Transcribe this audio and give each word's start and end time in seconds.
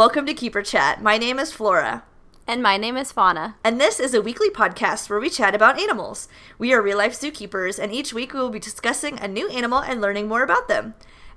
welcome 0.00 0.24
to 0.24 0.32
Keeper 0.32 0.62
Chat. 0.62 1.02
My 1.02 1.18
name 1.18 1.38
is 1.38 1.52
Flora. 1.52 2.04
And 2.46 2.62
my 2.62 2.78
name 2.78 2.96
is 2.96 3.12
Fauna. 3.12 3.56
And 3.62 3.78
this 3.78 4.00
is 4.00 4.14
a 4.14 4.22
weekly 4.22 4.48
podcast 4.48 5.10
where 5.10 5.20
we 5.20 5.28
chat 5.28 5.54
about 5.54 5.78
animals. 5.78 6.26
We 6.56 6.72
are 6.72 6.80
real 6.80 6.96
life 6.96 7.12
zookeepers, 7.12 7.78
and 7.78 7.92
each 7.92 8.14
week 8.14 8.32
we 8.32 8.40
will 8.40 8.48
be 8.48 8.58
discussing 8.58 9.20
a 9.20 9.28
new 9.28 9.50
animal 9.50 9.80
and 9.80 10.00
learning 10.00 10.26
more 10.26 10.42
about 10.42 10.68
them. 10.68 10.94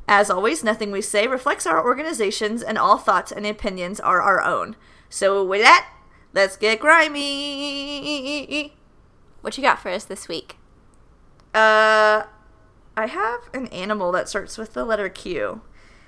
As 0.08 0.30
always, 0.30 0.64
nothing 0.64 0.92
we 0.92 1.02
say 1.02 1.28
reflects 1.28 1.68
our 1.68 1.84
organizations, 1.84 2.64
and 2.64 2.78
all 2.78 2.98
thoughts 2.98 3.34
and 3.34 3.46
opinions 3.46 4.00
are 4.00 4.22
our 4.22 4.42
own. 4.42 4.78
So, 5.10 5.44
with 5.44 5.60
that, 5.60 5.90
let's 6.32 6.56
get 6.56 6.80
grimy. 6.80 7.18
What 9.42 9.58
you 9.58 9.62
got 9.62 9.80
for 9.80 9.90
us 9.90 10.06
this 10.06 10.30
week? 10.30 10.56
Uh, 11.54 12.24
I 12.96 13.08
have 13.08 13.50
an 13.54 13.68
animal 13.68 14.14
that 14.14 14.30
starts 14.30 14.58
with 14.58 14.72
the 14.72 14.86
letter 14.86 15.10
Q. 15.10 15.64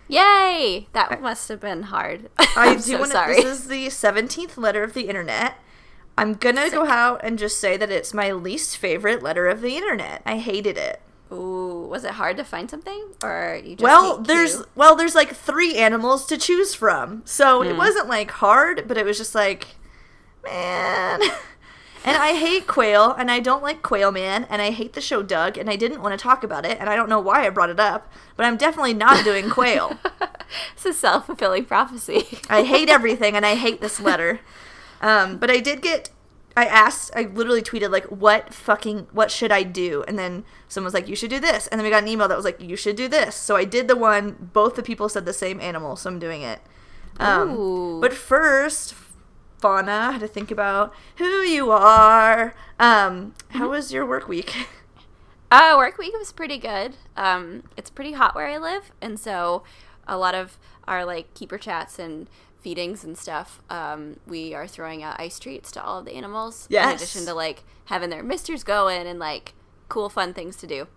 Yay! 0.07 0.87
That 0.93 1.21
must 1.21 1.47
have 1.49 1.59
been 1.59 1.83
hard. 1.83 2.29
I 2.37 2.75
do 2.75 2.81
so 2.81 2.99
want 2.99 3.11
to. 3.11 3.17
sorry. 3.17 3.35
This 3.37 3.45
is 3.61 3.67
the 3.67 3.89
seventeenth 3.89 4.57
letter 4.57 4.83
of 4.83 4.93
the 4.93 5.07
internet. 5.07 5.55
I'm 6.17 6.33
gonna 6.35 6.69
go 6.69 6.85
out 6.85 7.21
and 7.23 7.37
just 7.39 7.59
say 7.59 7.75
that 7.77 7.91
it's 7.91 8.13
my 8.13 8.31
least 8.31 8.77
favorite 8.77 9.21
letter 9.21 9.47
of 9.47 9.61
the 9.61 9.75
internet. 9.75 10.21
I 10.25 10.37
hated 10.37 10.77
it. 10.77 11.01
Ooh, 11.31 11.87
was 11.89 12.03
it 12.05 12.11
hard 12.11 12.37
to 12.37 12.43
find 12.43 12.69
something, 12.69 13.07
or 13.23 13.59
you 13.63 13.71
just 13.75 13.81
well, 13.83 14.19
there's 14.19 14.63
well, 14.75 14.95
there's 14.95 15.15
like 15.15 15.33
three 15.35 15.75
animals 15.75 16.25
to 16.27 16.37
choose 16.37 16.73
from, 16.75 17.23
so 17.25 17.63
Hmm. 17.63 17.69
it 17.69 17.75
wasn't 17.77 18.07
like 18.07 18.29
hard, 18.31 18.87
but 18.87 18.97
it 18.97 19.05
was 19.05 19.17
just 19.17 19.33
like, 19.35 19.69
man. 20.43 21.19
And 22.05 22.15
I 22.17 22.33
hate 22.33 22.67
quail, 22.67 23.13
and 23.17 23.31
I 23.31 23.39
don't 23.39 23.63
like 23.63 23.81
Quail 23.81 24.11
Man, 24.11 24.45
and 24.47 24.61
I 24.61 24.69
hate 24.69 24.93
the 24.93 25.01
show 25.01 25.23
Doug, 25.23 25.57
and 25.57 25.67
I 25.67 25.75
didn't 25.75 26.03
want 26.03 26.17
to 26.17 26.21
talk 26.21 26.43
about 26.43 26.63
it, 26.63 26.77
and 26.79 26.87
I 26.87 26.95
don't 26.95 27.09
know 27.09 27.19
why 27.19 27.47
I 27.47 27.49
brought 27.49 27.71
it 27.71 27.79
up, 27.79 28.13
but 28.37 28.45
I'm 28.45 28.57
definitely 28.57 28.93
not 28.93 29.23
doing 29.23 29.49
quail. 29.49 29.97
it's 30.73 30.85
a 30.85 30.93
self 30.93 31.25
fulfilling 31.25 31.65
prophecy. 31.65 32.39
I 32.47 32.61
hate 32.63 32.89
everything 32.89 33.35
and 33.35 33.43
I 33.43 33.55
hate 33.55 33.81
this 33.81 33.99
letter. 33.99 34.39
Um, 35.01 35.37
but 35.37 35.49
I 35.49 35.59
did 35.59 35.81
get 35.81 36.11
I 36.57 36.65
asked 36.65 37.11
I 37.15 37.23
literally 37.23 37.61
tweeted 37.61 37.91
like 37.91 38.05
what 38.05 38.53
fucking 38.53 39.07
what 39.11 39.29
should 39.29 39.51
I 39.51 39.63
do? 39.63 40.03
And 40.07 40.17
then 40.17 40.45
someone 40.67 40.85
was 40.85 40.93
like, 40.93 41.07
You 41.07 41.15
should 41.15 41.29
do 41.29 41.39
this 41.39 41.67
and 41.67 41.79
then 41.79 41.83
we 41.83 41.89
got 41.89 42.03
an 42.03 42.09
email 42.09 42.27
that 42.27 42.37
was 42.37 42.45
like, 42.45 42.61
You 42.61 42.75
should 42.75 42.95
do 42.95 43.07
this. 43.07 43.35
So 43.35 43.55
I 43.55 43.65
did 43.65 43.87
the 43.87 43.95
one 43.95 44.49
both 44.53 44.75
the 44.75 44.83
people 44.83 45.09
said 45.09 45.25
the 45.25 45.33
same 45.33 45.59
animal, 45.59 45.95
so 45.95 46.09
I'm 46.09 46.19
doing 46.19 46.41
it. 46.43 46.61
Um, 47.19 47.51
Ooh. 47.51 48.01
but 48.01 48.13
first 48.13 48.93
Fauna, 49.65 49.91
I 49.91 50.11
had 50.11 50.21
to 50.21 50.27
think 50.27 50.51
about 50.51 50.93
who 51.15 51.25
you 51.41 51.71
are. 51.71 52.53
Um, 52.79 53.33
how 53.49 53.71
was 53.71 53.91
your 53.91 54.05
work 54.05 54.27
week? 54.27 54.67
Uh, 55.51 55.75
work 55.77 55.97
week 55.97 56.13
was 56.17 56.31
pretty 56.31 56.57
good. 56.57 56.97
Um, 57.15 57.63
it's 57.77 57.89
pretty 57.89 58.13
hot 58.13 58.35
where 58.35 58.47
I 58.47 58.57
live, 58.57 58.91
and 58.99 59.17
so 59.17 59.63
a 60.05 60.17
lot 60.17 60.33
of 60.33 60.57
our 60.85 61.05
like 61.05 61.33
keeper 61.33 61.57
chats 61.57 61.97
and 61.97 62.27
feedings 62.59 63.03
and 63.03 63.17
stuff. 63.17 63.61
Um, 63.69 64.19
we 64.27 64.53
are 64.53 64.67
throwing 64.67 65.01
out 65.01 65.19
ice 65.19 65.39
treats 65.39 65.71
to 65.73 65.83
all 65.83 65.99
of 65.99 66.05
the 66.05 66.13
animals. 66.13 66.67
Yes. 66.69 66.89
In 66.89 66.95
addition 66.95 67.25
to 67.27 67.33
like 67.35 67.63
having 67.85 68.09
their 68.09 68.23
misters 68.23 68.63
going 68.63 69.07
and 69.07 69.19
like 69.19 69.53
cool 69.87 70.09
fun 70.09 70.33
things 70.33 70.57
to 70.57 70.67
do. 70.67 70.87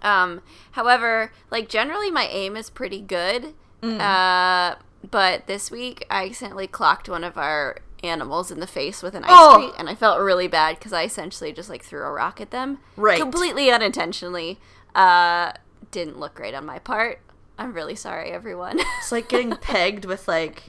Um, 0.00 0.42
however, 0.70 1.32
like 1.50 1.68
generally 1.68 2.10
my 2.10 2.28
aim 2.28 2.56
is 2.56 2.70
pretty 2.70 3.00
good. 3.00 3.52
Uh, 3.82 4.76
but 5.10 5.46
this 5.48 5.70
week 5.70 6.06
I 6.08 6.26
accidentally 6.26 6.68
clocked 6.68 7.08
one 7.08 7.24
of 7.24 7.36
our 7.36 7.78
animals 8.02 8.50
in 8.50 8.60
the 8.60 8.66
face 8.66 9.02
with 9.02 9.14
an 9.14 9.24
ice 9.24 9.30
Oh. 9.32 9.58
treat, 9.58 9.74
and 9.78 9.88
I 9.88 9.94
felt 9.94 10.20
really 10.20 10.48
bad 10.48 10.78
because 10.78 10.92
I 10.92 11.04
essentially 11.04 11.52
just 11.52 11.68
like 11.70 11.82
threw 11.84 12.02
a 12.02 12.10
rock 12.10 12.40
at 12.40 12.50
them, 12.50 12.78
Right. 12.96 13.20
Completely 13.20 13.70
unintentionally. 13.70 14.58
Uh, 14.94 15.52
didn't 15.90 16.18
look 16.18 16.34
great 16.34 16.54
on 16.54 16.64
my 16.66 16.78
part. 16.78 17.20
I'm 17.58 17.72
really 17.74 17.94
sorry, 17.94 18.30
everyone. 18.30 18.80
It's 18.98 19.12
like 19.12 19.28
getting 19.28 19.54
pegged 19.60 20.04
with 20.04 20.26
like 20.26 20.64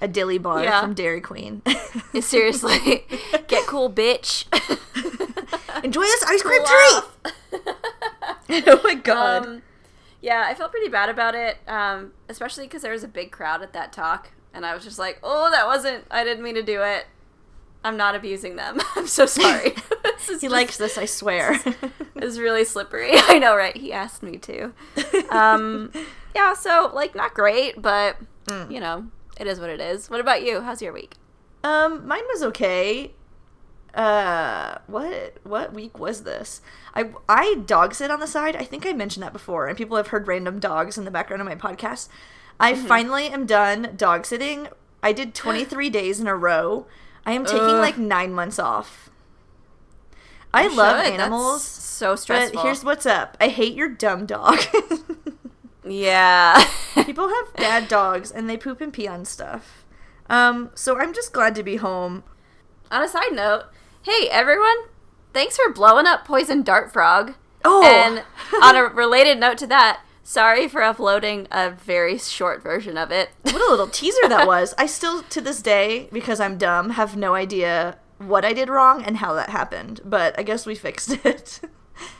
a 0.00 0.08
dilly 0.08 0.38
bar 0.38 0.62
Yeah. 0.62 0.80
from 0.82 0.92
Dairy 0.94 1.20
Queen. 1.20 1.62
Seriously, 2.20 3.04
get 3.46 3.66
cool, 3.66 3.90
bitch. 3.90 4.44
Enjoy 5.84 6.02
this 6.02 6.24
ice 6.24 6.42
cream 6.42 6.62
treat. 6.64 7.74
oh 8.68 8.80
my 8.84 8.94
god. 8.94 9.46
Um, 9.46 9.62
yeah, 10.20 10.44
I 10.46 10.54
felt 10.54 10.70
pretty 10.70 10.88
bad 10.88 11.08
about 11.08 11.34
it, 11.34 11.58
um, 11.68 12.12
especially 12.28 12.64
because 12.66 12.82
there 12.82 12.92
was 12.92 13.04
a 13.04 13.08
big 13.08 13.30
crowd 13.30 13.62
at 13.62 13.72
that 13.74 13.92
talk, 13.92 14.30
and 14.54 14.64
I 14.64 14.74
was 14.74 14.82
just 14.84 14.98
like, 14.98 15.18
"Oh, 15.22 15.50
that 15.50 15.66
wasn't. 15.66 16.04
I 16.10 16.24
didn't 16.24 16.42
mean 16.44 16.54
to 16.54 16.62
do 16.62 16.80
it. 16.82 17.06
I'm 17.84 17.96
not 17.98 18.14
abusing 18.14 18.56
them. 18.56 18.80
I'm 18.96 19.06
so 19.06 19.26
sorry." 19.26 19.70
he 20.26 20.34
just- 20.34 20.42
likes 20.44 20.76
this, 20.78 20.96
I 20.96 21.04
swear. 21.04 21.60
it's 22.16 22.38
really 22.38 22.64
slippery. 22.64 23.10
I 23.12 23.38
know, 23.38 23.54
right? 23.56 23.76
He 23.76 23.92
asked 23.92 24.22
me 24.22 24.38
to. 24.38 24.72
Um, 25.30 25.92
yeah, 26.34 26.54
so 26.54 26.90
like 26.94 27.14
not 27.14 27.34
great, 27.34 27.80
but 27.82 28.16
Mm. 28.46 28.70
you 28.70 28.78
know, 28.80 29.06
it 29.40 29.46
is 29.46 29.58
what 29.58 29.70
it 29.70 29.80
is. 29.80 30.08
What 30.10 30.20
about 30.20 30.42
you? 30.42 30.60
How's 30.60 30.80
your 30.82 30.92
week? 30.92 31.14
um, 31.64 32.06
mine 32.06 32.24
was 32.32 32.42
okay. 32.42 33.12
Uh, 33.94 34.78
what 34.88 35.34
what 35.44 35.72
week 35.72 35.98
was 36.00 36.24
this? 36.24 36.60
I 36.94 37.10
I 37.28 37.54
dog 37.64 37.94
sit 37.94 38.10
on 38.10 38.18
the 38.20 38.26
side. 38.26 38.56
I 38.56 38.64
think 38.64 38.84
I 38.86 38.92
mentioned 38.92 39.22
that 39.22 39.32
before, 39.32 39.68
and 39.68 39.78
people 39.78 39.96
have 39.96 40.08
heard 40.08 40.26
random 40.26 40.58
dogs 40.58 40.98
in 40.98 41.04
the 41.04 41.10
background 41.12 41.40
of 41.40 41.46
my 41.48 41.54
podcast. 41.54 42.08
I 42.60 42.72
Mm-hmm. 42.74 42.86
finally 42.86 43.26
am 43.28 43.46
done 43.46 43.94
dog 43.96 44.26
sitting. 44.26 44.68
I 45.02 45.12
did 45.12 45.34
23 45.34 45.90
days 45.90 46.20
in 46.20 46.26
a 46.26 46.36
row. 46.36 46.86
I 47.26 47.32
am 47.32 47.44
taking 47.44 47.60
Ugh. 47.60 47.80
like 47.80 47.98
nine 47.98 48.32
months 48.32 48.58
off. 48.58 49.10
I 50.52 50.64
You 50.64 50.76
love 50.76 51.04
should. 51.04 51.12
That's 51.14 51.22
animals. 51.22 51.64
so 51.64 52.14
stressful. 52.16 52.54
But 52.56 52.62
here's 52.64 52.84
what's 52.84 53.06
up. 53.06 53.36
I 53.40 53.48
hate 53.48 53.74
your 53.74 53.88
dumb 53.88 54.24
dog. 54.26 54.58
yeah. 55.84 56.62
People 57.04 57.28
have 57.28 57.54
bad 57.56 57.88
dogs 57.88 58.30
and 58.30 58.48
they 58.48 58.56
poop 58.56 58.80
and 58.80 58.92
pee 58.92 59.08
on 59.08 59.24
stuff. 59.24 59.84
Um, 60.30 60.70
so 60.74 60.98
I'm 60.98 61.12
just 61.12 61.32
glad 61.32 61.54
to 61.56 61.62
be 61.62 61.76
home. 61.76 62.22
On 62.90 63.02
a 63.02 63.08
side 63.08 63.32
note, 63.32 63.64
hey 64.02 64.28
everyone, 64.30 64.76
thanks 65.32 65.56
for 65.56 65.72
blowing 65.72 66.06
up 66.06 66.24
Poison 66.24 66.62
Dart 66.62 66.92
Frog. 66.92 67.34
Oh, 67.64 67.82
And 67.84 68.22
on 68.62 68.76
a 68.76 68.84
related 68.94 69.38
note 69.40 69.58
to 69.58 69.66
that, 69.66 70.02
sorry 70.24 70.66
for 70.66 70.82
uploading 70.82 71.46
a 71.52 71.70
very 71.70 72.18
short 72.18 72.62
version 72.62 72.98
of 72.98 73.12
it. 73.12 73.30
what 73.42 73.54
a 73.54 73.70
little 73.70 73.86
teaser 73.88 74.28
that 74.28 74.46
was. 74.48 74.74
I 74.76 74.86
still, 74.86 75.22
to 75.22 75.40
this 75.40 75.62
day, 75.62 76.08
because 76.12 76.40
I'm 76.40 76.58
dumb, 76.58 76.90
have 76.90 77.16
no 77.16 77.34
idea 77.34 77.98
what 78.18 78.44
I 78.44 78.52
did 78.52 78.68
wrong 78.68 79.04
and 79.04 79.18
how 79.18 79.34
that 79.34 79.50
happened. 79.50 80.00
But 80.04 80.36
I 80.36 80.42
guess 80.42 80.66
we 80.66 80.74
fixed 80.74 81.12
it. 81.24 81.60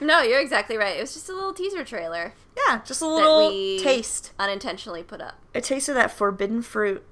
no, 0.01 0.23
you're 0.23 0.41
exactly 0.41 0.77
right. 0.77 0.97
It 0.97 1.01
was 1.01 1.15
just 1.15 1.29
a 1.29 1.35
little 1.35 1.53
teaser 1.53 1.85
trailer 1.85 2.35
yeah, 2.69 2.81
just 2.85 3.03
a 3.03 3.07
little 3.07 3.51
taste. 3.83 4.33
unintentionally 4.39 5.03
put 5.03 5.21
up. 5.21 5.35
A 5.55 5.61
taste 5.61 5.89
of 5.89 5.95
that 5.95 6.11
forbidden 6.11 6.63
fruit. 6.63 7.05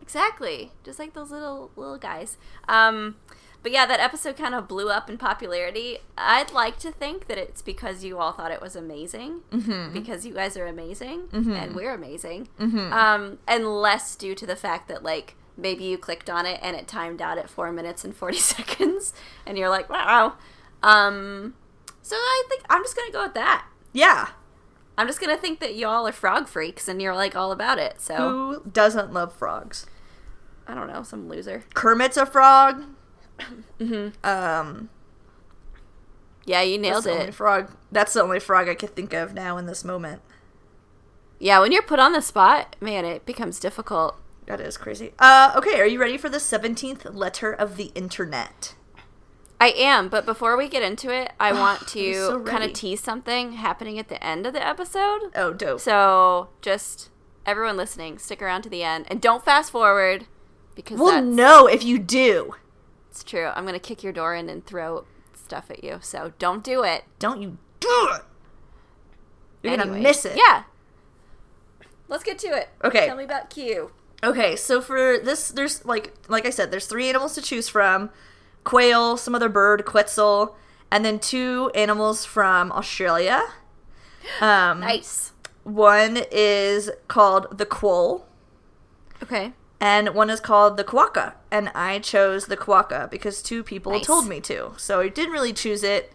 Exactly, 0.00 0.72
just 0.84 0.98
like 0.98 1.14
those 1.14 1.30
little 1.30 1.70
little 1.76 1.98
guys. 1.98 2.36
Um, 2.68 3.16
but 3.66 3.72
yeah, 3.72 3.84
that 3.84 3.98
episode 3.98 4.36
kind 4.36 4.54
of 4.54 4.68
blew 4.68 4.90
up 4.90 5.10
in 5.10 5.18
popularity. 5.18 5.98
I'd 6.16 6.52
like 6.52 6.78
to 6.78 6.92
think 6.92 7.26
that 7.26 7.36
it's 7.36 7.62
because 7.62 8.04
you 8.04 8.16
all 8.18 8.30
thought 8.30 8.52
it 8.52 8.60
was 8.60 8.76
amazing, 8.76 9.40
Mm-hmm. 9.50 9.92
because 9.92 10.24
you 10.24 10.32
guys 10.32 10.56
are 10.56 10.66
amazing 10.68 11.24
and 11.32 11.74
we're 11.74 11.92
amazing, 11.92 12.46
um, 12.60 13.38
and 13.48 13.66
less 13.66 14.14
due 14.14 14.36
to 14.36 14.46
the 14.46 14.54
fact 14.54 14.86
that 14.86 15.02
like 15.02 15.34
maybe 15.56 15.82
you 15.82 15.98
clicked 15.98 16.30
on 16.30 16.46
it 16.46 16.60
and 16.62 16.76
it 16.76 16.86
timed 16.86 17.20
out 17.20 17.38
at 17.38 17.50
four 17.50 17.72
minutes 17.72 18.04
and 18.04 18.14
forty 18.14 18.36
seconds, 18.54 19.12
and 19.44 19.58
you're 19.58 19.68
like, 19.70 19.90
wow. 19.90 20.34
Um, 20.84 21.54
so 22.02 22.14
I 22.14 22.44
think 22.48 22.62
I'm 22.70 22.84
just 22.84 22.94
gonna 22.94 23.10
go 23.10 23.24
with 23.24 23.34
that. 23.34 23.66
Yeah. 23.92 24.28
I'm 24.96 25.08
just 25.08 25.20
gonna 25.20 25.36
think 25.36 25.58
that 25.58 25.74
y'all 25.74 26.06
are 26.06 26.12
frog 26.12 26.46
freaks 26.46 26.86
and 26.86 27.02
you're 27.02 27.16
like 27.16 27.34
all 27.34 27.50
about 27.50 27.78
it. 27.80 28.00
So 28.00 28.14
Who 28.62 28.70
doesn't 28.70 29.12
love 29.12 29.34
frogs? 29.34 29.86
I 30.68 30.74
don't 30.74 30.86
know, 30.86 31.02
some 31.02 31.28
loser. 31.28 31.64
Kermit's 31.74 32.16
a 32.16 32.26
frog. 32.26 32.84
Hmm 33.78 34.08
Um, 34.24 34.88
Yeah, 36.44 36.62
you 36.62 36.78
nailed 36.78 37.06
it. 37.06 37.34
frog. 37.34 37.72
That's 37.92 38.12
the 38.12 38.22
only 38.22 38.40
frog 38.40 38.68
I 38.68 38.74
could 38.74 38.94
think 38.94 39.12
of 39.12 39.34
now 39.34 39.56
in 39.58 39.66
this 39.66 39.84
moment. 39.84 40.22
Yeah, 41.38 41.60
when 41.60 41.70
you're 41.72 41.82
put 41.82 41.98
on 41.98 42.12
the 42.12 42.22
spot, 42.22 42.76
man, 42.80 43.04
it 43.04 43.26
becomes 43.26 43.60
difficult. 43.60 44.16
That 44.46 44.60
is 44.60 44.76
crazy. 44.78 45.12
Uh, 45.18 45.52
okay, 45.56 45.80
are 45.80 45.86
you 45.86 46.00
ready 46.00 46.16
for 46.16 46.28
the 46.28 46.38
17th 46.38 47.14
letter 47.14 47.52
of 47.52 47.76
the 47.76 47.90
internet? 47.94 48.74
I 49.60 49.68
am, 49.70 50.08
but 50.08 50.24
before 50.24 50.56
we 50.56 50.68
get 50.68 50.82
into 50.82 51.10
it, 51.12 51.32
I 51.40 51.52
want 51.58 51.88
to 51.88 52.14
so 52.14 52.42
kind 52.42 52.62
of 52.62 52.72
tease 52.72 53.02
something 53.02 53.52
happening 53.52 53.98
at 53.98 54.08
the 54.08 54.22
end 54.24 54.46
of 54.46 54.52
the 54.54 54.66
episode. 54.66 55.30
Oh, 55.34 55.52
dope. 55.52 55.80
So 55.80 56.48
just 56.62 57.10
everyone 57.44 57.76
listening, 57.76 58.18
stick 58.18 58.40
around 58.40 58.62
to 58.62 58.68
the 58.68 58.82
end 58.82 59.06
and 59.08 59.20
don't 59.20 59.44
fast 59.44 59.72
forward 59.72 60.26
because 60.74 60.98
we'll 60.98 61.22
know 61.22 61.66
if 61.66 61.84
you 61.84 61.98
do. 61.98 62.54
It's 63.16 63.24
true. 63.24 63.46
I'm 63.46 63.64
gonna 63.64 63.78
kick 63.78 64.02
your 64.02 64.12
door 64.12 64.34
in 64.34 64.50
and 64.50 64.64
throw 64.66 65.06
stuff 65.32 65.70
at 65.70 65.82
you. 65.82 65.98
So 66.02 66.34
don't 66.38 66.62
do 66.62 66.82
it. 66.84 67.04
Don't 67.18 67.40
you 67.40 67.56
do 67.80 68.08
it. 68.12 68.22
You're 69.62 69.74
gonna 69.78 69.90
miss 69.98 70.26
it. 70.26 70.36
Yeah. 70.36 70.64
Let's 72.08 72.22
get 72.22 72.38
to 72.40 72.48
it. 72.48 72.68
Okay. 72.84 73.06
Tell 73.06 73.16
me 73.16 73.24
about 73.24 73.48
Q. 73.48 73.90
Okay, 74.22 74.54
so 74.54 74.82
for 74.82 75.18
this, 75.18 75.48
there's 75.48 75.82
like 75.86 76.12
like 76.28 76.44
I 76.44 76.50
said, 76.50 76.70
there's 76.70 76.86
three 76.86 77.08
animals 77.08 77.34
to 77.36 77.42
choose 77.42 77.70
from: 77.70 78.10
quail, 78.64 79.16
some 79.16 79.34
other 79.34 79.48
bird, 79.48 79.86
quetzal, 79.86 80.54
and 80.90 81.02
then 81.02 81.18
two 81.18 81.70
animals 81.74 82.24
from 82.26 82.70
Australia. 82.72 83.42
Um, 84.40 84.80
Nice. 84.80 85.32
One 85.62 86.18
is 86.32 86.90
called 87.06 87.56
the 87.56 87.64
quoll, 87.64 88.26
Okay. 89.22 89.52
And 89.80 90.14
one 90.14 90.30
is 90.30 90.40
called 90.40 90.76
the 90.76 90.84
quokka. 90.84 91.34
And 91.50 91.70
I 91.74 91.98
chose 91.98 92.46
the 92.46 92.56
quokka 92.56 93.10
because 93.10 93.42
two 93.42 93.62
people 93.62 93.92
Nice. 93.92 94.06
told 94.06 94.28
me 94.28 94.40
to. 94.42 94.72
So 94.76 95.00
I 95.00 95.08
didn't 95.08 95.32
really 95.32 95.52
choose 95.52 95.82
it. 95.82 96.12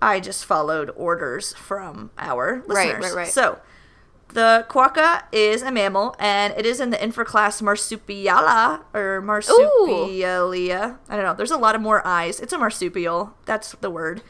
I 0.00 0.18
just 0.20 0.44
followed 0.44 0.90
orders 0.96 1.52
from 1.54 2.10
our 2.18 2.64
listeners. 2.66 2.94
right, 2.94 3.02
right. 3.02 3.14
right. 3.14 3.28
So 3.28 3.60
the 4.28 4.66
quokka 4.68 5.24
is 5.30 5.62
a 5.62 5.70
mammal, 5.70 6.16
and 6.18 6.54
it 6.56 6.64
is 6.66 6.80
in 6.80 6.90
the 6.90 6.96
infraclass 6.96 7.60
Marsupiala 7.62 8.80
or 8.94 9.20
Marsupialia. 9.22 10.98
I 11.08 11.16
don't 11.16 11.24
know. 11.24 11.34
There's 11.34 11.50
a 11.50 11.56
lot 11.56 11.74
of 11.74 11.80
more 11.80 12.04
eyes. 12.06 12.40
It's 12.40 12.52
a 12.52 12.58
marsupial. 12.58 13.34
That's 13.44 13.72
the 13.80 13.90
word. 13.90 14.22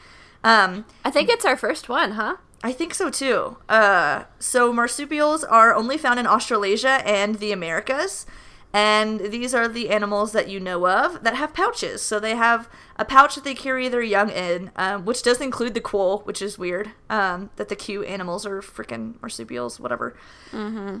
Um, 0.43 0.85
I 1.05 1.11
think 1.11 1.29
it's 1.29 1.45
our 1.45 1.55
first 1.57 1.87
one, 1.89 2.11
huh? 2.11 2.35
I 2.61 2.71
think 2.71 2.93
so 2.93 3.09
too. 3.09 3.57
Uh, 3.67 4.23
so 4.39 4.71
marsupials 4.73 5.43
are 5.43 5.73
only 5.73 5.97
found 5.97 6.19
in 6.19 6.27
Australasia 6.27 7.01
and 7.07 7.35
the 7.35 7.51
Americas, 7.51 8.25
and 8.73 9.19
these 9.19 9.53
are 9.53 9.67
the 9.67 9.91
animals 9.91 10.31
that 10.31 10.49
you 10.49 10.59
know 10.59 10.87
of 10.87 11.23
that 11.23 11.35
have 11.35 11.53
pouches. 11.53 12.01
So 12.01 12.19
they 12.19 12.35
have 12.35 12.67
a 12.95 13.05
pouch 13.05 13.35
that 13.35 13.43
they 13.43 13.53
carry 13.53 13.87
their 13.87 14.01
young 14.01 14.31
in, 14.31 14.71
um, 14.75 15.05
which 15.05 15.21
does 15.21 15.39
include 15.39 15.75
the 15.75 15.81
quoll, 15.81 16.19
which 16.21 16.41
is 16.41 16.57
weird. 16.57 16.89
Um, 17.07 17.51
that 17.57 17.69
the 17.69 17.75
cute 17.75 18.07
animals 18.07 18.47
are 18.47 18.61
freaking 18.61 19.21
marsupials, 19.21 19.79
whatever. 19.79 20.17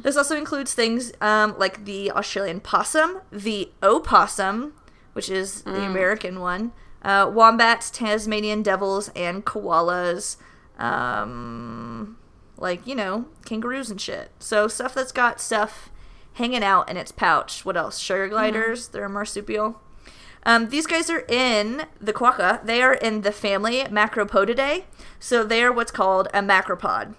This 0.01 0.15
also 0.15 0.37
includes 0.37 0.75
things 0.75 1.13
um, 1.19 1.55
like 1.57 1.85
the 1.85 2.11
Australian 2.11 2.59
possum, 2.59 3.21
the 3.31 3.71
opossum, 3.81 4.73
which 5.13 5.29
is 5.29 5.63
the 5.63 5.83
American 5.85 6.39
one, 6.39 6.73
uh, 7.01 7.29
wombats, 7.33 7.89
Tasmanian 7.89 8.61
devils, 8.61 9.09
and 9.15 9.45
koalas. 9.45 10.37
Um, 10.77 12.17
like, 12.57 12.85
you 12.85 12.95
know, 12.95 13.25
kangaroos 13.45 13.89
and 13.89 13.99
shit. 13.99 14.31
So 14.39 14.67
stuff 14.67 14.93
that's 14.93 15.11
got 15.11 15.41
stuff 15.41 15.89
hanging 16.33 16.63
out 16.63 16.89
in 16.89 16.97
its 16.97 17.11
pouch. 17.11 17.63
What 17.65 17.77
else? 17.77 17.97
Sugar 17.99 18.27
gliders, 18.27 18.87
they're 18.87 19.05
a 19.05 19.09
marsupial. 19.09 19.81
Um, 20.45 20.69
these 20.69 20.85
guys 20.87 21.09
are 21.09 21.25
in 21.29 21.83
the 22.01 22.11
quokka. 22.13 22.65
They 22.65 22.81
are 22.81 22.93
in 22.93 23.21
the 23.21 23.31
family 23.31 23.83
Macropodidae. 23.83 24.83
So 25.19 25.43
they 25.43 25.63
are 25.63 25.71
what's 25.71 25.91
called 25.91 26.27
a 26.33 26.41
macropod. 26.41 27.15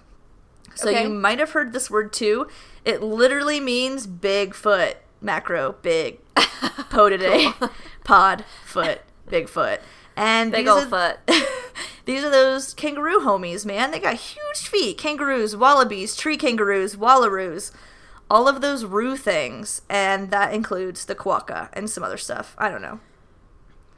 So 0.75 0.89
Okay. 0.89 1.03
you 1.03 1.09
might 1.09 1.39
have 1.39 1.51
heard 1.51 1.73
this 1.73 1.89
word 1.89 2.13
too. 2.13 2.47
It 2.83 3.01
literally 3.01 3.59
means 3.59 4.05
big 4.05 4.53
foot. 4.53 4.97
Macro, 5.21 5.75
big. 5.81 6.19
Podidae. 6.35 7.71
Pod, 8.03 8.45
foot, 8.65 9.01
big 9.27 9.49
foot. 9.49 9.81
And 10.15 10.51
Big 10.51 10.67
old 10.67 10.93
are- 10.93 11.17
foot. 11.27 11.47
these 12.05 12.23
are 12.23 12.29
those 12.29 12.73
kangaroo 12.73 13.19
homies, 13.21 13.65
man. 13.65 13.91
They 13.91 13.99
got 13.99 14.15
huge 14.15 14.67
feet. 14.67 14.97
Kangaroos, 14.97 15.55
wallabies, 15.57 16.15
tree 16.15 16.37
kangaroos, 16.37 16.95
wallaroos. 16.95 17.71
All 18.29 18.47
of 18.47 18.61
those 18.61 18.85
roo 18.85 19.15
things. 19.17 19.81
And 19.89 20.31
that 20.31 20.53
includes 20.53 21.05
the 21.05 21.15
quokka 21.15 21.69
and 21.73 21.89
some 21.89 22.03
other 22.03 22.17
stuff. 22.17 22.55
I 22.57 22.69
don't 22.69 22.81
know. 22.81 22.99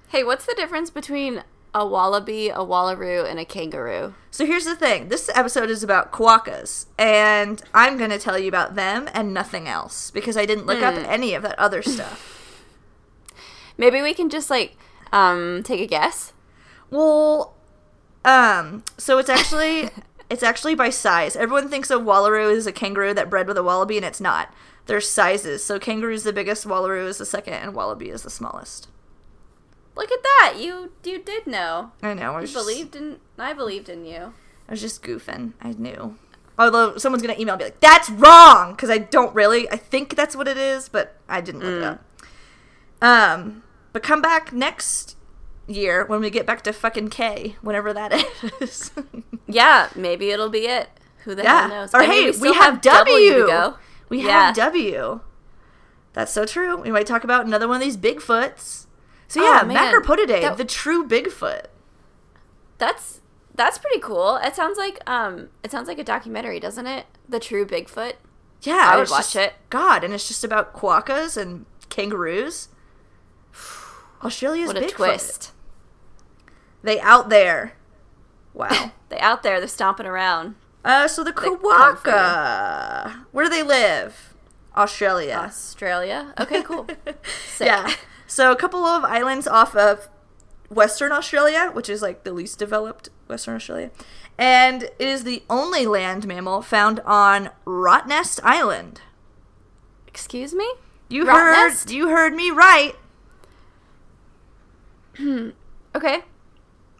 Hey, 0.10 0.24
what's 0.24 0.46
the 0.46 0.56
difference 0.56 0.90
between 0.90 1.44
a 1.74 1.86
wallaby, 1.86 2.50
a 2.50 2.58
wallaroo, 2.60 3.30
and 3.30 3.40
a 3.40 3.46
kangaroo? 3.46 4.16
So 4.32 4.46
here's 4.46 4.66
the 4.66 4.76
thing. 4.76 5.10
This 5.10 5.30
episode 5.36 5.70
is 5.70 5.84
about 5.84 6.12
quokkas, 6.12 6.86
and 6.98 7.62
I'm 7.74 7.98
going 7.98 8.10
to 8.12 8.18
tell 8.20 8.40
you 8.40 8.48
about 8.48 8.76
them 8.76 9.10
and 9.14 9.34
nothing 9.34 9.68
else 9.68 10.10
because 10.12 10.38
I 10.38 10.46
didn't 10.46 10.66
look 10.66 10.82
up 10.82 10.96
Hmm. 10.96 11.06
any 11.06 11.34
of 11.34 11.44
that 11.44 11.60
other 11.60 11.82
stuff. 11.82 12.64
Maybe 13.78 14.02
we 14.02 14.14
can 14.14 14.30
just 14.30 14.50
like 14.50 14.78
um 15.14 15.62
take 15.64 15.82
a 15.82 15.86
guess. 15.88 16.34
well, 16.90 17.54
um, 18.26 18.84
so 18.98 19.18
it's 19.20 19.30
actually 19.30 19.90
it's 20.30 20.44
actually 20.44 20.76
by 20.76 20.90
size. 20.90 21.36
Everyone 21.36 21.70
thinks 21.70 21.90
a 21.90 21.96
wallaroo 21.96 22.52
is 22.52 22.68
a 22.68 22.72
kangaroo 22.72 23.14
that 23.14 23.30
bred 23.30 23.48
with 23.48 23.58
a 23.58 23.64
wallaby, 23.64 23.98
and 23.98 24.06
it's 24.06 24.22
not. 24.22 24.54
There's 24.86 25.10
sizes. 25.10 25.64
So 25.64 25.80
kangaroo's 25.80 26.24
the 26.24 26.34
biggest, 26.34 26.66
wallaroo 26.66 27.08
is 27.08 27.18
the 27.18 27.26
second, 27.26 27.54
and 27.54 27.74
wallaby 27.74 28.10
is 28.10 28.24
the 28.24 28.30
smallest. 28.30 28.88
Look 29.96 30.12
at 30.12 30.22
that. 30.24 30.56
You 30.60 30.92
you 31.04 31.20
did 31.20 31.48
know. 31.48 31.92
I 32.04 32.14
know. 32.14 32.34
I 32.34 32.42
You 32.42 32.48
just, 32.48 32.54
believed 32.54 32.96
in 32.96 33.18
I 33.38 33.54
believed 33.54 33.90
in 33.90 34.06
you. 34.06 34.34
I 34.68 34.72
was 34.72 34.82
just 34.82 35.02
goofing. 35.02 35.54
I 35.62 35.72
knew. 35.72 36.18
Although 36.60 36.98
someone's 36.98 37.22
gonna 37.24 37.40
email 37.40 37.54
and 37.54 37.60
be 37.60 37.66
like, 37.66 37.80
"That's 37.80 38.10
wrong," 38.10 38.72
because 38.74 38.90
I 38.90 38.98
don't 39.00 39.34
really. 39.36 39.70
I 39.72 39.76
think 39.78 40.16
that's 40.16 40.36
what 40.36 40.48
it 40.48 40.58
is, 40.58 40.88
but 40.88 41.16
I 41.28 41.42
didn't 41.42 41.62
look 41.62 41.82
it 41.82 41.84
Mm. 41.84 41.92
up. 41.94 42.04
Um, 43.02 43.64
but 43.94 44.04
come 44.04 44.22
back 44.22 44.54
next 44.54 45.17
year 45.68 46.06
when 46.06 46.22
we 46.22 46.30
get 46.30 46.46
back 46.46 46.64
to 46.64 46.74
fucking 46.74 47.10
K, 47.10 47.56
whenever 47.62 47.94
that 47.94 48.14
is. 48.62 48.92
Yeah, 49.48 49.90
maybe 49.96 50.30
it'll 50.32 50.50
be 50.50 50.66
it. 50.68 50.90
Who 51.26 51.36
the 51.36 51.44
hell 51.44 51.68
knows? 51.70 51.94
Or 51.94 51.98
I 51.98 52.08
mean, 52.08 52.12
hey, 52.12 52.26
we, 52.28 52.34
still 52.34 52.54
have, 52.54 52.82
W. 52.82 53.46
go. 53.48 53.76
We 54.10 54.24
Yeah. 54.26 54.48
have 54.48 54.56
W. 54.56 55.20
That's 56.14 56.32
so 56.32 56.46
true. 56.46 56.78
We 56.82 56.90
might 56.92 57.06
talk 57.06 57.24
about 57.24 57.46
another 57.46 57.68
one 57.68 57.78
of 57.78 57.84
these 57.84 57.98
Bigfoots. 57.98 58.86
So 59.28 59.42
Oh, 59.42 59.44
yeah, 59.44 59.64
man. 59.64 59.94
Macropodidae, 59.94 60.42
That- 60.42 60.58
the 60.58 60.64
true 60.66 61.06
Bigfoot. 61.08 61.66
That's 62.78 63.20
that's 63.56 63.78
pretty 63.80 64.00
cool. 64.00 64.38
It 64.38 64.56
sounds 64.56 64.78
like 64.78 65.00
um 65.10 65.50
it 65.64 65.72
sounds 65.72 65.88
like 65.88 66.00
a 66.00 66.04
documentary, 66.04 66.60
doesn't 66.60 66.86
it? 66.88 67.08
The 67.28 67.40
True 67.40 67.66
Bigfoot. 67.66 68.14
Yeah, 68.62 68.90
I 68.94 68.98
would 68.98 69.10
watch 69.10 69.34
just- 69.34 69.36
it. 69.36 69.54
God, 69.70 70.04
and 70.04 70.14
it's 70.14 70.28
just 70.28 70.44
about 70.44 70.74
quokkas 70.74 71.36
and 71.38 71.66
kangaroos. 71.90 72.70
Australia's 74.24 74.68
What 74.68 74.78
a 74.78 74.82
Bigfoot. 74.82 74.92
twist. 74.92 75.52
They 76.88 77.02
out 77.02 77.28
there. 77.30 77.74
Wow. 78.54 78.92
They 79.10 79.20
out 79.20 79.42
there, 79.42 79.60
they're 79.60 79.70
stomping 79.70 80.06
around. 80.06 80.56
uh, 80.84 81.08
so 81.08 81.24
the 81.24 81.32
quokka. 81.32 83.26
Where 83.32 83.46
do 83.46 83.50
they 83.50 83.64
live? 83.64 84.34
Australia. 84.76 85.36
Australia. 85.36 86.34
Okay, 86.38 86.62
cool. 86.62 86.86
Sick. 87.48 87.68
Yeah. 87.68 87.94
So 88.26 88.52
a 88.52 88.56
couple 88.58 88.84
of 88.86 89.06
islands 89.06 89.48
off 89.48 89.76
of 89.78 90.10
Western 90.70 91.14
Australia, 91.14 91.70
which 91.74 91.88
is 91.90 92.02
like 92.02 92.26
the 92.26 92.34
least 92.34 92.60
developed 92.60 93.08
Western 93.28 93.56
Australia. 93.56 93.92
And 94.38 94.84
it 94.84 94.96
is 95.00 95.24
the 95.24 95.44
only 95.50 95.86
land 95.86 96.28
mammal 96.28 96.62
found 96.62 97.00
on 97.06 97.50
Rottnest 97.66 98.42
Island. 98.44 99.00
Excuse 100.06 100.54
me? 100.54 100.70
You 101.08 101.24
Rottnest? 101.26 101.84
heard 101.84 101.92
you 101.92 102.10
heard 102.10 102.34
me 102.34 102.50
right. 102.52 102.94
Okay. 105.96 106.24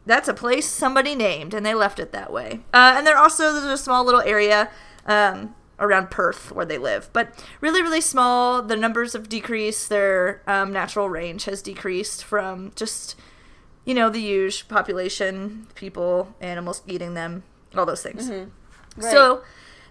That's 0.08 0.28
a 0.28 0.34
place 0.34 0.66
somebody 0.66 1.16
named, 1.16 1.54
and 1.54 1.66
they 1.66 1.74
left 1.74 2.00
it 2.00 2.12
that 2.14 2.32
way. 2.32 2.62
Uh, 2.74 2.96
and 2.98 3.06
they're 3.06 3.18
also 3.18 3.52
there's 3.52 3.66
a 3.66 3.78
small 3.78 4.06
little 4.06 4.22
area 4.22 4.70
um, 5.06 5.54
around 5.80 6.10
Perth 6.10 6.52
where 6.52 6.66
they 6.66 6.78
live, 6.78 7.10
but 7.14 7.46
really, 7.62 7.82
really 7.82 8.02
small. 8.02 8.62
The 8.62 8.78
numbers 8.78 9.14
have 9.14 9.30
decreased. 9.30 9.90
Their 9.90 10.42
um, 10.48 10.72
natural 10.72 11.10
range 11.10 11.46
has 11.46 11.62
decreased 11.62 12.24
from 12.24 12.72
just 12.76 13.16
you 13.86 13.94
know 13.94 14.10
the 14.10 14.22
huge 14.22 14.68
population, 14.68 15.68
people, 15.76 16.36
animals 16.42 16.82
eating 16.88 17.14
them, 17.14 17.44
all 17.76 17.86
those 17.86 18.02
things. 18.02 18.30
Right. 18.96 19.12
So 19.12 19.44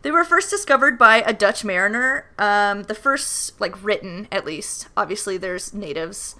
they 0.02 0.10
were 0.10 0.24
first 0.24 0.50
discovered 0.50 0.98
by 0.98 1.22
a 1.26 1.32
Dutch 1.32 1.64
mariner. 1.64 2.26
Um, 2.38 2.84
the 2.84 2.94
first, 2.94 3.60
like 3.60 3.82
written 3.84 4.28
at 4.32 4.44
least. 4.46 4.88
Obviously, 4.96 5.36
there's 5.36 5.74
natives 5.74 6.36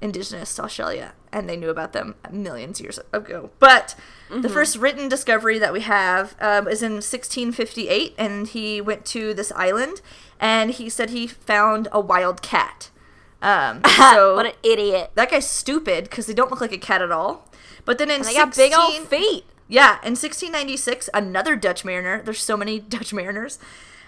indigenous 0.00 0.54
to 0.56 0.64
Australia, 0.64 1.12
and 1.32 1.48
they 1.48 1.56
knew 1.56 1.70
about 1.70 1.92
them 1.92 2.14
millions 2.30 2.78
of 2.78 2.84
years 2.84 2.98
ago. 3.12 3.50
But 3.58 3.94
the 4.30 4.48
first 4.48 4.76
written 4.76 5.08
discovery 5.08 5.58
that 5.58 5.72
we 5.72 5.80
have 5.80 6.36
um, 6.40 6.68
is 6.68 6.82
in 6.82 6.92
1658, 6.94 8.14
and 8.16 8.48
he 8.48 8.80
went 8.80 9.04
to 9.06 9.34
this 9.34 9.52
island, 9.52 10.00
and 10.40 10.70
he 10.70 10.88
said 10.88 11.10
he 11.10 11.26
found 11.26 11.88
a 11.92 12.00
wild 12.00 12.42
cat. 12.42 12.90
Um, 13.40 13.82
so 13.96 14.36
what 14.36 14.46
an 14.46 14.52
idiot. 14.62 15.10
that 15.14 15.30
guy's 15.30 15.48
stupid 15.48 16.04
because 16.04 16.26
they 16.26 16.34
don't 16.34 16.50
look 16.50 16.60
like 16.60 16.72
a 16.72 16.78
cat 16.78 17.02
at 17.02 17.10
all. 17.10 17.48
But 17.84 17.98
then 17.98 18.10
in 18.10 18.16
And 18.16 18.24
they 18.24 18.34
got 18.34 18.54
big 18.54 18.72
old 18.74 19.08
feet. 19.08 19.44
yeah, 19.68 19.94
in 20.02 20.12
1696, 20.12 21.10
another 21.12 21.56
Dutch 21.56 21.84
mariner, 21.84 22.22
there's 22.22 22.40
so 22.40 22.56
many 22.56 22.78
Dutch 22.96 23.12
mariners. 23.12 23.58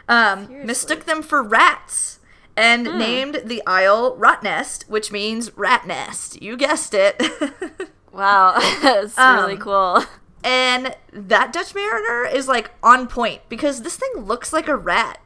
Um, 0.08 0.66
mistook 0.66 1.04
them 1.06 1.22
for 1.22 1.42
rats 1.42 2.18
and 2.56 2.86
Hmm. 2.86 2.98
named 2.98 3.42
the 3.44 3.62
isle 3.66 4.16
Rottnest, 4.16 4.88
which 4.88 5.10
means 5.12 5.56
rat 5.56 5.86
nest. 5.86 6.40
You 6.42 6.56
guessed 6.56 6.94
it. 6.94 7.20
Wow. 8.12 8.54
That's 8.82 9.18
really 9.18 9.54
Um, 9.54 9.58
cool. 9.58 10.04
and 10.44 10.94
that 11.12 11.52
Dutch 11.52 11.74
mariner 11.74 12.24
is 12.24 12.46
like 12.46 12.70
on 12.80 13.08
point 13.08 13.40
because 13.48 13.82
this 13.82 13.96
thing 13.96 14.22
looks 14.24 14.52
like 14.52 14.68
a 14.68 14.76
rat. 14.76 15.18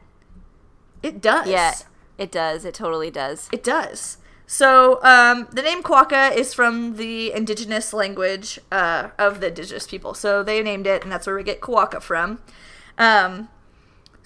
It 1.03 1.21
does. 1.21 1.47
Yeah, 1.47 1.73
it 2.17 2.31
does. 2.31 2.65
It 2.65 2.73
totally 2.73 3.11
does. 3.11 3.47
It 3.51 3.63
does. 3.63 4.17
So 4.47 4.99
um, 5.03 5.47
the 5.51 5.61
name 5.61 5.83
Quokka 5.83 6.35
is 6.35 6.55
from 6.55 6.95
the 6.95 7.31
indigenous 7.31 7.93
language 7.93 8.59
uh, 8.71 9.09
of 9.19 9.39
the 9.39 9.49
indigenous 9.49 9.85
people. 9.85 10.15
So 10.15 10.41
they 10.41 10.63
named 10.63 10.87
it, 10.87 11.03
and 11.03 11.11
that's 11.11 11.27
where 11.27 11.35
we 11.35 11.43
get 11.43 11.61
Quokka 11.61 12.01
from. 12.01 12.39
Um, 12.97 13.49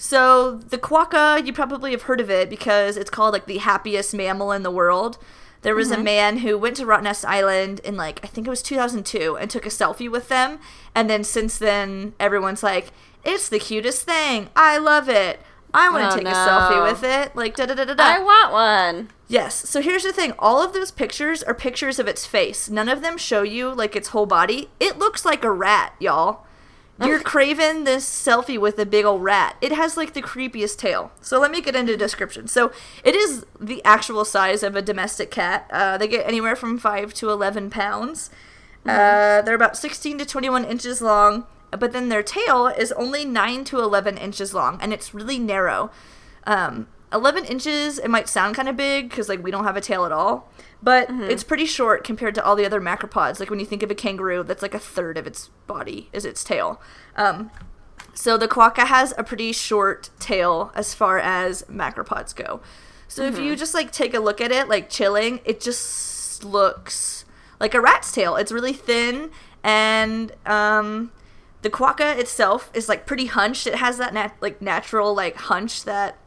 so 0.04 0.56
the 0.58 0.78
quokka, 0.78 1.48
you 1.48 1.54
probably 1.54 1.92
have 1.92 2.02
heard 2.02 2.20
of 2.20 2.30
it 2.30 2.50
because 2.50 2.98
it's 2.98 3.10
called 3.10 3.32
like 3.32 3.46
the 3.46 3.60
happiest 3.60 4.14
mammal 4.14 4.52
in 4.52 4.62
the 4.62 4.70
world. 4.70 5.18
There 5.62 5.74
was 5.74 5.92
a 5.92 5.96
mm-hmm. 5.96 6.04
man 6.04 6.38
who 6.40 6.58
went 6.58 6.76
to 6.76 6.86
Rottnest 6.86 7.24
Island 7.24 7.80
in 7.86 7.96
like 7.96 8.20
I 8.22 8.28
think 8.28 8.46
it 8.46 8.50
was 8.50 8.62
2002 8.62 9.38
and 9.38 9.50
took 9.50 9.66
a 9.66 9.70
selfie 9.70 10.12
with 10.12 10.28
them, 10.28 10.60
and 10.94 11.10
then 11.10 11.24
since 11.24 11.58
then 11.58 12.16
everyone's 12.20 12.62
like, 12.62 12.88
"It's 13.24 13.48
the 13.48 13.60
cutest 13.60 14.04
thing. 14.04 14.50
I 14.58 14.78
love 14.78 15.08
it. 15.08 15.40
I 15.74 15.90
want 15.90 16.12
to 16.12 16.16
Oh, 16.16 16.18
take 16.18 16.28
a 16.28 16.36
selfie 16.36 16.84
with 16.84 17.04
it. 17.06 17.34
Like 17.34 17.56
da 17.56 17.66
da 17.66 17.74
da 17.74 17.86
da 17.86 17.94
da. 17.94 18.04
I 18.04 18.20
want 18.20 18.52
one. 18.52 19.10
Yes. 19.30 19.70
So 19.70 19.82
here's 19.82 20.04
the 20.04 20.12
thing. 20.12 20.34
All 20.38 20.62
of 20.62 20.74
those 20.74 20.92
pictures 20.92 21.42
are 21.44 21.54
pictures 21.54 21.98
of 21.98 22.10
its 22.10 22.26
face. 22.26 22.70
None 22.70 22.90
of 22.90 23.02
them 23.02 23.18
show 23.18 23.42
you 23.42 23.74
like 23.74 23.96
its 23.96 24.10
whole 24.10 24.26
body. 24.26 24.68
It 24.82 25.00
looks 25.00 25.24
like 25.24 25.46
a 25.46 25.50
rat, 25.50 25.94
y'all. 25.98 26.46
You're 27.02 27.20
craving 27.20 27.86
this 27.86 28.06
selfie 28.06 28.60
with 28.60 28.78
a 28.78 28.86
big 28.86 29.04
old 29.04 29.24
rat. 29.24 29.58
It 29.62 29.72
has 29.72 29.98
like 29.98 30.14
the 30.14 30.22
creepiest 30.22 30.78
tail. 30.78 31.12
So 31.22 31.40
let 31.40 31.52
me 31.52 31.60
get 31.60 31.76
into 31.76 31.98
description. 31.98 32.48
So 32.48 32.72
it 33.04 33.16
is 33.16 33.46
the 33.60 33.84
actual 33.84 34.26
size 34.26 34.64
of 34.64 34.76
a 34.76 34.82
domestic 34.82 35.32
cat. 35.32 35.68
Uh, 35.72 35.98
they 35.98 36.08
get 36.08 36.28
anywhere 36.28 36.56
from 36.56 36.78
five 36.78 37.14
to 37.16 37.30
eleven 37.30 37.70
pounds. 37.70 38.30
Uh, 38.86 39.42
they're 39.42 39.56
about 39.56 39.76
sixteen 39.76 40.18
to 40.20 40.26
twenty-one 40.26 40.66
inches 40.66 41.02
long. 41.02 41.46
But 41.72 41.92
then 41.92 42.10
their 42.10 42.22
tail 42.22 42.68
is 42.68 42.92
only 42.92 43.26
nine 43.26 43.64
to 43.66 43.80
eleven 43.80 44.16
inches 44.16 44.54
long, 44.54 44.78
and 44.80 44.94
it's 44.94 45.14
really 45.14 45.40
narrow. 45.40 45.90
Um, 46.46 46.88
11 47.14 47.46
inches, 47.46 48.00
it 48.00 48.10
might 48.10 48.28
sound 48.28 48.56
kind 48.56 48.68
of 48.68 48.76
big 48.76 49.10
because 49.10 49.30
like 49.30 49.44
we 49.44 49.52
don't 49.52 49.64
have 49.64 49.78
a 49.78 49.82
tail 49.82 50.06
at 50.06 50.12
all, 50.12 50.50
but 50.82 51.10
it's 51.10 51.44
pretty 51.44 51.66
short 51.66 52.04
compared 52.04 52.36
to 52.36 52.44
all 52.44 52.56
the 52.56 52.66
other 52.66 52.82
macropods. 52.82 53.40
Like 53.40 53.50
when 53.50 53.60
you 53.60 53.66
think 53.66 53.84
of 53.84 53.92
a 53.92 53.96
kangaroo, 53.96 54.44
that's 54.44 54.62
like 54.62 54.74
a 54.74 54.80
third 54.80 55.18
of 55.18 55.28
its 55.28 55.50
body 55.68 56.10
is 56.12 56.26
its 56.26 56.44
tail. 56.44 56.82
Um, 57.16 57.52
so 58.14 58.38
the 58.38 58.48
quokka 58.48 58.88
has 58.88 59.14
a 59.18 59.24
pretty 59.24 59.52
short 59.52 60.10
tail 60.20 60.72
as 60.76 60.94
far 60.94 61.20
as 61.20 61.64
macropods 61.64 62.36
go. 62.36 62.62
So 63.08 63.24
if 63.26 63.38
you 63.38 63.56
just 63.56 63.76
like 63.76 63.92
take 63.92 64.16
a 64.16 64.20
look 64.20 64.42
at 64.42 64.52
it, 64.52 64.68
like 64.68 64.90
chilling, 64.90 65.40
it 65.46 65.62
just 65.62 66.44
looks 66.44 67.26
like 67.60 67.76
a 67.76 67.82
rat's 67.82 68.12
tail. 68.12 68.36
It's 68.36 68.52
really 68.52 68.74
thin 68.74 69.30
and 69.64 70.32
um, 70.46 71.12
the 71.62 71.70
quokka 71.70 72.18
itself 72.18 72.70
is 72.74 72.90
like 72.90 73.06
pretty 73.06 73.28
hunched. 73.28 73.68
It 73.68 73.76
has 73.76 73.98
that 73.98 74.14
nat- 74.14 74.36
like 74.42 74.62
natural 74.62 75.14
like 75.14 75.36
hunch 75.36 75.84
that 75.86 76.18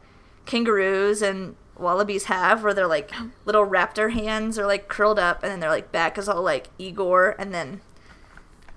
kangaroos 0.47 1.21
and 1.21 1.55
wallabies 1.77 2.23
have 2.23 2.63
where 2.63 2.73
they're 2.73 2.87
like 2.87 3.11
little 3.45 3.67
raptor 3.67 4.11
hands 4.11 4.57
are 4.57 4.65
like 4.65 4.87
curled 4.87 5.19
up 5.19 5.43
and 5.43 5.51
then 5.51 5.59
their 5.59 5.69
like 5.69 5.91
back 5.91 6.17
is 6.17 6.27
all 6.27 6.41
like 6.41 6.69
Igor 6.79 7.35
and 7.37 7.53
then 7.53 7.81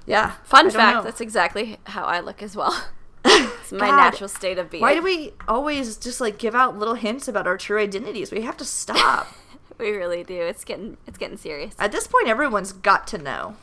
yeah. 0.07 0.33
Fun 0.43 0.71
fact: 0.71 0.97
know. 0.97 1.03
that's 1.03 1.21
exactly 1.21 1.79
how 1.85 2.05
I 2.05 2.21
look 2.21 2.43
as 2.43 2.57
well. 2.57 2.87
It's 3.23 3.73
my 3.73 3.87
God. 3.87 3.97
natural 3.97 4.29
state 4.29 4.59
of 4.59 4.71
being. 4.71 4.81
Why 4.81 4.95
do 4.95 5.03
we 5.03 5.33
always 5.47 5.97
just 5.97 6.21
like 6.21 6.39
give 6.39 6.57
out 6.57 6.77
little 6.77 6.95
hints 6.95 7.29
about 7.29 7.47
our 7.47 7.57
true 7.57 7.79
identities? 7.79 8.33
We 8.33 8.41
have 8.41 8.57
to 8.59 8.65
stop. 8.65 9.29
We 9.79 9.93
really 9.93 10.25
do. 10.25 10.35
It's 10.35 10.63
getting 10.63 10.99
it's 11.07 11.17
getting 11.17 11.39
serious. 11.39 11.75
At 11.79 11.91
this 11.91 12.07
point, 12.07 12.29
everyone's 12.29 12.73
got 12.73 13.07
to 13.09 13.19
know. 13.19 13.57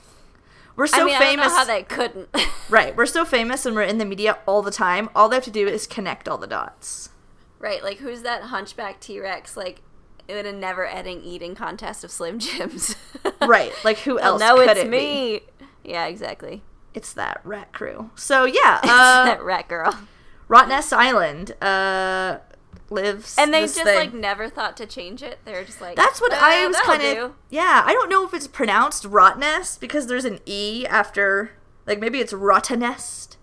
We're 0.75 0.87
so 0.87 1.01
I 1.01 1.05
mean, 1.05 1.15
I 1.15 1.19
don't 1.19 1.27
famous, 1.27 1.47
know 1.47 1.55
how 1.55 1.65
they 1.65 1.83
couldn't. 1.83 2.29
right? 2.69 2.97
We're 2.97 3.05
so 3.05 3.23
famous, 3.23 3.67
and 3.67 3.75
we're 3.75 3.83
in 3.83 3.99
the 3.99 4.05
media 4.05 4.39
all 4.47 4.63
the 4.63 4.71
time. 4.71 5.09
All 5.13 5.29
they 5.29 5.35
have 5.35 5.43
to 5.43 5.51
do 5.51 5.67
is 5.67 5.85
connect 5.85 6.27
all 6.27 6.39
the 6.39 6.47
dots. 6.47 7.09
Right, 7.59 7.83
like 7.83 7.97
who's 7.97 8.21
that 8.23 8.43
hunchback 8.43 8.99
T 8.99 9.19
Rex? 9.19 9.55
Like 9.57 9.81
in 10.27 10.45
a 10.45 10.51
never-ending 10.51 11.21
eating 11.23 11.55
contest 11.55 12.03
of 12.03 12.11
Slim 12.11 12.39
Jims. 12.39 12.95
Right? 13.41 13.71
Like 13.83 13.99
who 13.99 14.19
else? 14.19 14.39
no, 14.41 14.59
it's 14.59 14.79
it 14.79 14.83
be? 14.85 14.89
me. 14.89 15.41
Yeah, 15.83 16.05
exactly. 16.07 16.63
It's 16.93 17.13
that 17.13 17.39
rat 17.43 17.71
crew. 17.71 18.09
So 18.15 18.45
yeah, 18.45 18.79
uh, 18.83 19.25
that 19.25 19.41
rat 19.43 19.67
girl. 19.69 19.97
Rottnest 20.49 20.91
Island 20.91 21.51
uh, 21.61 22.39
lives, 22.89 23.35
And 23.37 23.53
they 23.53 23.61
just 23.61 23.75
thing. 23.75 23.95
like 23.95 24.13
never 24.13 24.49
thought 24.49 24.75
to 24.77 24.85
change 24.85 25.21
it. 25.21 25.39
They're 25.45 25.63
just 25.63 25.79
like 25.81 25.95
That's 25.95 26.19
what 26.19 26.33
"Uh, 26.33 26.39
I 26.41 26.65
was 26.67 26.77
kind 26.77 27.01
of. 27.03 27.15
do." 27.15 27.35
Yeah, 27.49 27.83
I 27.85 27.93
don't 27.93 28.09
know 28.09 28.25
if 28.25 28.33
it's 28.33 28.47
pronounced 28.47 29.03
Rottnest 29.03 29.79
because 29.79 30.07
there's 30.07 30.25
an 30.25 30.39
e 30.45 30.85
after, 30.87 31.51
like 31.85 31.99
maybe 31.99 32.19
it's 32.19 32.33
Rottenest. 32.33 33.37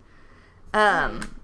Um, 0.73 1.37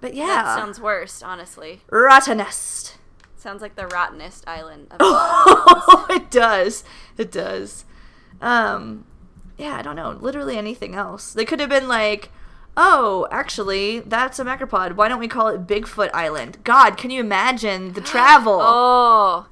but 0.00 0.14
yeah, 0.14 0.26
That 0.26 0.56
sounds 0.58 0.80
worse, 0.80 1.22
honestly. 1.22 1.82
Rottenest. 1.90 2.96
Sounds 3.36 3.62
like 3.62 3.76
the 3.76 3.86
rottenest 3.86 4.46
island. 4.48 4.88
Of 4.90 4.96
Oh, 5.00 6.06
it 6.10 6.30
does. 6.30 6.84
It 7.16 7.30
does. 7.30 7.84
Um, 8.40 9.04
yeah, 9.56 9.76
I 9.76 9.82
don't 9.82 9.96
know. 9.96 10.10
Literally 10.20 10.56
anything 10.56 10.94
else. 10.94 11.32
They 11.32 11.44
could 11.44 11.60
have 11.60 11.68
been 11.68 11.88
like, 11.88 12.30
oh, 12.76 13.26
actually, 13.30 14.00
that's 14.00 14.38
a 14.38 14.44
macropod. 14.44 14.94
Why 14.94 15.08
don't 15.08 15.18
we 15.20 15.28
call 15.28 15.48
it 15.48 15.66
Bigfoot 15.66 16.10
Island? 16.14 16.58
God, 16.64 16.96
can 16.96 17.10
you 17.10 17.20
imagine 17.20 17.92
the 17.92 18.00
travel? 18.12 18.58
oh, 18.60 19.46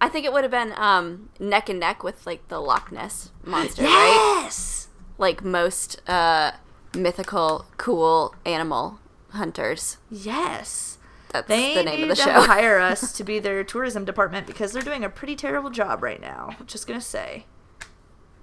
I 0.00 0.08
think 0.08 0.24
it 0.24 0.32
would 0.32 0.44
have 0.44 0.50
been 0.50 0.72
um, 0.76 1.28
neck 1.38 1.68
and 1.68 1.78
neck 1.80 2.02
with 2.02 2.26
like 2.26 2.48
the 2.48 2.58
Loch 2.60 2.90
Ness 2.90 3.32
monster, 3.44 3.82
right? 3.82 4.40
yes. 4.44 4.88
Like 5.18 5.44
most 5.44 6.00
uh, 6.08 6.52
mythical, 6.94 7.66
cool 7.76 8.34
animal 8.46 8.98
hunters. 9.32 9.96
Yes. 10.10 10.98
That's 11.32 11.46
They 11.48 11.74
the 11.74 11.84
name 11.84 12.02
of 12.02 12.08
the 12.08 12.16
show. 12.16 12.32
hire 12.42 12.78
us 12.80 13.12
to 13.12 13.22
be 13.24 13.38
their 13.38 13.62
tourism 13.64 14.04
department 14.04 14.46
because 14.46 14.72
they're 14.72 14.82
doing 14.82 15.04
a 15.04 15.08
pretty 15.08 15.36
terrible 15.36 15.70
job 15.70 16.02
right 16.02 16.20
now. 16.20 16.50
Just 16.66 16.86
gonna 16.86 17.00
say. 17.00 17.44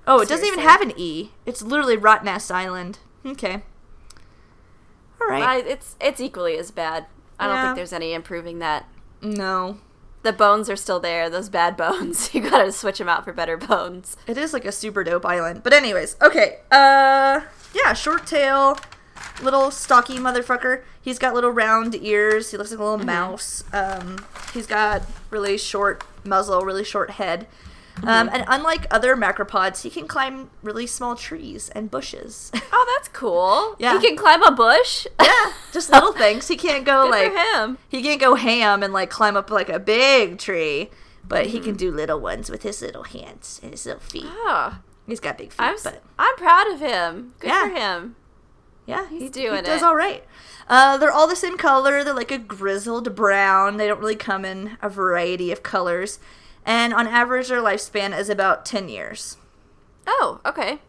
Oh, 0.08 0.22
it 0.22 0.30
doesn't 0.30 0.48
even 0.48 0.60
have 0.60 0.80
an 0.82 0.94
E. 0.96 1.32
It's 1.46 1.62
literally 1.62 1.98
Rottnest 1.98 2.50
Island. 2.50 3.00
Okay. 3.26 3.64
All 5.22 5.28
right. 5.28 5.44
I, 5.44 5.58
it's 5.58 5.96
it's 6.00 6.22
equally 6.22 6.58
as 6.58 6.72
bad. 6.72 7.08
I 7.40 7.48
don't 7.48 7.62
think 7.66 7.76
there's 7.76 7.94
any 7.94 8.14
improving 8.14 8.60
that. 8.60 8.86
no. 9.22 9.80
The 10.24 10.34
bones 10.34 10.70
are 10.70 10.76
still 10.76 11.00
there. 11.00 11.30
Those 11.30 11.48
bad 11.48 11.78
bones. 11.78 12.32
You 12.34 12.42
gotta 12.50 12.72
switch 12.72 12.98
them 12.98 13.08
out 13.08 13.24
for 13.24 13.32
better 13.32 13.56
bones. 13.56 14.18
It 14.28 14.38
is 14.38 14.52
like 14.52 14.66
a 14.66 14.72
super 14.72 15.04
dope 15.04 15.26
island. 15.26 15.62
But 15.64 15.74
anyways, 15.74 16.18
okay. 16.22 16.60
Uh 16.72 17.42
yeah, 17.74 17.94
short 17.94 18.26
tail, 18.26 18.78
little 19.42 19.72
stocky 19.72 20.18
motherfucker. 20.18 20.84
He's 21.02 21.20
got 21.20 21.34
little 21.34 21.52
round 21.52 21.96
ears. 21.96 22.52
He 22.52 22.58
looks 22.58 22.72
like 22.72 22.80
a 22.80 22.84
little 22.84 23.06
mouse. 23.06 23.64
Um 23.74 24.26
he's 24.54 24.68
got 24.68 25.04
really 25.30 25.58
short 25.58 26.04
muzzle, 26.24 26.62
really 26.62 26.84
short 26.84 27.12
head. 27.12 27.48
Um, 28.04 28.30
and 28.32 28.46
unlike 28.48 28.86
other 28.92 29.16
macropods, 29.16 29.82
he 29.82 29.90
can 29.90 30.08
climb 30.08 30.52
really 30.62 30.86
small 30.86 31.16
trees 31.16 31.70
and 31.70 31.90
bushes. 31.90 32.52
Oh, 32.80 32.96
that's 32.96 33.08
cool. 33.10 33.76
Yeah. 33.80 34.00
He 34.00 34.08
can 34.08 34.16
climb 34.16 34.44
a 34.44 34.52
bush. 34.52 35.08
yeah, 35.22 35.52
just 35.74 35.90
little 35.92 36.14
things. 36.14 36.48
He 36.48 36.56
can't 36.56 36.86
go 36.86 37.08
like 37.10 37.34
him. 37.34 37.80
he 37.90 38.04
can't 38.04 38.22
go 38.22 38.36
ham 38.36 38.84
and 38.84 38.94
like 38.94 39.10
climb 39.10 39.36
up 39.36 39.50
like 39.50 39.68
a 39.68 39.80
big 39.80 40.38
tree, 40.38 40.92
but 41.28 41.48
he 41.48 41.60
can 41.60 41.76
do 41.76 41.92
little 41.92 42.20
ones 42.20 42.52
with 42.52 42.62
his 42.62 42.84
little 42.84 43.04
hands 43.04 43.60
and 43.64 43.72
his 43.72 43.86
little 43.88 44.00
feet. 44.02 44.26
Oh, 44.28 44.78
He's 45.08 45.20
got 45.20 45.40
big 45.40 45.52
feet, 45.52 45.60
I'm 45.60 45.76
but 45.84 46.04
I'm 46.20 46.36
proud 46.36 46.68
of 46.72 46.80
him. 46.80 47.34
Good 47.40 47.48
Yeah. 47.48 47.64
for 47.68 47.74
him. 47.74 48.16
Yeah, 48.88 49.08
He's 49.10 49.22
he, 49.22 49.30
doing 49.30 49.58
he 49.58 49.62
does 49.62 49.84
all 49.84 49.96
right. 49.96 50.24
Uh, 50.68 50.98
they're 50.98 51.12
all 51.12 51.28
the 51.28 51.36
same 51.36 51.58
color. 51.58 52.04
They're 52.04 52.14
like 52.14 52.32
a 52.32 52.38
grizzled 52.40 53.16
brown. 53.16 53.78
They 53.78 53.86
don't 53.88 54.00
really 54.00 54.16
come 54.16 54.44
in 54.46 54.78
a 54.82 54.90
variety 54.90 55.52
of 55.52 55.62
colors, 55.62 56.20
and 56.66 56.94
on 56.94 57.06
average, 57.08 57.50
their 57.50 57.62
lifespan 57.62 58.18
is 58.18 58.30
about 58.30 58.66
ten 58.66 58.90
years. 58.90 59.38
Oh, 60.08 60.42
okay. 60.46 60.80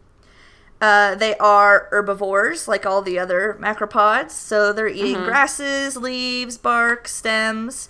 Uh, 0.80 1.16
they 1.16 1.36
are 1.38 1.88
herbivores, 1.90 2.68
like 2.68 2.86
all 2.86 3.02
the 3.02 3.18
other 3.18 3.56
macropods. 3.60 4.30
So 4.30 4.72
they're 4.72 4.86
eating 4.86 5.16
Mm-hmm. 5.16 5.24
grasses, 5.24 5.96
leaves, 5.96 6.56
bark, 6.56 7.08
stems, 7.08 7.88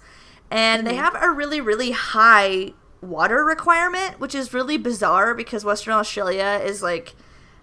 and 0.50 0.80
Mm-hmm. 0.82 0.88
they 0.88 0.94
have 0.96 1.14
a 1.20 1.30
really, 1.30 1.60
really 1.60 1.90
high 1.90 2.72
water 3.02 3.44
requirement, 3.44 4.18
which 4.18 4.34
is 4.34 4.54
really 4.54 4.78
bizarre 4.78 5.34
because 5.34 5.64
Western 5.66 5.92
Australia 5.94 6.60
is 6.64 6.82
like 6.82 7.14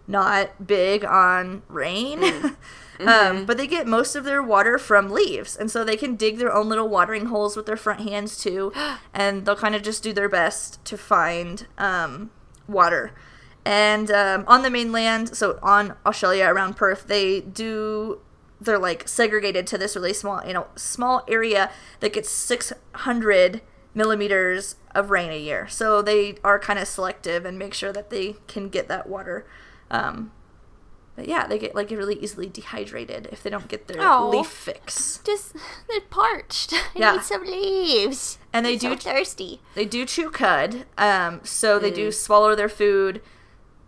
not 0.07 0.67
big 0.67 1.03
on 1.03 1.63
rain. 1.67 2.21
Mm. 2.21 2.55
Mm-hmm. 2.95 3.09
um, 3.09 3.45
but 3.45 3.57
they 3.57 3.67
get 3.67 3.87
most 3.87 4.15
of 4.15 4.23
their 4.23 4.41
water 4.41 4.77
from 4.77 5.09
leaves, 5.09 5.57
and 5.57 5.69
so 5.69 5.83
they 5.83 5.97
can 5.97 6.15
dig 6.15 6.37
their 6.37 6.53
own 6.53 6.69
little 6.69 6.87
watering 6.87 7.25
holes 7.25 7.57
with 7.57 7.65
their 7.65 7.75
front 7.75 8.07
hands 8.07 8.37
too, 8.37 8.71
and 9.13 9.45
they'll 9.45 9.57
kind 9.57 9.75
of 9.75 9.81
just 9.81 10.01
do 10.01 10.13
their 10.13 10.29
best 10.29 10.83
to 10.85 10.97
find 10.97 11.67
um, 11.77 12.31
water. 12.69 13.11
And 13.65 14.09
um, 14.11 14.45
on 14.47 14.61
the 14.61 14.69
mainland, 14.69 15.35
so 15.35 15.59
on 15.61 15.95
Australia 16.05 16.45
around 16.45 16.77
Perth, 16.77 17.07
they 17.07 17.41
do 17.41 18.21
they're 18.61 18.79
like 18.79 19.07
segregated 19.09 19.67
to 19.67 19.77
this 19.77 19.97
really 19.97 20.13
small 20.13 20.41
you 20.47 20.53
know 20.53 20.67
small 20.77 21.23
area 21.27 21.69
that 21.99 22.13
gets 22.13 22.29
600 22.29 23.61
millimeters 23.93 24.75
of 24.93 25.09
rain 25.09 25.31
a 25.31 25.39
year. 25.39 25.67
So 25.67 26.01
they 26.01 26.35
are 26.43 26.59
kind 26.59 26.79
of 26.79 26.87
selective 26.87 27.45
and 27.45 27.57
make 27.57 27.73
sure 27.73 27.91
that 27.91 28.09
they 28.09 28.35
can 28.47 28.69
get 28.69 28.87
that 28.87 29.07
water. 29.07 29.45
Um, 29.91 30.31
but 31.15 31.27
yeah, 31.27 31.47
they 31.47 31.57
get 31.57 31.75
like 31.75 31.91
really 31.91 32.15
easily 32.15 32.47
dehydrated 32.49 33.29
if 33.31 33.41
they 33.41 33.49
don't 33.49 33.67
get 33.69 33.87
their 33.87 34.01
Aw. 34.01 34.27
leaf 34.29 34.47
fix. 34.47 35.19
Just 35.23 35.53
they're 35.87 36.01
parched. 36.01 36.73
I 36.73 36.79
Yeah. 36.95 37.11
need 37.13 37.23
some 37.23 37.45
leaves. 37.45 38.37
And 38.51 38.65
they 38.65 38.73
I'm 38.73 38.79
so 38.79 38.89
do 38.89 38.95
thirsty. 38.97 39.61
They 39.75 39.85
do 39.85 40.05
chew 40.05 40.29
cud, 40.29 40.85
um, 40.97 41.39
so 41.43 41.79
they 41.79 41.91
Mm. 41.91 41.95
do 41.95 42.11
swallow 42.11 42.53
their 42.55 42.67
food, 42.69 43.21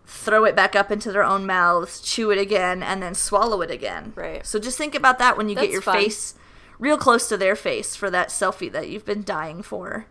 throw 0.06 0.44
it 0.44 0.56
back 0.56 0.74
up 0.74 0.90
into 0.90 1.12
their 1.12 1.22
own 1.24 1.44
mouths, 1.44 2.00
chew 2.00 2.30
it 2.30 2.38
again, 2.38 2.82
and 2.82 3.02
then 3.02 3.14
swallow 3.14 3.60
it 3.60 3.70
again. 3.70 4.12
Right. 4.16 4.46
So 4.46 4.58
just 4.58 4.78
think 4.78 4.94
about 4.94 5.18
that 5.18 5.36
when 5.36 5.50
you 5.50 5.54
get 5.54 5.68
your 5.70 5.82
fun. 5.82 5.96
face 5.96 6.34
real 6.78 6.96
close 6.96 7.28
to 7.28 7.36
their 7.36 7.56
face 7.56 7.94
for 7.96 8.08
that 8.08 8.28
selfie 8.28 8.72
that 8.72 8.88
you've 8.88 9.04
been 9.04 9.22
dying 9.24 9.62
for. 9.62 10.06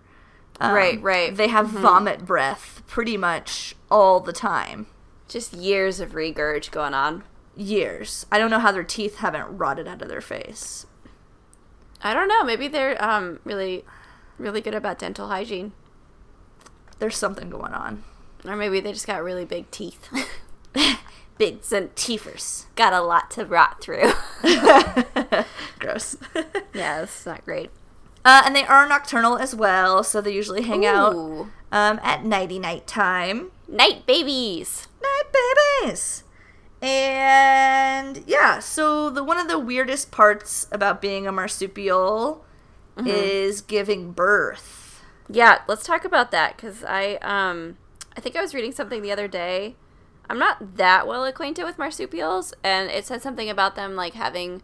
Um, 0.60 0.74
Right, 0.75 1.01
right. 1.01 1.36
They 1.36 1.48
have 1.48 1.67
vomit 1.70 2.25
breath 2.25 2.84
pretty 2.88 3.17
much 3.17 3.75
all 3.89 4.20
the 4.20 4.34
time. 4.34 4.86
Just 5.27 5.53
years 5.53 6.00
of 6.00 6.12
regurg 6.12 6.69
going 6.72 6.93
on. 6.93 7.24
Years. 7.55 8.25
I 8.31 8.38
don't 8.38 8.50
know 8.51 8.60
how 8.60 8.72
their 8.72 8.84
teeth 8.84 9.17
haven't 9.17 9.57
rotted 9.57 9.88
out 9.88 10.01
of 10.01 10.07
their 10.10 10.22
face. 10.22 10.86
I 12.01 12.13
don't 12.13 12.27
know. 12.27 12.43
Maybe 12.43 12.67
they're 12.67 13.03
um 13.03 13.39
really, 13.43 13.84
really 14.38 14.62
good 14.62 14.75
about 14.75 15.00
dental 15.00 15.27
hygiene, 15.27 15.72
There's 17.00 17.17
something 17.17 17.50
going 17.50 17.74
on. 17.74 18.03
or 18.46 18.55
maybe 18.55 18.79
they 18.79 18.93
just 18.93 19.07
got 19.07 19.24
really 19.24 19.46
big 19.46 19.69
teeth. 19.72 20.07
Big 21.38 21.60
and 21.72 21.93
teethers. 21.96 22.65
got 22.75 22.93
a 22.93 23.01
lot 23.01 23.29
to 23.31 23.46
rot 23.46 23.79
through. 23.79 24.12
Gross. 25.79 26.17
yeah, 26.74 27.00
that's 27.01 27.25
not 27.27 27.46
great. 27.46 27.69
uh, 28.25 28.41
and 28.46 28.55
they 28.55 28.63
are 28.63 28.88
nocturnal 28.88 29.38
as 29.38 29.53
well, 29.55 30.03
so 30.03 30.19
they 30.19 30.34
usually 30.34 30.63
hang 30.63 30.84
out 30.86 31.13
um, 31.72 32.00
at 32.01 32.25
nighty 32.25 32.57
night 32.57 32.88
time. 32.88 33.51
Night 33.67 34.05
babies. 34.07 34.88
Night 35.01 35.17
babies. 35.82 36.24
And 36.82 38.24
yeah, 38.27 38.60
so 38.60 39.10
the 39.10 39.24
one 39.24 39.39
of 39.39 39.48
the 39.48 39.60
weirdest 39.60 40.12
parts 40.12 40.67
about 40.72 41.01
being 41.01 41.25
a 41.27 41.32
marsupial 41.32 42.46
is 43.06 43.62
giving 43.62 44.12
birth. 44.12 45.01
Yeah, 45.29 45.62
let's 45.67 45.84
talk 45.84 46.06
about 46.06 46.32
that 46.32 46.56
because 46.56 46.84
I 46.84 47.15
um 47.15 47.77
I 48.15 48.22
think 48.22 48.36
I 48.36 48.41
was 48.41 48.53
reading 48.53 48.72
something 48.72 49.01
the 49.01 49.12
other 49.12 49.27
day. 49.27 49.75
I'm 50.29 50.39
not 50.39 50.77
that 50.77 51.08
well 51.08 51.25
acquainted 51.25 51.63
with 51.63 51.77
marsupials, 51.77 52.53
and 52.63 52.89
it 52.89 53.06
said 53.06 53.22
something 53.22 53.50
about 53.50 53.75
them 53.75 53.96
like 53.96 54.13
having 54.13 54.62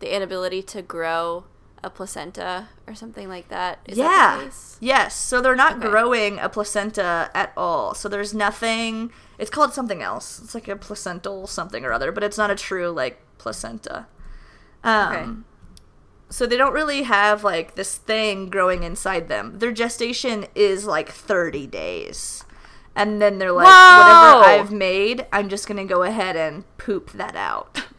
the 0.00 0.14
inability 0.14 0.62
to 0.62 0.82
grow 0.82 1.44
a 1.86 1.90
placenta 1.90 2.68
or 2.86 2.94
something 2.94 3.28
like 3.28 3.48
that. 3.48 3.78
Is 3.86 3.96
yeah. 3.96 4.04
that? 4.42 4.50
Yes. 4.80 5.14
So 5.16 5.40
they're 5.40 5.56
not 5.56 5.78
Okay. 5.78 5.88
growing 5.88 6.38
a 6.38 6.48
placenta 6.48 7.30
at 7.34 7.52
all. 7.56 7.94
So 7.94 8.08
there's 8.08 8.34
nothing. 8.34 9.12
It's 9.38 9.50
called 9.50 9.72
something 9.72 10.02
else. 10.02 10.40
It's 10.42 10.54
like 10.54 10.68
a 10.68 10.76
placental 10.76 11.46
something 11.46 11.84
or 11.84 11.92
other, 11.92 12.12
but 12.12 12.24
it's 12.24 12.36
not 12.36 12.50
a 12.50 12.56
true 12.56 12.90
like 12.90 13.20
placenta. 13.38 14.06
Um, 14.84 15.12
Okay. 15.12 15.30
So 16.28 16.44
they 16.44 16.56
don't 16.56 16.72
really 16.72 17.04
have 17.04 17.44
like 17.44 17.76
this 17.76 17.94
thing 17.96 18.50
growing 18.50 18.82
inside 18.82 19.28
them. 19.28 19.60
Their 19.60 19.70
gestation 19.70 20.46
is 20.56 20.84
like 20.84 21.08
30 21.08 21.68
days. 21.68 22.42
And 22.96 23.22
then 23.22 23.38
they're 23.38 23.52
like, 23.52 23.66
Whoa! 23.68 24.38
whatever 24.40 24.44
I've 24.64 24.72
made, 24.72 25.26
I'm 25.32 25.48
just 25.48 25.68
gonna 25.68 25.84
go 25.84 26.02
ahead 26.02 26.34
and 26.34 26.64
poop 26.78 27.12
that 27.12 27.36
out. 27.36 27.82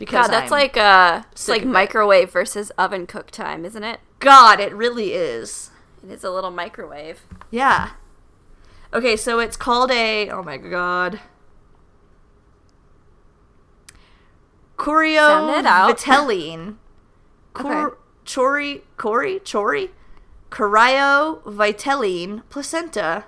Because 0.00 0.26
God, 0.28 0.32
that's 0.32 0.50
I'm- 0.50 0.60
like 0.60 0.76
uh, 0.78 1.22
it's 1.32 1.46
like 1.46 1.60
of 1.62 1.68
it. 1.68 1.72
microwave 1.72 2.30
versus 2.32 2.70
oven 2.78 3.06
cook 3.06 3.30
time, 3.30 3.64
isn't 3.66 3.84
it? 3.84 4.00
God, 4.18 4.58
it 4.58 4.72
really 4.74 5.12
is. 5.12 5.70
It 6.02 6.10
is 6.10 6.24
a 6.24 6.30
little 6.30 6.50
microwave. 6.50 7.20
Yeah. 7.50 7.90
Okay, 8.94 9.14
so 9.14 9.38
it's 9.40 9.56
called 9.58 9.90
a 9.90 10.30
oh 10.30 10.42
my 10.42 10.56
god. 10.56 11.20
Sound 14.82 15.50
it 15.50 15.66
out. 15.66 15.98
Choriovitelline. 15.98 16.76
Cor- 17.52 17.86
Okay. 17.96 17.96
Chori 18.24 18.82
Cori 18.96 19.40
Chori 19.40 19.90
Cryovitelline 20.50 22.42
placenta. 22.48 23.24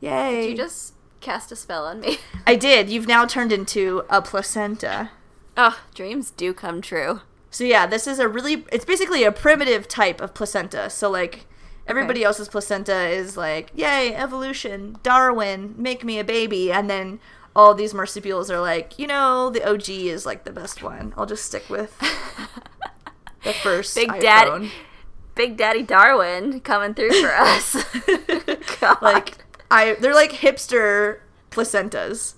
Yay. 0.00 0.42
Did 0.42 0.50
you 0.50 0.56
just 0.56 0.94
cast 1.24 1.50
a 1.52 1.56
spell 1.56 1.84
on 1.86 2.00
me? 2.00 2.18
I 2.46 2.54
did. 2.56 2.88
You've 2.90 3.08
now 3.08 3.26
turned 3.26 3.52
into 3.52 4.04
a 4.10 4.20
placenta. 4.22 5.10
oh, 5.56 5.80
dreams 5.94 6.30
do 6.30 6.52
come 6.54 6.80
true. 6.80 7.20
So 7.50 7.64
yeah, 7.64 7.86
this 7.86 8.06
is 8.06 8.18
a 8.18 8.28
really 8.28 8.64
it's 8.72 8.84
basically 8.84 9.24
a 9.24 9.32
primitive 9.32 9.86
type 9.88 10.20
of 10.20 10.34
placenta. 10.34 10.90
So 10.90 11.08
like 11.10 11.46
everybody 11.86 12.20
Okay. 12.20 12.26
else's 12.26 12.48
placenta 12.48 13.08
is 13.08 13.36
like, 13.36 13.70
yay, 13.74 14.14
evolution, 14.14 14.96
Darwin, 15.02 15.74
make 15.78 16.02
me 16.04 16.18
a 16.18 16.24
baby, 16.24 16.72
and 16.72 16.88
then 16.90 17.20
all 17.56 17.72
these 17.74 17.94
marsupials 17.94 18.50
are 18.50 18.60
like, 18.60 18.98
you 18.98 19.06
know, 19.06 19.48
the 19.50 19.62
OG 19.68 19.88
is 19.88 20.26
like 20.26 20.42
the 20.44 20.50
best 20.50 20.82
one. 20.82 21.14
I'll 21.16 21.26
just 21.26 21.44
stick 21.44 21.68
with 21.70 21.96
the 23.44 23.52
first 23.52 23.94
Big 23.94 24.08
iPhone. 24.10 24.20
Daddy- 24.20 24.72
Big 25.36 25.56
Daddy 25.56 25.82
Darwin 25.82 26.60
coming 26.60 26.94
through 26.94 27.10
for 27.20 27.32
us. 27.34 27.84
God. 28.80 28.98
Like 29.02 29.43
I 29.74 29.94
they're 29.94 30.14
like 30.14 30.32
hipster 30.32 31.20
placentas. 31.50 32.34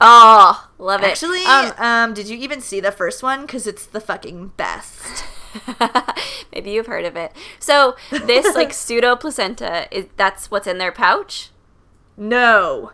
oh, 0.00 0.68
love 0.78 1.02
it. 1.02 1.06
Actually, 1.06 1.44
um, 1.44 1.72
um, 1.78 2.14
did 2.14 2.28
you 2.28 2.36
even 2.38 2.60
see 2.60 2.80
the 2.80 2.92
first 2.92 3.22
one? 3.22 3.42
Because 3.42 3.66
it's 3.66 3.86
the 3.86 4.00
fucking 4.00 4.48
best. 4.56 5.24
maybe 6.52 6.70
you've 6.72 6.86
heard 6.86 7.04
of 7.04 7.16
it. 7.16 7.32
So 7.58 7.96
this 8.10 8.54
like 8.54 8.72
pseudo 8.72 9.16
placenta 9.16 9.86
is 9.90 10.06
that's 10.16 10.50
what's 10.50 10.66
in 10.66 10.78
their 10.78 10.92
pouch. 10.92 11.50
No. 12.16 12.92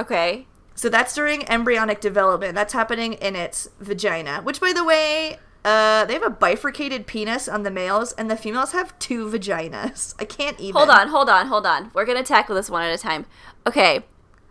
Okay. 0.00 0.46
So 0.74 0.88
that's 0.88 1.14
during 1.14 1.48
embryonic 1.48 2.00
development. 2.00 2.54
That's 2.54 2.72
happening 2.72 3.14
in 3.14 3.34
its 3.34 3.68
vagina. 3.80 4.42
Which, 4.42 4.60
by 4.60 4.72
the 4.72 4.84
way, 4.84 5.38
uh, 5.64 6.04
they 6.04 6.14
have 6.14 6.22
a 6.22 6.30
bifurcated 6.30 7.06
penis 7.06 7.48
on 7.48 7.62
the 7.62 7.70
males, 7.70 8.12
and 8.12 8.30
the 8.30 8.36
females 8.36 8.72
have 8.72 8.98
two 8.98 9.26
vaginas. 9.28 10.14
I 10.18 10.24
can't 10.24 10.58
even. 10.60 10.74
Hold 10.76 10.90
on, 10.90 11.08
hold 11.08 11.28
on, 11.28 11.46
hold 11.48 11.66
on. 11.66 11.90
We're 11.94 12.04
gonna 12.06 12.22
tackle 12.22 12.54
this 12.54 12.70
one 12.70 12.82
at 12.84 12.94
a 12.94 12.98
time. 12.98 13.26
Okay. 13.66 14.04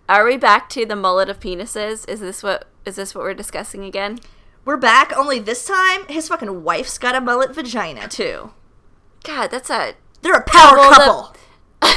Are 0.10 0.24
we 0.26 0.38
back 0.38 0.70
to 0.70 0.86
the 0.86 0.96
mullet 0.96 1.28
of 1.30 1.40
penises? 1.40 2.08
Is 2.08 2.20
this 2.22 2.42
what 2.44 2.68
is 2.86 2.96
this 2.96 3.14
what 3.14 3.24
we're 3.24 3.34
discussing 3.34 3.84
again? 3.84 4.20
We're 4.64 4.78
back. 4.78 5.12
Only 5.16 5.40
this 5.40 5.66
time, 5.66 6.06
his 6.08 6.28
fucking 6.28 6.64
wife's 6.64 6.98
got 6.98 7.16
a 7.16 7.22
mullet 7.22 7.54
vagina 7.56 8.08
too. 8.10 8.52
God, 9.24 9.48
that's 9.48 9.70
a 9.70 9.96
They're 10.22 10.34
a 10.36 10.44
power 10.44 10.78
Double 10.78 10.90
the- 10.90 10.96
couple. 10.96 11.36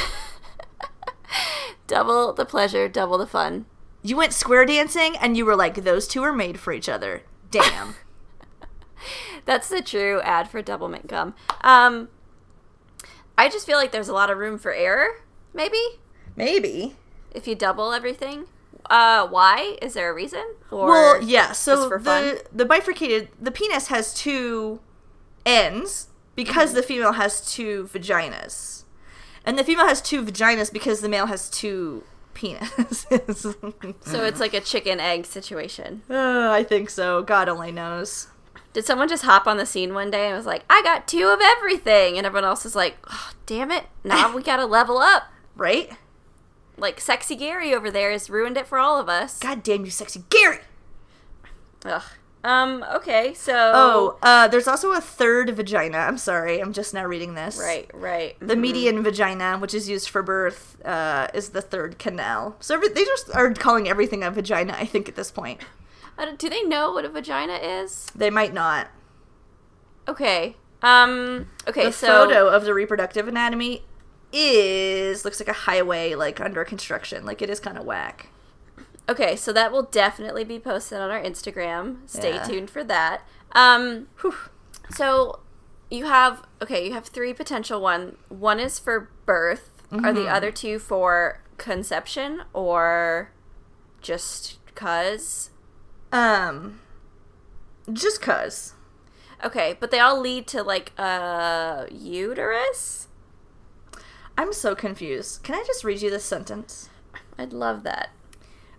double 1.86 2.32
the 2.32 2.44
pleasure, 2.44 2.88
double 2.88 3.18
the 3.18 3.26
fun. 3.26 3.66
You 4.02 4.16
went 4.16 4.32
square 4.32 4.64
dancing, 4.64 5.16
and 5.16 5.36
you 5.36 5.44
were 5.44 5.56
like, 5.56 5.76
"Those 5.84 6.08
two 6.08 6.22
are 6.22 6.32
made 6.32 6.58
for 6.58 6.72
each 6.72 6.88
other." 6.88 7.22
Damn. 7.50 7.94
That's 9.44 9.68
the 9.68 9.82
true 9.82 10.20
ad 10.22 10.48
for 10.48 10.62
double 10.62 10.88
mint 10.88 11.06
gum. 11.06 11.34
Um, 11.62 12.08
I 13.36 13.48
just 13.48 13.66
feel 13.66 13.78
like 13.78 13.92
there's 13.92 14.08
a 14.08 14.12
lot 14.12 14.30
of 14.30 14.38
room 14.38 14.58
for 14.58 14.72
error. 14.72 15.22
Maybe 15.54 15.80
Maybe. 16.36 16.96
if 17.32 17.46
you 17.48 17.54
double 17.54 17.92
everything. 17.92 18.46
Uh, 18.88 19.26
why? 19.28 19.76
Is 19.82 19.94
there 19.94 20.10
a 20.10 20.14
reason? 20.14 20.44
Or 20.70 20.88
well, 20.88 21.22
yeah. 21.22 21.52
So 21.52 21.76
just 21.76 21.88
for 21.88 21.98
the 21.98 22.04
fun? 22.04 22.36
the 22.52 22.64
bifurcated 22.64 23.28
the 23.40 23.50
penis 23.50 23.88
has 23.88 24.12
two 24.14 24.80
ends 25.46 26.08
because 26.34 26.72
the 26.72 26.82
female 26.82 27.12
has 27.12 27.40
two 27.52 27.88
vaginas, 27.92 28.84
and 29.44 29.58
the 29.58 29.64
female 29.64 29.86
has 29.86 30.00
two 30.00 30.24
vaginas 30.24 30.72
because 30.72 31.00
the 31.00 31.08
male 31.08 31.26
has 31.26 31.50
two 31.50 32.04
penises. 32.34 33.54
So 34.04 34.24
it's 34.24 34.40
like 34.40 34.54
a 34.54 34.60
chicken 34.60 34.98
egg 34.98 35.26
situation. 35.26 36.02
Uh, 36.08 36.50
I 36.50 36.64
think 36.64 36.90
so. 36.90 37.22
God 37.22 37.48
only 37.48 37.70
knows. 37.70 38.28
Did 38.72 38.84
someone 38.84 39.08
just 39.08 39.24
hop 39.24 39.46
on 39.48 39.56
the 39.56 39.66
scene 39.66 39.94
one 39.94 40.10
day 40.10 40.28
and 40.28 40.36
was 40.36 40.46
like, 40.46 40.64
"I 40.70 40.80
got 40.82 41.08
two 41.08 41.26
of 41.28 41.40
everything," 41.42 42.16
and 42.16 42.24
everyone 42.26 42.48
else 42.48 42.64
is 42.64 42.76
like, 42.76 42.98
oh, 43.10 43.30
"Damn 43.46 43.70
it! 43.70 43.86
Now 44.04 44.34
we 44.34 44.42
gotta 44.42 44.64
level 44.78 44.98
up." 44.98 45.24
Right? 45.56 45.92
Like 46.76 47.00
sexy 47.00 47.34
Gary 47.36 47.74
over 47.74 47.90
there 47.90 48.10
has 48.12 48.30
ruined 48.30 48.56
it 48.56 48.66
for 48.66 48.78
all 48.78 48.98
of 49.00 49.08
us. 49.08 49.38
God 49.38 49.62
damn 49.62 49.84
you, 49.84 49.90
sexy 49.90 50.22
Gary. 50.30 50.60
Ugh. 51.84 52.02
Um. 52.42 52.82
Okay. 52.94 53.34
So. 53.34 53.52
Oh, 53.54 54.18
uh, 54.22 54.48
there's 54.48 54.66
also 54.66 54.92
a 54.92 55.00
third 55.00 55.50
vagina. 55.50 55.98
I'm 55.98 56.16
sorry. 56.16 56.58
I'm 56.60 56.72
just 56.72 56.94
now 56.94 57.04
reading 57.04 57.34
this. 57.34 57.58
Right. 57.58 57.90
Right. 57.92 58.36
The 58.40 58.54
Mhm. 58.54 58.60
median 58.60 59.02
vagina, 59.02 59.58
which 59.58 59.74
is 59.74 59.90
used 59.90 60.08
for 60.08 60.22
birth, 60.22 60.76
uh, 60.86 61.26
is 61.34 61.50
the 61.50 61.60
third 61.60 61.98
canal. 61.98 62.56
So 62.60 62.74
every, 62.74 62.88
they 62.88 63.04
just 63.04 63.28
are 63.34 63.52
calling 63.52 63.88
everything 63.88 64.22
a 64.24 64.30
vagina, 64.30 64.74
I 64.78 64.86
think, 64.86 65.06
at 65.08 65.16
this 65.16 65.30
point. 65.30 65.60
Do 66.38 66.48
they 66.50 66.62
know 66.62 66.92
what 66.92 67.04
a 67.04 67.08
vagina 67.08 67.54
is? 67.54 68.06
They 68.14 68.30
might 68.30 68.52
not. 68.54 68.88
Okay. 70.08 70.56
Um. 70.82 71.48
Okay. 71.68 71.86
the 71.86 71.92
so. 71.92 72.06
photo 72.06 72.48
of 72.48 72.64
the 72.64 72.74
reproductive 72.74 73.28
anatomy 73.28 73.84
is 74.32 75.24
looks 75.24 75.40
like 75.40 75.48
a 75.48 75.52
highway 75.52 76.14
like 76.14 76.40
under 76.40 76.64
construction. 76.64 77.24
Like 77.24 77.42
it 77.42 77.50
is 77.50 77.60
kind 77.60 77.76
of 77.78 77.84
whack. 77.84 78.28
Okay, 79.08 79.34
so 79.34 79.52
that 79.52 79.72
will 79.72 79.82
definitely 79.82 80.44
be 80.44 80.58
posted 80.60 81.00
on 81.00 81.10
our 81.10 81.20
Instagram. 81.20 81.98
Stay 82.08 82.34
Yeah. 82.34 82.44
tuned 82.44 82.70
for 82.70 82.84
that. 82.84 83.26
Um, 83.52 84.06
Whew. 84.20 84.34
so 84.94 85.40
you 85.90 86.06
have 86.06 86.42
okay, 86.62 86.86
you 86.86 86.92
have 86.92 87.06
three 87.06 87.34
potential 87.34 87.80
one. 87.80 88.16
One 88.28 88.60
is 88.60 88.78
for 88.78 89.10
birth. 89.26 89.70
Are 89.92 90.12
the 90.12 90.20
Mhm. 90.26 90.32
other 90.32 90.52
two 90.52 90.78
for 90.78 91.42
conception 91.58 92.42
or 92.52 93.32
just 94.00 94.58
cuz? 94.76 95.50
Um, 96.12 96.80
just 97.92 98.20
cause. 98.20 98.74
Okay, 99.44 99.76
but 99.78 99.90
they 99.90 99.98
all 99.98 100.20
lead 100.20 100.46
to 100.48 100.62
like 100.62 100.98
a 100.98 101.86
uterus. 101.90 103.08
I'm 104.36 104.52
so 104.52 104.74
confused. 104.74 105.42
Can 105.42 105.54
I 105.54 105.64
just 105.66 105.84
read 105.84 106.02
you 106.02 106.10
this 106.10 106.24
sentence? 106.24 106.88
I'd 107.38 107.52
love 107.52 107.82
that. 107.84 108.10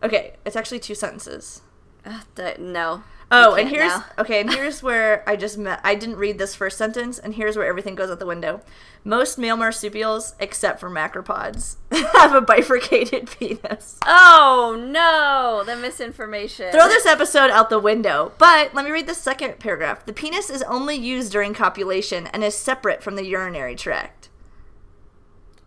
Okay, 0.04 0.36
it's 0.46 0.56
actually 0.56 0.80
two 0.80 0.96
sentences. 0.96 1.62
Uh, 2.06 2.22
th- 2.36 2.58
no. 2.60 3.04
Oh, 3.34 3.56
and 3.56 3.70
here's 3.70 3.92
now. 3.92 4.06
okay, 4.20 4.42
and 4.42 4.52
here's 4.54 4.84
where 4.84 5.24
I 5.28 5.36
just 5.36 5.58
met. 5.58 5.80
I 5.84 5.96
didn't 5.96 6.18
read 6.18 6.38
this 6.38 6.54
first 6.54 6.78
sentence, 6.78 7.18
and 7.18 7.34
here's 7.34 7.56
where 7.56 7.66
everything 7.66 7.96
goes 7.96 8.10
out 8.12 8.20
the 8.20 8.26
window. 8.26 8.62
Most 9.04 9.38
male 9.38 9.56
marsupials, 9.56 10.36
except 10.40 10.80
for 10.80 10.90
macropods, 10.90 11.78
have 12.14 12.36
a 12.36 12.42
bifurcated 12.42 13.30
penis. 13.40 13.98
Oh 14.06 14.76
no, 14.80 15.64
the 15.66 15.76
misinformation. 15.76 16.72
Throw 16.72 16.88
this 16.88 17.06
episode 17.06 17.50
out 17.50 17.70
the 17.70 17.80
window. 17.80 18.34
But 18.38 18.74
let 18.76 18.84
me 18.86 18.92
read 18.92 19.08
the 19.08 19.16
second 19.16 19.60
paragraph. 19.60 20.06
The 20.06 20.14
penis 20.14 20.50
is 20.50 20.62
only 20.64 20.96
used 20.96 21.32
during 21.32 21.54
copulation 21.54 22.28
and 22.28 22.44
is 22.44 22.56
separate 22.56 23.02
from 23.02 23.16
the 23.16 23.26
urinary 23.26 23.76
tract. 23.76 24.30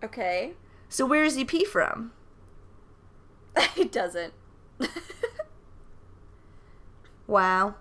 Okay. 0.02 0.52
So 0.88 1.06
where 1.06 1.24
does 1.24 1.34
he 1.34 1.44
pee 1.44 1.64
from? 1.64 2.12
it 3.76 3.90
doesn't. 3.90 4.34
Wow. 7.26 7.74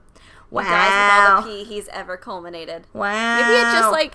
Wow. 0.50 0.62
He 0.64 0.70
dies 0.70 0.90
with 0.92 1.30
all 1.30 1.42
the 1.42 1.48
pee 1.48 1.64
he's 1.64 1.88
ever 1.90 2.18
culminated. 2.18 2.86
Wow. 2.94 3.38
Maybe 3.42 3.54
it 3.60 3.64
just 3.80 3.92
like 3.92 4.14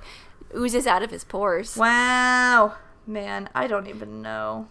oozes 0.57 0.87
out 0.87 1.03
of 1.03 1.11
his 1.11 1.25
pores. 1.25 1.77
Wow. 1.77 2.77
Man, 3.07 3.49
I 3.55 3.67
don't 3.67 3.87
even 3.89 4.23
know. 4.23 4.69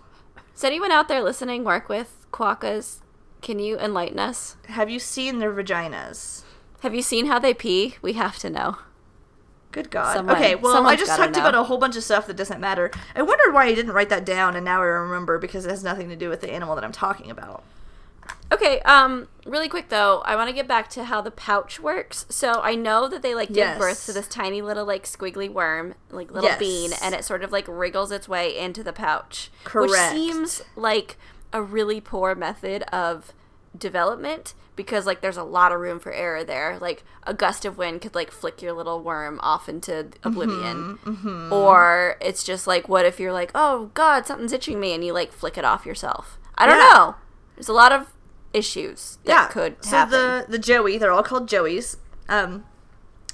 Does 0.53 0.63
anyone 0.63 0.91
out 0.91 1.07
there 1.07 1.21
listening 1.23 1.63
work 1.63 1.89
with 1.89 2.25
quokkas? 2.31 3.01
Can 3.41 3.59
you 3.59 3.77
enlighten 3.77 4.17
us? 4.19 4.57
Have 4.69 4.89
you 4.89 4.99
seen 4.99 5.39
their 5.39 5.53
vaginas? 5.53 6.43
Have 6.81 6.95
you 6.95 7.01
seen 7.01 7.25
how 7.27 7.39
they 7.39 7.53
pee? 7.53 7.95
We 8.01 8.13
have 8.13 8.37
to 8.39 8.49
know. 8.49 8.77
Good 9.71 9.91
God. 9.91 10.15
Someone- 10.15 10.35
okay, 10.37 10.55
well, 10.55 10.87
I 10.87 10.95
just 10.95 11.15
talked 11.15 11.35
know. 11.35 11.41
about 11.41 11.53
a 11.55 11.63
whole 11.63 11.77
bunch 11.77 11.95
of 11.95 12.03
stuff 12.03 12.25
that 12.27 12.37
doesn't 12.37 12.59
matter. 12.59 12.89
I 13.15 13.21
wondered 13.21 13.53
why 13.53 13.65
I 13.65 13.75
didn't 13.75 13.91
write 13.91 14.09
that 14.09 14.25
down, 14.25 14.55
and 14.55 14.63
now 14.65 14.81
I 14.81 14.85
remember 14.85 15.37
because 15.37 15.65
it 15.65 15.69
has 15.69 15.83
nothing 15.83 16.09
to 16.09 16.15
do 16.15 16.29
with 16.29 16.41
the 16.41 16.51
animal 16.51 16.73
that 16.75 16.83
I'm 16.83 16.91
talking 16.91 17.29
about. 17.29 17.63
Okay, 18.51 18.79
um, 18.81 19.27
really 19.45 19.67
quick 19.67 19.89
though, 19.89 20.21
I 20.25 20.35
want 20.35 20.47
to 20.49 20.53
get 20.53 20.67
back 20.67 20.89
to 20.91 21.03
how 21.05 21.19
the 21.21 21.31
pouch 21.31 21.79
works. 21.81 22.25
So 22.29 22.61
I 22.61 22.75
know 22.75 23.07
that 23.09 23.21
they 23.21 23.35
like 23.35 23.49
give 23.49 23.57
Yes. 23.57 23.77
birth 23.77 24.05
to 24.05 24.13
this 24.13 24.27
tiny 24.27 24.61
little 24.61 24.85
like 24.85 25.03
squiggly 25.05 25.51
worm, 25.51 25.95
like 26.11 26.31
little 26.31 26.49
Yes. 26.49 26.59
bean, 26.59 26.91
and 27.01 27.13
it 27.13 27.25
sort 27.25 27.43
of 27.43 27.51
like 27.51 27.65
wriggles 27.67 28.11
its 28.11 28.29
way 28.29 28.57
into 28.57 28.83
the 28.83 28.93
pouch. 28.93 29.51
Correct. 29.65 29.91
Which 29.91 29.99
seems 30.21 30.61
like 30.77 31.17
a 31.51 31.61
really 31.61 31.99
poor 31.99 32.35
method 32.35 32.83
of 32.83 33.33
development 33.77 34.53
because 34.75 35.05
like 35.05 35.21
there's 35.21 35.37
a 35.37 35.43
lot 35.43 35.71
of 35.71 35.79
room 35.79 35.99
for 35.99 36.11
error 36.13 36.43
there. 36.43 36.77
Like 36.79 37.03
a 37.23 37.33
gust 37.33 37.65
of 37.65 37.77
wind 37.77 38.01
could 38.01 38.15
like 38.15 38.31
flick 38.31 38.61
your 38.61 38.73
little 38.73 39.01
worm 39.01 39.39
off 39.43 39.67
into 39.67 40.07
oblivion. 40.23 40.99
Mm-hmm, 41.03 41.51
Or 41.51 42.15
it's 42.21 42.43
just 42.43 42.65
like 42.67 42.87
what 42.87 43.05
if 43.05 43.19
you're 43.19 43.33
like, 43.33 43.51
"Oh 43.53 43.91
god, 43.93 44.25
something's 44.25 44.53
itching 44.53 44.79
me," 44.79 44.93
and 44.93 45.03
you 45.03 45.13
like 45.13 45.31
flick 45.33 45.57
it 45.57 45.65
off 45.65 45.85
yourself. 45.85 46.37
I 46.57 46.65
don't 46.65 46.77
Yeah. 46.77 46.91
know. 46.93 47.15
There's 47.55 47.69
a 47.69 47.73
lot 47.73 47.91
of 47.91 48.13
issues 48.53 49.17
that 49.25 49.31
yeah. 49.31 49.47
could 49.47 49.83
so 49.83 49.97
happen. 49.97 50.11
the 50.11 50.45
the 50.49 50.59
joey, 50.59 50.97
they're 50.97 51.11
all 51.11 51.23
called 51.23 51.47
joeys. 51.49 51.97
Um, 52.29 52.65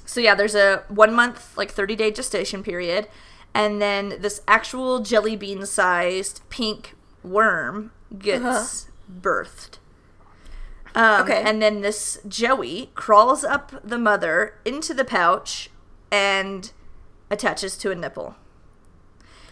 so 0.04 0.20
yeah, 0.20 0.34
there's 0.34 0.54
a 0.54 0.84
one 0.88 1.14
month, 1.14 1.56
like 1.56 1.70
thirty 1.70 1.96
day 1.96 2.10
gestation 2.10 2.62
period, 2.62 3.08
and 3.54 3.80
then 3.80 4.16
this 4.20 4.40
actual 4.46 5.00
jelly 5.00 5.36
bean 5.36 5.64
sized 5.66 6.40
pink 6.50 6.94
worm 7.22 7.92
gets 8.18 8.88
birthed. 9.10 9.78
Um, 10.94 11.02
Uh-huh. 11.02 11.22
Okay. 11.24 11.42
And 11.44 11.60
then 11.60 11.80
this 11.80 12.20
joey 12.28 12.90
crawls 12.94 13.42
up 13.42 13.72
the 13.82 13.98
mother 13.98 14.54
into 14.64 14.94
the 14.94 15.04
pouch 15.04 15.70
and 16.12 16.70
attaches 17.30 17.76
to 17.78 17.90
a 17.90 17.94
nipple. 17.96 18.36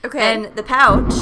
okay. 0.05 0.20
And 0.35 0.55
the 0.55 0.62
pouch, 0.62 1.12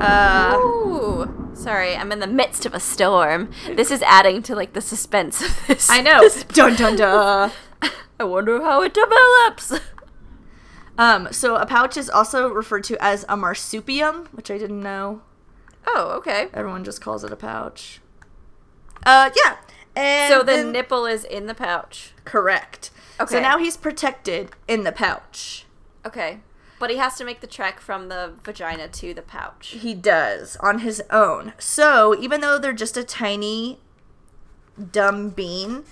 uh, 0.00 0.56
Ooh, 0.58 1.43
sorry, 1.54 1.96
I'm 1.96 2.12
in 2.12 2.20
the 2.20 2.26
midst 2.26 2.66
of 2.66 2.74
a 2.74 2.80
storm. 2.80 3.50
This 3.74 3.90
is 3.90 4.02
adding 4.02 4.42
to 4.44 4.54
like 4.54 4.72
the 4.72 4.80
suspense 4.80 5.42
of 5.42 5.66
this. 5.66 5.88
I 5.90 6.00
know. 6.00 6.28
dun 6.48 6.74
dun 6.76 6.96
dun. 6.96 7.50
I 8.20 8.24
wonder 8.24 8.62
how 8.62 8.82
it 8.82 8.94
develops. 8.94 9.72
Um, 10.96 11.28
so 11.32 11.56
a 11.56 11.66
pouch 11.66 11.96
is 11.96 12.08
also 12.08 12.48
referred 12.48 12.84
to 12.84 12.96
as 13.02 13.24
a 13.24 13.36
marsupium, 13.36 14.28
which 14.32 14.50
I 14.50 14.58
didn't 14.58 14.80
know. 14.80 15.22
Oh, 15.86 16.12
okay. 16.18 16.48
Everyone 16.54 16.84
just 16.84 17.00
calls 17.00 17.24
it 17.24 17.32
a 17.32 17.36
pouch. 17.36 18.00
Uh, 19.04 19.30
yeah. 19.44 19.56
And 19.96 20.32
So 20.32 20.38
the 20.40 20.44
then- 20.52 20.72
nipple 20.72 21.06
is 21.06 21.24
in 21.24 21.46
the 21.46 21.54
pouch. 21.54 22.12
correct. 22.24 22.90
Okay. 23.20 23.34
So 23.36 23.40
now 23.40 23.58
he's 23.58 23.76
protected 23.76 24.50
in 24.68 24.82
the 24.84 24.92
pouch. 24.92 25.66
Okay. 26.06 26.40
But 26.78 26.90
he 26.90 26.96
has 26.96 27.16
to 27.16 27.24
make 27.24 27.40
the 27.40 27.46
trek 27.46 27.80
from 27.80 28.08
the 28.08 28.34
vagina 28.42 28.88
to 28.88 29.14
the 29.14 29.22
pouch. 29.22 29.68
He 29.68 29.94
does 29.94 30.56
on 30.60 30.80
his 30.80 31.02
own. 31.10 31.52
So 31.58 32.18
even 32.18 32.40
though 32.40 32.58
they're 32.58 32.72
just 32.72 32.96
a 32.96 33.04
tiny, 33.04 33.78
dumb 34.92 35.30
bean, 35.30 35.84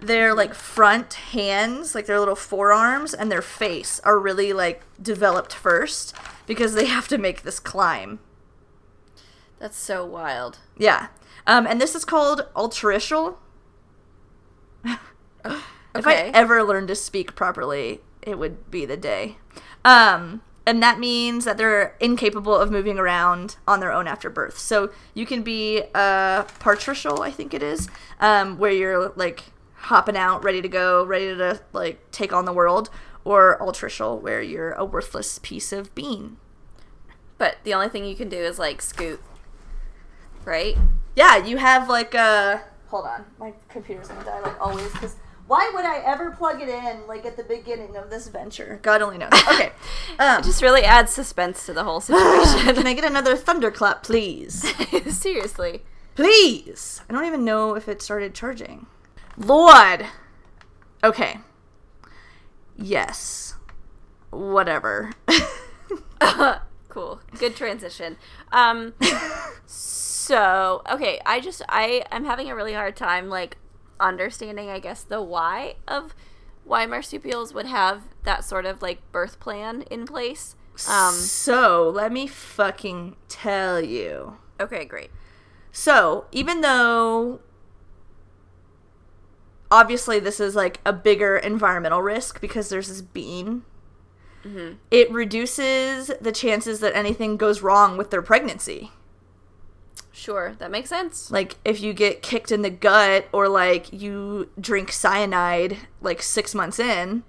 their 0.00 0.32
like 0.34 0.54
front 0.54 1.14
hands, 1.14 1.94
like 1.94 2.06
their 2.06 2.20
little 2.20 2.36
forearms, 2.36 3.12
and 3.12 3.30
their 3.30 3.42
face 3.42 4.00
are 4.04 4.18
really 4.18 4.52
like 4.52 4.82
developed 5.02 5.52
first 5.52 6.14
because 6.46 6.74
they 6.74 6.86
have 6.86 7.08
to 7.08 7.18
make 7.18 7.42
this 7.42 7.58
climb. 7.58 8.20
That's 9.58 9.76
so 9.76 10.06
wild. 10.06 10.58
Yeah. 10.76 11.08
Um, 11.46 11.66
and 11.66 11.80
this 11.80 11.94
is 11.94 12.04
called 12.04 12.46
ultricial. 12.54 13.36
If 15.94 16.06
I 16.06 16.30
ever 16.32 16.62
learned 16.62 16.88
to 16.88 16.94
speak 16.94 17.34
properly, 17.34 18.02
it 18.22 18.38
would 18.38 18.70
be 18.70 18.84
the 18.84 18.96
day. 18.96 19.38
Um, 19.88 20.42
and 20.66 20.82
that 20.82 20.98
means 20.98 21.46
that 21.46 21.56
they're 21.56 21.96
incapable 21.98 22.54
of 22.54 22.70
moving 22.70 22.98
around 22.98 23.56
on 23.66 23.80
their 23.80 23.90
own 23.90 24.06
after 24.06 24.28
birth. 24.28 24.58
So 24.58 24.92
you 25.14 25.24
can 25.24 25.42
be 25.42 25.84
uh, 25.94 26.42
patricial, 26.58 27.22
I 27.22 27.30
think 27.30 27.54
it 27.54 27.62
is, 27.62 27.88
um, 28.20 28.58
where 28.58 28.70
you're 28.70 29.14
like 29.16 29.44
hopping 29.76 30.14
out, 30.14 30.44
ready 30.44 30.60
to 30.60 30.68
go, 30.68 31.06
ready 31.06 31.34
to 31.34 31.62
like 31.72 32.10
take 32.10 32.34
on 32.34 32.44
the 32.44 32.52
world, 32.52 32.90
or 33.24 33.56
ultricial, 33.62 34.20
where 34.20 34.42
you're 34.42 34.72
a 34.72 34.84
worthless 34.84 35.38
piece 35.38 35.72
of 35.72 35.94
bean. 35.94 36.36
But 37.38 37.56
the 37.64 37.72
only 37.72 37.88
thing 37.88 38.04
you 38.04 38.14
can 38.14 38.28
do 38.28 38.36
is 38.36 38.58
like 38.58 38.82
scoot. 38.82 39.22
Right? 40.44 40.76
Yeah, 41.16 41.38
you 41.38 41.56
have 41.56 41.88
like 41.88 42.12
a. 42.12 42.62
Hold 42.88 43.06
on, 43.06 43.24
my 43.38 43.54
computer's 43.70 44.08
gonna 44.08 44.22
die 44.22 44.40
like 44.40 44.60
always. 44.60 44.92
Because 44.92 45.16
why 45.48 45.70
would 45.74 45.84
I 45.86 45.98
ever 46.04 46.30
plug 46.30 46.60
it 46.60 46.68
in 46.68 47.06
like 47.06 47.24
at 47.24 47.36
the 47.38 47.42
beginning 47.42 47.96
of 47.96 48.10
this 48.10 48.28
venture? 48.28 48.78
God 48.82 49.00
only 49.02 49.16
knows. 49.18 49.32
Okay, 49.32 49.72
um, 50.18 50.40
It 50.40 50.44
just 50.44 50.62
really 50.62 50.84
adds 50.84 51.10
suspense 51.10 51.64
to 51.66 51.72
the 51.72 51.84
whole 51.84 52.00
situation. 52.02 52.74
can 52.74 52.86
I 52.86 52.92
get 52.92 53.04
another 53.04 53.34
thunderclap, 53.34 54.02
please? 54.02 54.62
Seriously. 55.08 55.82
Please. 56.14 57.00
I 57.08 57.14
don't 57.14 57.24
even 57.24 57.44
know 57.44 57.74
if 57.74 57.88
it 57.88 58.02
started 58.02 58.34
charging. 58.34 58.86
Lord. 59.38 60.06
Okay. 61.02 61.38
Yes. 62.76 63.54
Whatever. 64.30 65.12
cool. 66.88 67.20
Good 67.38 67.56
transition. 67.56 68.16
Um 68.52 68.92
so, 69.64 70.82
okay, 70.90 71.20
I 71.24 71.40
just 71.40 71.62
I 71.70 72.04
am 72.10 72.26
having 72.26 72.50
a 72.50 72.54
really 72.54 72.74
hard 72.74 72.96
time 72.96 73.30
like 73.30 73.56
understanding 74.00 74.70
I 74.70 74.78
guess 74.78 75.02
the 75.02 75.22
why 75.22 75.76
of 75.86 76.14
why 76.64 76.86
marsupials 76.86 77.54
would 77.54 77.66
have 77.66 78.02
that 78.24 78.44
sort 78.44 78.66
of 78.66 78.82
like 78.82 79.00
birth 79.12 79.40
plan 79.40 79.82
in 79.90 80.06
place. 80.06 80.54
Um 80.88 81.14
so 81.14 81.90
let 81.90 82.12
me 82.12 82.26
fucking 82.26 83.16
tell 83.28 83.80
you. 83.80 84.36
okay, 84.60 84.84
great. 84.84 85.10
So, 85.72 86.26
even 86.32 86.60
though 86.60 87.40
obviously 89.70 90.18
this 90.18 90.40
is 90.40 90.54
like 90.56 90.80
a 90.84 90.92
bigger 90.92 91.36
environmental 91.36 92.02
risk 92.02 92.40
because 92.40 92.68
there's 92.68 92.88
this 92.88 93.02
bean, 93.02 93.62
it 94.90 95.12
reduces 95.12 96.10
the 96.22 96.32
chances 96.32 96.80
that 96.80 96.96
anything 96.96 97.36
goes 97.36 97.60
wrong 97.60 97.98
with 97.98 98.10
their 98.10 98.22
pregnancy. 98.22 98.92
Sure, 100.18 100.56
that 100.58 100.72
makes 100.72 100.88
sense. 100.88 101.30
Like, 101.30 101.54
if 101.64 101.80
you 101.80 101.92
get 101.92 102.22
kicked 102.22 102.50
in 102.50 102.62
the 102.62 102.70
gut 102.70 103.28
or 103.30 103.48
like 103.48 103.92
you 103.92 104.50
drink 104.60 104.90
cyanide 104.90 105.76
like 106.00 106.22
six 106.22 106.56
months 106.56 106.80
in 106.80 107.22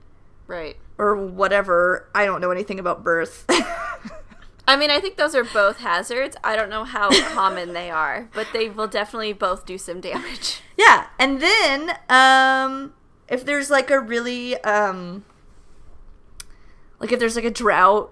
Right. 0.47 0.75
or 0.97 1.15
whatever, 1.15 2.09
I 2.15 2.25
don't 2.25 2.41
know 2.41 2.49
anything 2.49 2.79
about 2.79 3.03
birth. 3.03 3.45
I 4.67 4.75
mean, 4.75 4.89
I 4.89 4.99
think 4.99 5.17
those 5.17 5.35
are 5.35 5.43
both 5.43 5.77
hazards. 5.79 6.35
I 6.43 6.55
don't 6.55 6.69
know 6.71 6.83
how 6.83 7.09
common 7.33 7.73
they 7.73 7.91
are, 7.91 8.27
but 8.33 8.47
they 8.53 8.69
will 8.69 8.87
definitely 8.87 9.33
both 9.33 9.67
do 9.67 9.77
some 9.77 10.01
damage. 10.01 10.61
Yeah, 10.75 11.07
and 11.19 11.39
then 11.41 11.91
um 12.09 12.93
if 13.27 13.45
there's 13.45 13.69
like 13.69 13.91
a 13.91 13.99
really 13.99 14.57
um 14.63 15.25
like 16.99 17.11
if 17.11 17.19
there's 17.19 17.35
like 17.35 17.45
a 17.45 17.51
drought 17.51 18.11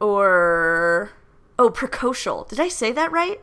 or 0.00 1.12
oh 1.56 1.70
precocial. 1.70 2.48
Did 2.48 2.58
I 2.58 2.66
say 2.66 2.90
that 2.90 3.12
right? 3.12 3.40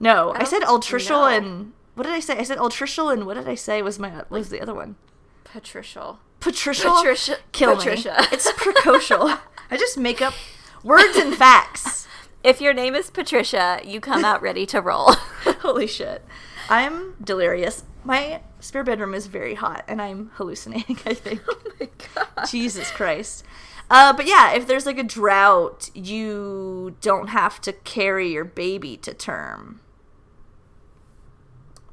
No, 0.00 0.32
I, 0.32 0.38
don't 0.38 0.48
said 0.48 0.62
ultricial 0.62 1.10
know. 1.10 1.26
and 1.26 1.72
what 1.94 2.04
did 2.04 2.12
I 2.12 2.20
say? 2.20 2.38
I 2.38 2.42
said 2.44 2.58
ultricial 2.58 3.12
and 3.12 3.26
what 3.26 3.34
did 3.34 3.48
I 3.48 3.54
say 3.56 3.82
was 3.82 3.98
my 3.98 4.10
what 4.10 4.30
was 4.30 4.50
the 4.50 4.60
other 4.60 4.74
one? 4.74 4.96
Patricial. 5.44 6.20
Patricial. 6.40 6.94
Patricia. 6.94 7.38
Kill 7.52 7.76
Patricia. 7.76 8.16
me. 8.20 8.26
It's 8.32 8.50
precocial. 8.52 9.40
I 9.70 9.76
just 9.76 9.98
make 9.98 10.22
up 10.22 10.34
words 10.84 11.16
and 11.16 11.34
facts. 11.34 12.06
If 12.44 12.60
your 12.60 12.72
name 12.72 12.94
is 12.94 13.10
Patricia, 13.10 13.80
you 13.84 14.00
come 14.00 14.24
out 14.24 14.40
ready 14.40 14.64
to 14.66 14.80
roll. 14.80 15.12
Holy 15.60 15.88
shit. 15.88 16.24
I'm 16.68 17.14
delirious. 17.22 17.82
My 18.04 18.42
spare 18.60 18.84
bedroom 18.84 19.14
is 19.14 19.26
very 19.26 19.54
hot 19.54 19.84
and 19.88 20.00
I'm 20.00 20.30
hallucinating, 20.34 20.98
I 21.04 21.14
think. 21.14 21.42
oh 21.48 21.58
my 21.80 21.88
god. 22.14 22.46
Jesus 22.48 22.90
Christ. 22.92 23.44
Uh, 23.90 24.12
but 24.12 24.26
yeah, 24.26 24.52
if 24.52 24.66
there's 24.68 24.86
like 24.86 24.98
a 24.98 25.02
drought, 25.02 25.90
you 25.94 26.94
don't 27.00 27.28
have 27.28 27.60
to 27.62 27.72
carry 27.72 28.30
your 28.32 28.44
baby 28.44 28.96
to 28.98 29.12
term 29.12 29.80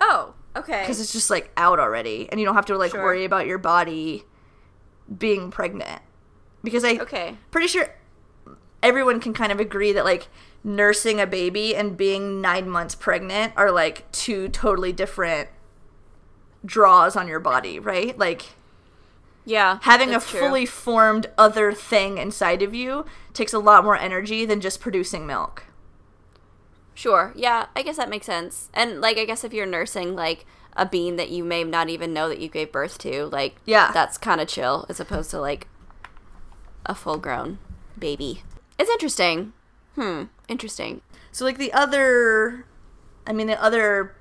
Oh, 0.07 0.33
okay. 0.55 0.81
because 0.81 0.99
it's 0.99 1.11
just 1.13 1.29
like 1.29 1.51
out 1.57 1.79
already, 1.79 2.27
and 2.29 2.39
you 2.39 2.45
don't 2.45 2.55
have 2.55 2.65
to 2.67 2.77
like 2.77 2.91
Sure. 2.91 3.03
worry 3.03 3.25
about 3.25 3.47
your 3.47 3.57
body 3.57 4.23
being 5.17 5.51
pregnant. 5.51 6.01
Because 6.63 6.83
I 6.83 6.97
Okay. 6.97 7.37
pretty 7.51 7.67
sure 7.67 7.89
everyone 8.83 9.19
can 9.19 9.33
kind 9.33 9.51
of 9.51 9.59
agree 9.59 9.91
that 9.93 10.05
like 10.05 10.27
nursing 10.63 11.19
a 11.19 11.27
baby 11.27 11.75
and 11.75 11.95
being 11.97 12.41
nine 12.41 12.69
months 12.69 12.95
pregnant 12.95 13.53
are 13.55 13.71
like 13.71 14.11
two 14.11 14.47
totally 14.49 14.91
different 14.91 15.49
draws 16.65 17.15
on 17.15 17.27
your 17.27 17.39
body, 17.39 17.79
right? 17.79 18.17
Like 18.17 18.53
Yeah. 19.45 19.77
having 19.83 20.09
a 20.15 20.19
true. 20.19 20.39
fully 20.39 20.65
formed 20.65 21.29
other 21.37 21.71
thing 21.71 22.17
inside 22.17 22.63
of 22.63 22.73
you 22.73 23.05
takes 23.33 23.53
a 23.53 23.59
lot 23.59 23.83
more 23.83 23.95
energy 23.95 24.45
than 24.45 24.59
just 24.61 24.79
producing 24.79 25.27
milk. 25.27 25.64
Sure. 26.95 27.33
Yeah, 27.35 27.67
I 27.75 27.83
guess 27.83 27.97
that 27.97 28.09
makes 28.09 28.25
sense. 28.25 28.69
And 28.73 29.01
like 29.01 29.17
I 29.17 29.25
guess 29.25 29.43
if 29.43 29.53
you're 29.53 29.65
nursing 29.67 30.15
like 30.15 30.45
a 30.75 30.85
bean 30.85 31.17
that 31.17 31.29
you 31.29 31.43
may 31.43 31.63
not 31.63 31.89
even 31.89 32.13
know 32.13 32.27
that 32.29 32.39
you 32.39 32.49
gave 32.49 32.71
birth 32.71 32.97
to, 32.99 33.25
like 33.27 33.57
Yeah. 33.65 33.91
that's 33.93 34.17
kind 34.17 34.41
of 34.41 34.47
chill 34.47 34.85
as 34.89 34.99
opposed 34.99 35.29
to 35.31 35.39
like 35.39 35.67
a 36.85 36.95
full-grown 36.95 37.59
baby. 37.99 38.43
It's 38.79 38.89
interesting. 38.89 39.53
Hmm, 39.95 40.23
interesting. 40.47 41.01
So 41.31 41.45
like 41.45 41.57
the 41.57 41.73
other 41.73 42.65
I 43.27 43.33
mean 43.33 43.47
the 43.47 43.61
other 43.61 44.15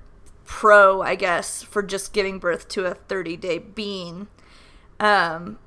pro, 0.44 1.00
I 1.00 1.14
guess, 1.14 1.62
for 1.62 1.82
just 1.82 2.12
giving 2.12 2.38
birth 2.38 2.68
to 2.68 2.86
a 2.86 2.94
30-day 2.94 3.58
bean 3.58 4.26
um 5.00 5.58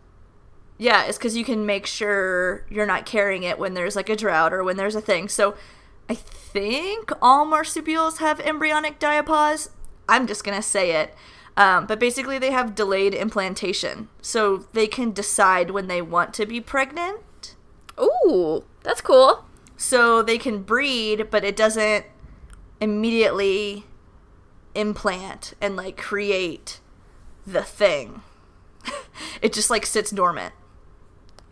yeah, 0.78 1.06
is 1.06 1.17
cuz 1.17 1.36
you 1.36 1.43
can 1.46 1.65
make 1.65 1.86
sure 1.88 2.65
you're 2.70 2.86
not 2.86 3.06
carrying 3.06 3.43
it 3.43 3.58
when 3.58 3.74
there's 3.74 3.96
like 3.96 4.10
a 4.10 4.15
drought 4.15 4.54
or 4.54 4.63
when 4.63 4.76
there's 4.78 4.96
a 4.96 5.02
thing. 5.02 5.28
So 5.30 5.56
I 6.10 6.15
think 6.15 7.12
all 7.22 7.46
marsupials 7.46 8.20
have 8.20 8.39
embryonic 8.39 9.00
diapause. 9.00 9.70
I'm 10.08 10.28
just 10.28 10.43
going 10.43 10.58
to 10.58 10.62
say 10.62 10.91
it. 11.02 11.13
Um, 11.56 11.86
but 11.88 12.00
basically, 12.00 12.38
they 12.38 12.52
have 12.52 12.76
delayed 12.76 13.13
implantation. 13.13 14.10
So 14.22 14.65
they 14.74 14.88
can 14.88 15.12
decide 15.12 15.72
when 15.72 15.88
they 15.88 16.02
want 16.02 16.34
to 16.36 16.46
be 16.46 16.62
pregnant. 16.62 17.56
Ooh, 18.00 18.63
that's 18.84 19.02
cool. 19.02 19.46
So 19.76 20.22
they 20.22 20.38
can 20.38 20.62
breed, 20.63 21.30
but 21.30 21.43
it 21.43 21.56
doesn't 21.56 22.06
immediately 22.80 23.86
implant 24.76 25.56
and 25.60 25.76
like 25.76 25.98
create 25.98 26.80
the 27.46 27.63
thing. 27.63 28.22
it 29.41 29.52
just 29.52 29.70
like 29.70 29.86
sits 29.86 30.12
dormant 30.12 30.54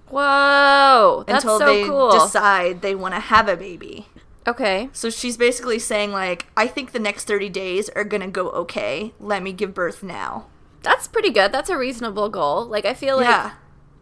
Whoa, 0.09 1.23
that's 1.27 1.43
until 1.43 1.59
so 1.59 1.65
they 1.65 1.83
cool. 1.85 2.11
decide 2.11 2.81
they 2.81 2.95
want 2.95 3.15
to 3.15 3.19
have 3.19 3.47
a 3.49 3.57
baby. 3.57 4.07
Okay. 4.47 4.89
So 4.93 5.09
she's 5.09 5.37
basically 5.37 5.79
saying 5.79 6.11
like, 6.11 6.47
I 6.55 6.67
think 6.67 6.91
the 6.91 6.99
next 6.99 7.25
30 7.25 7.49
days 7.49 7.89
are 7.89 8.03
going 8.03 8.21
to 8.21 8.27
go 8.27 8.49
okay. 8.49 9.13
Let 9.19 9.43
me 9.43 9.53
give 9.53 9.73
birth 9.73 10.03
now. 10.03 10.47
That's 10.81 11.07
pretty 11.07 11.31
good. 11.31 11.51
That's 11.51 11.69
a 11.69 11.77
reasonable 11.77 12.29
goal. 12.29 12.65
Like 12.65 12.85
I 12.85 12.93
feel 12.93 13.17
like 13.17 13.25
yeah. 13.25 13.53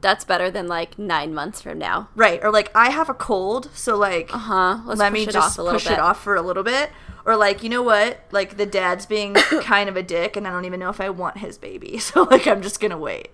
that's 0.01 0.25
better 0.25 0.51
than 0.51 0.67
like 0.67 0.99
9 0.99 1.33
months 1.33 1.61
from 1.61 1.77
now. 1.77 2.09
Right. 2.15 2.43
Or 2.43 2.51
like 2.51 2.71
I 2.75 2.89
have 2.89 3.09
a 3.09 3.13
cold, 3.13 3.69
so 3.73 3.95
like 3.95 4.33
Uh-huh. 4.33 4.79
Let's 4.85 4.99
let 4.99 5.13
me 5.13 5.25
just 5.25 5.37
off 5.37 5.57
a 5.57 5.61
little 5.61 5.79
push 5.79 5.87
bit. 5.87 5.93
it 5.93 5.99
off 5.99 6.21
for 6.21 6.35
a 6.35 6.41
little 6.41 6.63
bit. 6.63 6.91
Or 7.25 7.37
like, 7.37 7.63
you 7.63 7.69
know 7.69 7.83
what? 7.83 8.19
Like 8.31 8.57
the 8.57 8.65
dad's 8.65 9.05
being 9.05 9.33
kind 9.61 9.87
of 9.87 9.95
a 9.95 10.03
dick 10.03 10.35
and 10.35 10.47
I 10.47 10.51
don't 10.51 10.65
even 10.65 10.79
know 10.79 10.89
if 10.89 10.99
I 10.99 11.09
want 11.09 11.37
his 11.37 11.57
baby. 11.57 11.97
So 12.03 12.23
like 12.23 12.47
I'm 12.47 12.61
just 12.61 12.79
going 12.81 12.91
to 12.91 12.97
wait. 12.97 13.29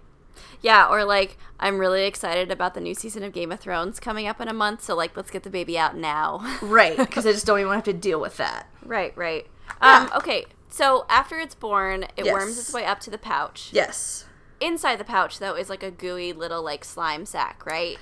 Yeah, 0.61 0.87
or 0.89 1.03
like 1.05 1.37
I'm 1.59 1.79
really 1.79 2.05
excited 2.05 2.51
about 2.51 2.73
the 2.73 2.81
new 2.81 2.93
season 2.93 3.23
of 3.23 3.31
Game 3.33 3.51
of 3.51 3.59
Thrones 3.59 3.99
coming 3.99 4.27
up 4.27 4.39
in 4.41 4.47
a 4.47 4.53
month, 4.53 4.83
so 4.83 4.95
like 4.95 5.15
let's 5.15 5.31
get 5.31 5.43
the 5.43 5.49
baby 5.49 5.77
out 5.77 5.95
now. 5.95 6.57
Right, 6.61 6.97
because 6.97 7.25
I 7.25 7.31
just 7.33 7.45
don't 7.45 7.59
even 7.59 7.69
want 7.69 7.83
to 7.83 7.91
have 7.91 7.95
to 7.95 8.01
deal 8.01 8.19
with 8.19 8.37
that. 8.37 8.67
right, 8.85 9.15
right. 9.17 9.47
Yeah. 9.81 10.03
Um 10.03 10.17
okay. 10.17 10.45
So 10.69 11.05
after 11.09 11.37
it's 11.39 11.55
born, 11.55 12.03
it 12.17 12.25
Yes. 12.25 12.33
worms 12.33 12.59
its 12.59 12.73
way 12.73 12.85
up 12.85 12.99
to 13.01 13.09
the 13.09 13.17
pouch. 13.17 13.69
Yes. 13.71 14.25
Inside 14.59 14.97
the 14.97 15.03
pouch 15.05 15.39
though 15.39 15.55
is 15.55 15.69
like 15.69 15.83
a 15.83 15.91
gooey 15.91 16.33
little 16.33 16.61
like 16.63 16.83
slime 16.85 17.25
sack, 17.25 17.65
right? 17.65 17.97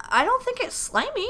I 0.00 0.24
don't 0.24 0.42
think 0.42 0.60
it's 0.60 0.74
slimy. 0.74 1.28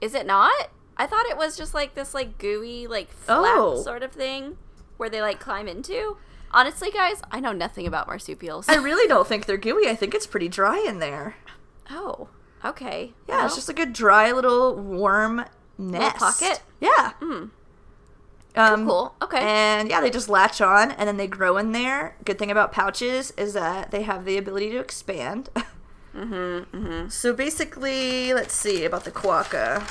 Is 0.00 0.14
it 0.14 0.26
not? 0.26 0.70
I 0.96 1.06
thought 1.06 1.26
it 1.26 1.36
was 1.36 1.56
just 1.56 1.72
like 1.74 1.94
this 1.94 2.12
like 2.14 2.38
gooey 2.38 2.86
like 2.86 3.10
flap 3.10 3.40
Oh. 3.56 3.80
sort 3.82 4.02
of 4.02 4.12
thing 4.12 4.56
where 4.98 5.08
they 5.08 5.22
like 5.22 5.40
climb 5.40 5.68
into. 5.68 6.16
Honestly, 6.54 6.90
guys, 6.90 7.22
I 7.30 7.40
know 7.40 7.52
nothing 7.52 7.86
about 7.86 8.06
marsupials. 8.06 8.68
I 8.68 8.76
really 8.76 9.08
don't 9.08 9.26
think 9.26 9.46
they're 9.46 9.56
gooey. 9.56 9.88
I 9.88 9.94
think 9.94 10.14
it's 10.14 10.26
pretty 10.26 10.48
dry 10.48 10.84
in 10.86 10.98
there. 10.98 11.36
oh, 11.90 12.28
okay. 12.64 13.12
Yeah, 13.28 13.36
Well, 13.38 13.46
it's 13.46 13.54
just 13.54 13.68
like 13.68 13.78
a 13.78 13.86
dry 13.86 14.32
little 14.32 14.74
worm 14.76 15.44
nest. 15.78 16.16
pocket? 16.18 16.62
Yeah. 16.80 17.12
Hmm. 17.20 17.44
Um, 18.54 18.86
cool. 18.86 19.14
Okay. 19.22 19.38
And 19.40 19.88
yeah, 19.88 20.02
they 20.02 20.10
just 20.10 20.28
latch 20.28 20.60
on 20.60 20.90
and 20.92 21.08
then 21.08 21.16
they 21.16 21.26
grow 21.26 21.56
in 21.56 21.72
there. 21.72 22.16
Good 22.24 22.38
thing 22.38 22.50
about 22.50 22.70
pouches 22.70 23.30
is 23.38 23.54
that 23.54 23.90
they 23.90 24.02
have 24.02 24.26
the 24.26 24.36
ability 24.36 24.70
to 24.72 24.78
expand. 24.78 25.48
mm-hmm, 26.14 26.76
mm-hmm. 26.76 27.08
so 27.08 27.32
basically, 27.32 28.34
let's 28.34 28.52
see 28.54 28.84
about 28.84 29.04
the 29.04 29.10
quokka. 29.10 29.82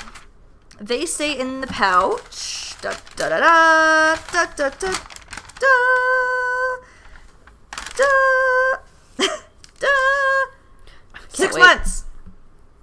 They 0.80 1.06
stay 1.06 1.36
in 1.36 1.60
the 1.60 1.66
pouch. 1.66 2.74
Da 2.80 2.94
da 3.16 3.28
da 3.28 3.38
da 3.40 4.16
da 4.32 4.46
da 4.56 4.68
da 4.70 4.92
da 5.62 6.76
da 7.96 9.26
da. 9.80 9.88
Six 11.28 11.54
wait. 11.54 11.60
months. 11.60 12.04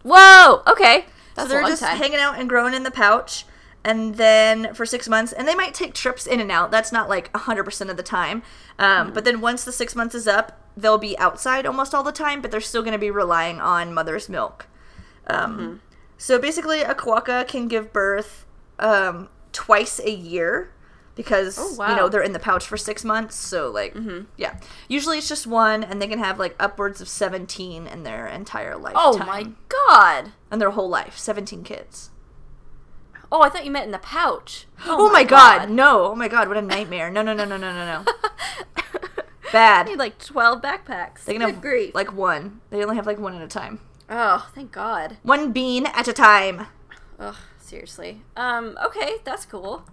Whoa. 0.04 0.62
Okay. 0.68 1.06
That's 1.36 1.50
so 1.50 1.56
they're 1.56 1.68
just 1.68 1.82
time. 1.84 1.98
hanging 1.98 2.20
out 2.20 2.40
and 2.40 2.50
growing 2.50 2.74
in 2.74 2.84
the 2.84 2.92
pouch 2.92 3.46
and 3.84 4.16
then 4.16 4.74
for 4.74 4.86
six 4.86 5.08
months 5.08 5.32
and 5.32 5.48
they 5.48 5.56
might 5.56 5.74
take 5.74 5.94
trips 5.94 6.28
in 6.28 6.42
and 6.42 6.52
out 6.52 6.70
that's 6.70 6.92
not 6.92 7.08
like 7.08 7.32
100% 7.32 7.90
of 7.90 7.96
the 7.96 8.04
time 8.04 8.44
um, 8.78 9.08
Hmm. 9.08 9.14
but 9.14 9.24
then 9.24 9.40
once 9.40 9.64
the 9.64 9.72
six 9.72 9.96
months 9.96 10.14
is 10.14 10.28
up 10.28 10.62
they'll 10.76 10.98
be 10.98 11.18
outside 11.18 11.66
almost 11.66 11.96
all 11.96 12.04
the 12.04 12.12
time 12.12 12.42
but 12.42 12.52
they're 12.52 12.60
still 12.60 12.82
going 12.82 12.92
to 12.92 12.98
be 13.00 13.10
relying 13.10 13.62
on 13.62 13.94
mother's 13.94 14.28
milk 14.28 14.68
um, 15.28 15.58
Mm-hmm. 15.58 15.74
so 16.18 16.38
basically 16.38 16.82
a 16.82 16.94
quokka 16.94 17.48
can 17.48 17.70
give 17.70 17.94
birth 17.94 18.46
um, 18.80 19.30
twice 19.54 20.00
a 20.04 20.12
year 20.12 20.72
because 21.20 21.58
Oh, 21.60 21.86
you 21.90 21.96
know 21.98 22.08
they're 22.08 22.22
in 22.22 22.32
the 22.32 22.40
pouch 22.40 22.66
for 22.66 22.78
six 22.78 23.04
months 23.04 23.36
so 23.36 23.70
like 23.70 23.94
Mm-hmm. 23.94 24.22
yeah 24.38 24.58
usually 24.88 25.18
it's 25.18 25.28
just 25.28 25.46
one 25.46 25.84
and 25.84 26.02
they 26.02 26.08
can 26.08 26.20
have 26.20 26.40
like 26.40 26.56
upwards 26.60 27.02
of 27.02 27.10
17 27.10 27.88
in 27.88 28.04
their 28.04 28.26
entire 28.26 28.78
lifetime 28.78 29.02
oh 29.04 29.18
my 29.18 29.48
god. 29.68 30.32
and 30.50 30.62
their 30.62 30.70
whole 30.72 30.88
life 30.90 31.18
17 31.18 31.64
kids 31.64 32.12
Oh, 33.32 33.44
I 33.44 33.50
thought 33.50 33.64
you 33.64 33.70
meant 33.70 33.86
in 33.86 33.92
the 33.92 34.00
pouch. 34.00 34.66
Oh, 34.88 35.12
my 35.12 35.24
god. 35.24 35.70
no! 35.70 36.06
Oh 36.08 36.16
my 36.16 36.28
god, 36.28 36.48
what 36.48 36.58
a 36.58 36.64
nightmare! 36.64 37.12
No, 37.12 37.22
no, 37.22 37.36
no, 37.36 37.46
no, 37.46 37.58
no, 37.58 37.72
no, 37.72 38.04
no. 38.04 38.14
Bad. 39.52 39.86
I 39.86 39.90
need 39.92 40.00
like 40.00 40.18
twelve 40.18 40.62
backpacks. 40.64 41.26
They 41.26 41.34
can 41.34 41.42
Good 41.44 41.54
have 41.54 41.62
grief. 41.62 41.94
like 41.96 42.12
one. 42.14 42.62
They 42.72 42.82
only 42.84 42.96
have 42.96 43.06
like 43.06 43.20
one 43.20 43.36
at 43.36 43.42
a 43.44 43.48
time. 43.48 43.82
oh, 44.10 44.50
thank 44.56 44.72
God. 44.72 45.18
One 45.22 45.52
bean 45.52 45.86
at 45.88 46.08
a 46.08 46.14
time. 46.14 46.66
Ugh, 47.20 47.36
seriously. 47.60 48.22
Um. 48.36 48.78
Okay, 48.84 49.18
that's 49.24 49.46
cool. 49.46 49.86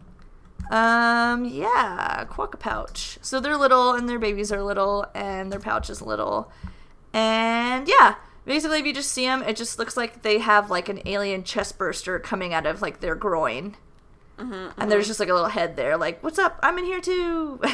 Um, 0.70 1.44
yeah, 1.44 2.24
quokka 2.28 2.58
pouch. 2.58 3.18
So 3.22 3.38
they're 3.40 3.56
little, 3.56 3.92
and 3.92 4.08
their 4.08 4.18
babies 4.18 4.50
are 4.50 4.62
little, 4.62 5.06
and 5.14 5.52
their 5.52 5.60
pouch 5.60 5.88
is 5.90 6.02
little, 6.02 6.50
and 7.12 7.86
yeah. 7.88 8.16
Basically, 8.44 8.78
if 8.78 8.86
you 8.86 8.94
just 8.94 9.10
see 9.10 9.24
them, 9.26 9.42
it 9.42 9.56
just 9.56 9.76
looks 9.76 9.96
like 9.96 10.22
they 10.22 10.38
have 10.38 10.70
like 10.70 10.88
an 10.88 11.00
alien 11.04 11.42
chest 11.42 11.78
burster 11.78 12.18
coming 12.20 12.54
out 12.54 12.64
of 12.66 12.80
like 12.82 13.00
their 13.00 13.14
groin, 13.16 13.76
Mm-hmm, 14.38 14.80
and 14.80 14.90
there's 14.92 15.06
just 15.06 15.18
like 15.18 15.28
a 15.28 15.34
little 15.34 15.48
head 15.48 15.76
there, 15.76 15.96
like, 15.96 16.22
"What's 16.22 16.38
up? 16.38 16.60
I'm 16.62 16.78
in 16.78 16.84
here 16.84 17.00
too." 17.00 17.60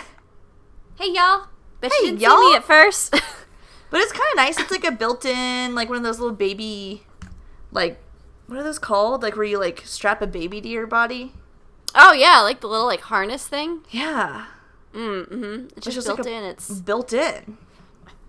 Hey, 0.97 1.11
y'all. 1.11 1.47
Bet 1.81 1.91
Hey, 1.91 2.05
you 2.07 2.11
didn't 2.13 2.21
y'all. 2.21 2.37
see 2.37 2.51
me 2.51 2.57
at 2.57 2.65
first. 2.65 3.15
But 3.91 4.01
it's 4.01 4.13
kind 4.13 4.25
of 4.33 4.37
nice. 4.37 4.59
It's 4.59 4.71
like 4.71 4.85
a 4.85 4.91
built-in, 4.93 5.75
like 5.75 5.91
one 5.91 5.99
of 5.99 6.03
those 6.05 6.19
little 6.19 6.35
baby, 6.35 7.03
like 7.71 7.99
what 8.47 8.59
are 8.59 8.63
those 8.63 8.79
called? 8.79 9.23
Like 9.23 9.37
where 9.37 9.45
you 9.45 9.59
like 9.59 9.83
strap 9.85 10.23
a 10.23 10.27
baby 10.27 10.63
to 10.63 10.69
your 10.69 10.87
body. 10.87 11.33
Oh 11.95 12.13
yeah, 12.13 12.41
like 12.41 12.61
the 12.61 12.69
little 12.69 12.87
like 12.87 13.01
harness 13.03 13.47
thing. 13.47 13.81
Yeah, 13.91 14.47
Mm, 14.95 15.29
mm-hmm. 15.29 15.67
It's 15.77 15.87
just, 15.87 15.97
just 15.97 16.07
built 16.07 16.19
like 16.21 16.29
in. 16.29 16.45
It's 16.45 16.81
built 16.81 17.13
in. 17.13 17.57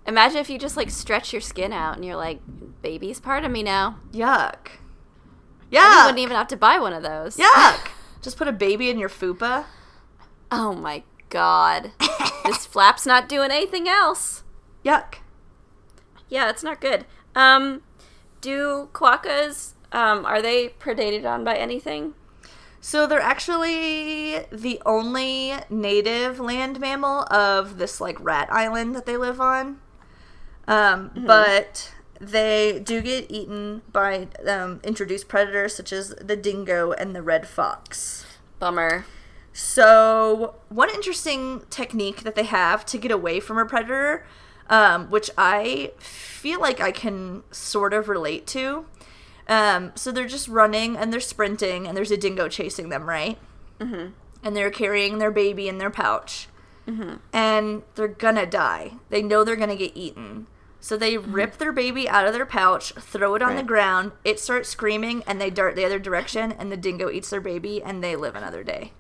imagine 0.08 0.38
if 0.38 0.50
you 0.50 0.58
just 0.58 0.78
like 0.78 0.90
stretch 0.90 1.34
your 1.34 1.42
skin 1.42 1.74
out 1.74 1.96
and 1.96 2.06
you're 2.06 2.16
like, 2.16 2.40
baby's 2.82 3.20
part 3.20 3.44
of 3.44 3.52
me 3.52 3.64
now. 3.64 3.98
Yuck. 4.12 4.68
Yeah. 5.70 6.00
You 6.00 6.06
wouldn't 6.06 6.20
even 6.20 6.38
have 6.38 6.48
to 6.50 6.58
buy 6.58 6.80
one 6.80 6.94
of 6.94 7.04
those. 7.04 7.38
Yuck. 7.38 7.90
Just 8.22 8.38
put 8.38 8.48
a 8.48 8.54
baby 8.54 8.90
in 8.90 8.98
your 9.00 9.10
fupa. 9.10 9.66
Oh 10.52 10.74
my 10.74 11.04
god. 11.30 11.92
this 12.46 12.66
flap's 12.66 13.06
not 13.06 13.28
doing 13.28 13.52
anything 13.52 13.90
else. 13.90 14.44
Yuck. 14.86 15.16
Yeah, 16.30 16.50
it's 16.50 16.64
not 16.64 16.80
good. 16.80 17.06
Um, 17.36 17.82
do 18.40 18.90
quokkas 18.94 19.74
um 19.92 20.26
are 20.26 20.42
they 20.42 20.70
predated 20.70 21.26
on 21.26 21.44
by 21.44 21.56
anything? 21.56 22.14
So 22.86 23.08
they're 23.08 23.22
actually 23.22 24.40
the 24.52 24.82
only 24.86 25.54
native 25.70 26.38
land 26.42 26.82
mammal 26.82 27.24
of 27.32 27.78
this 27.78 28.02
like 28.02 28.20
rat 28.20 28.50
island 28.52 28.94
that 28.94 29.06
they 29.06 29.16
live 29.16 29.40
on. 29.40 29.80
Um, 30.68 31.12
But 31.16 31.94
they 32.20 32.82
do 32.84 33.00
get 33.02 33.32
eaten 33.32 33.84
by 33.94 34.28
um, 34.46 34.82
introduced 34.84 35.30
predators 35.30 35.74
such 35.74 35.94
as 35.94 36.10
the 36.10 36.36
dingo 36.36 36.92
and 36.92 37.16
the 37.16 37.22
red 37.22 37.48
fox. 37.48 38.26
Bummer. 38.60 39.06
So, 39.54 40.56
one 40.68 40.90
interesting 40.90 41.62
technique 41.70 42.24
that 42.24 42.36
they 42.36 42.44
have 42.44 42.86
to 42.88 42.98
get 42.98 43.12
away 43.12 43.40
from 43.40 43.58
a 43.58 43.66
predator, 43.66 44.26
um, 44.70 45.10
which 45.10 45.30
I 45.38 45.94
feel 46.00 46.60
like 46.60 46.82
I 46.82 46.92
can 46.92 47.44
sort 47.52 47.94
of 47.94 48.10
relate 48.10 48.46
to. 48.48 48.86
Um, 49.48 49.92
so, 49.96 50.12
they're 50.12 50.28
just 50.28 50.48
running 50.48 50.96
and 50.96 51.12
they're 51.12 51.20
sprinting, 51.20 51.88
and 51.88 51.98
there's 51.98 52.12
a 52.12 52.18
dingo 52.18 52.48
chasing 52.48 52.90
them, 52.90 53.10
right? 53.10 53.38
Mm-hmm. 53.80 54.12
And 54.44 54.56
they're 54.56 54.72
carrying 54.72 55.18
their 55.18 55.32
baby 55.32 55.68
in 55.68 55.78
their 55.78 55.90
pouch. 55.90 56.48
Mm-hmm. 56.88 57.16
And 57.32 57.84
they're 57.96 58.08
gonna 58.08 58.46
die. 58.46 58.94
They 59.10 59.22
know 59.22 59.44
they're 59.44 59.56
gonna 59.56 59.76
get 59.76 59.96
eaten. 59.96 60.48
So 60.84 60.98
they 60.98 61.18
rip 61.18 61.60
their 61.60 61.72
baby 61.72 62.10
out 62.10 62.28
of 62.28 62.34
their 62.34 62.46
pouch, 62.46 62.92
throw 62.96 63.36
it 63.36 63.42
on 63.42 63.56
the 63.56 63.64
ground, 63.64 64.12
it 64.26 64.38
starts 64.38 64.68
screaming, 64.68 65.24
and 65.26 65.40
they 65.40 65.50
dart 65.50 65.78
the 65.78 65.86
other 65.86 65.98
direction, 65.98 66.52
and 66.52 66.70
the 66.70 66.76
dingo 66.76 67.10
eats 67.10 67.30
their 67.30 67.40
baby, 67.40 67.82
and 67.82 68.04
they 68.04 68.18
live 68.18 68.36
another 68.36 68.66
day. 68.66 68.92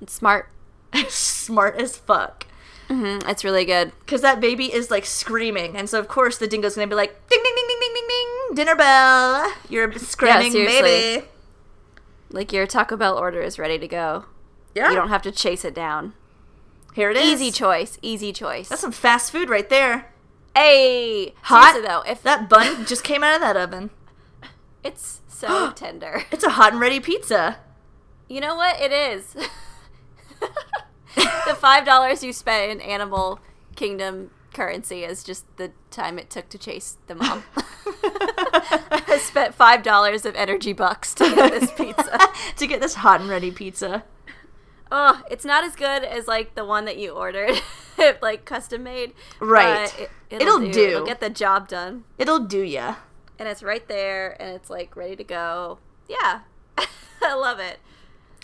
It's 0.00 0.12
smart. 0.12 0.48
smart 1.08 1.76
as 1.80 1.96
fuck. 1.96 2.46
Mm, 2.88 3.28
it's 3.28 3.42
really 3.42 3.64
good. 3.64 3.90
Because 4.00 4.20
that 4.22 4.40
baby 4.40 4.72
is 4.72 4.92
like 4.92 5.06
screaming. 5.06 5.76
And 5.76 5.88
so, 5.88 5.98
of 5.98 6.06
course, 6.06 6.38
the 6.38 6.46
dingo's 6.46 6.74
to 6.74 6.86
be 6.86 6.94
like, 6.94 7.28
ding, 7.28 7.40
ding, 7.42 7.54
ding, 7.56 7.66
ding, 7.66 7.79
dinner 8.54 8.76
bell. 8.76 9.52
You're 9.68 9.92
screaming 9.98 10.52
seriously. 10.52 10.80
baby. 10.82 11.26
Like 12.30 12.52
your 12.52 12.66
Taco 12.66 12.96
Bell 12.96 13.18
order 13.18 13.40
is 13.40 13.58
ready 13.58 13.78
to 13.78 13.88
go. 13.88 14.26
Yeah. 14.74 14.90
You 14.90 14.96
don't 14.96 15.08
have 15.08 15.22
to 15.22 15.32
chase 15.32 15.64
it 15.64 15.74
down. 15.74 16.14
Here 16.94 17.10
it 17.10 17.16
is. 17.16 17.40
Easy 17.40 17.50
choice. 17.50 17.98
Easy 18.02 18.32
choice. 18.32 18.68
That's 18.68 18.80
some 18.80 18.92
fast 18.92 19.32
food 19.32 19.48
right 19.48 19.68
there. 19.68 20.12
hey, 20.54 21.34
Hot. 21.42 21.72
Seriously 21.72 21.88
though, 21.88 22.02
if 22.10 22.22
That 22.22 22.48
bun 22.48 22.84
just 22.86 23.04
came 23.04 23.22
out 23.24 23.34
of 23.34 23.40
that 23.40 23.56
oven. 23.56 23.90
it's 24.84 25.20
so 25.28 25.70
tender. 25.74 26.24
It's 26.30 26.44
a 26.44 26.50
hot 26.50 26.72
and 26.72 26.80
ready 26.80 27.00
pizza. 27.00 27.58
You 28.28 28.40
know 28.40 28.54
what? 28.54 28.80
It 28.80 28.92
is. 28.92 29.34
the 31.16 31.54
five 31.54 31.84
dollars 31.84 32.22
you 32.22 32.32
spent 32.32 32.70
in 32.70 32.80
Animal 32.80 33.40
Kingdom 33.74 34.30
currency 34.52 35.04
is 35.04 35.22
just 35.24 35.44
the 35.56 35.72
time 35.90 36.18
it 36.18 36.30
took 36.30 36.48
to 36.50 36.58
chase 36.58 36.98
the 37.06 37.14
mom. 37.14 37.44
I 38.02 39.20
spent 39.22 39.54
five 39.54 39.82
dollars 39.82 40.24
of 40.24 40.34
energy 40.34 40.72
bucks 40.72 41.14
to 41.14 41.24
get 41.34 41.52
this 41.52 41.70
pizza. 41.72 42.18
to 42.56 42.66
get 42.66 42.80
this 42.80 42.94
hot 42.94 43.20
and 43.20 43.28
ready 43.30 43.50
pizza. 43.50 44.04
Oh, 44.92 45.22
it's 45.30 45.44
not 45.44 45.62
as 45.64 45.76
good 45.76 46.02
as 46.02 46.26
like 46.26 46.54
the 46.54 46.64
one 46.64 46.84
that 46.84 46.96
you 46.98 47.10
ordered, 47.10 47.60
like 48.22 48.44
custom 48.44 48.82
made. 48.82 49.12
Right. 49.38 49.92
It, 49.98 50.10
It'll 50.30 50.58
do. 50.58 50.72
do. 50.72 50.88
It'll 50.88 51.06
get 51.06 51.20
the 51.20 51.30
job 51.30 51.68
done, 51.68 52.04
It'll 52.18 52.40
do 52.40 52.62
ya. 52.62 52.96
and 53.38 53.48
it's 53.48 53.62
right 53.62 53.86
there, 53.86 54.40
and 54.42 54.54
it's 54.56 54.68
like 54.70 54.96
ready 54.96 55.16
to 55.16 55.24
go. 55.24 55.78
Yeah, 56.08 56.40
I 57.22 57.34
love 57.34 57.60
it. 57.60 57.78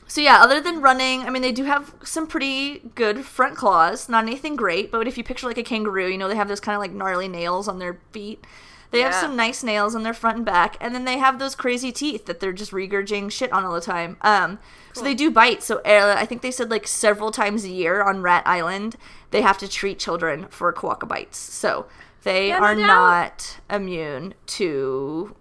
So 0.08 0.20
yeah, 0.20 0.40
other 0.40 0.60
than 0.60 0.80
running, 0.80 1.22
I 1.22 1.30
mean 1.30 1.42
they 1.42 1.52
do 1.52 1.64
have 1.64 1.94
some 2.04 2.26
pretty 2.26 2.78
good 2.94 3.24
front 3.24 3.56
claws. 3.56 4.08
Not 4.08 4.24
anything 4.24 4.54
great, 4.56 4.90
but 4.92 5.06
if 5.08 5.18
you 5.18 5.24
picture 5.24 5.46
like 5.46 5.58
a 5.58 5.62
kangaroo, 5.62 6.08
you 6.08 6.18
know 6.18 6.28
they 6.28 6.36
have 6.36 6.48
those 6.48 6.60
kind 6.60 6.76
of 6.76 6.80
like 6.80 6.92
gnarly 6.92 7.28
nails 7.28 7.66
on 7.68 7.78
their 7.78 7.98
feet. 8.12 8.44
They 8.92 9.00
have 9.00 9.14
some 9.14 9.34
nice 9.34 9.64
nails 9.64 9.96
on 9.96 10.04
their 10.04 10.14
front 10.14 10.36
and 10.36 10.46
back, 10.46 10.76
and 10.80 10.94
then 10.94 11.04
they 11.04 11.18
have 11.18 11.38
those 11.40 11.56
crazy 11.56 11.90
teeth 11.90 12.26
that 12.26 12.38
they're 12.38 12.52
just 12.52 12.70
regurging 12.70 13.32
shit 13.32 13.52
on 13.52 13.64
all 13.64 13.74
the 13.74 13.80
time. 13.80 14.16
Um, 14.22 14.60
so 14.92 15.02
they 15.02 15.12
do 15.12 15.30
bite. 15.30 15.62
So 15.64 15.78
uh, 15.78 16.14
I 16.16 16.24
think 16.24 16.40
they 16.40 16.52
said 16.52 16.70
like 16.70 16.86
several 16.86 17.32
times 17.32 17.64
a 17.64 17.68
year 17.68 18.00
on 18.02 18.22
Rat 18.22 18.44
Island 18.46 18.96
they 19.32 19.42
have 19.42 19.58
to 19.58 19.68
treat 19.68 19.98
children 19.98 20.46
for 20.50 20.72
quokka 20.72 21.06
bites. 21.08 21.36
So 21.36 21.86
they 22.22 22.48
Yeah, 22.48 22.58
are 22.60 22.74
doubt. 22.74 22.86
not 22.86 23.60
immune 23.68 24.34
to 24.46 25.34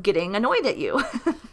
getting 0.00 0.34
annoyed 0.36 0.64
at 0.64 0.78
you. 0.78 1.02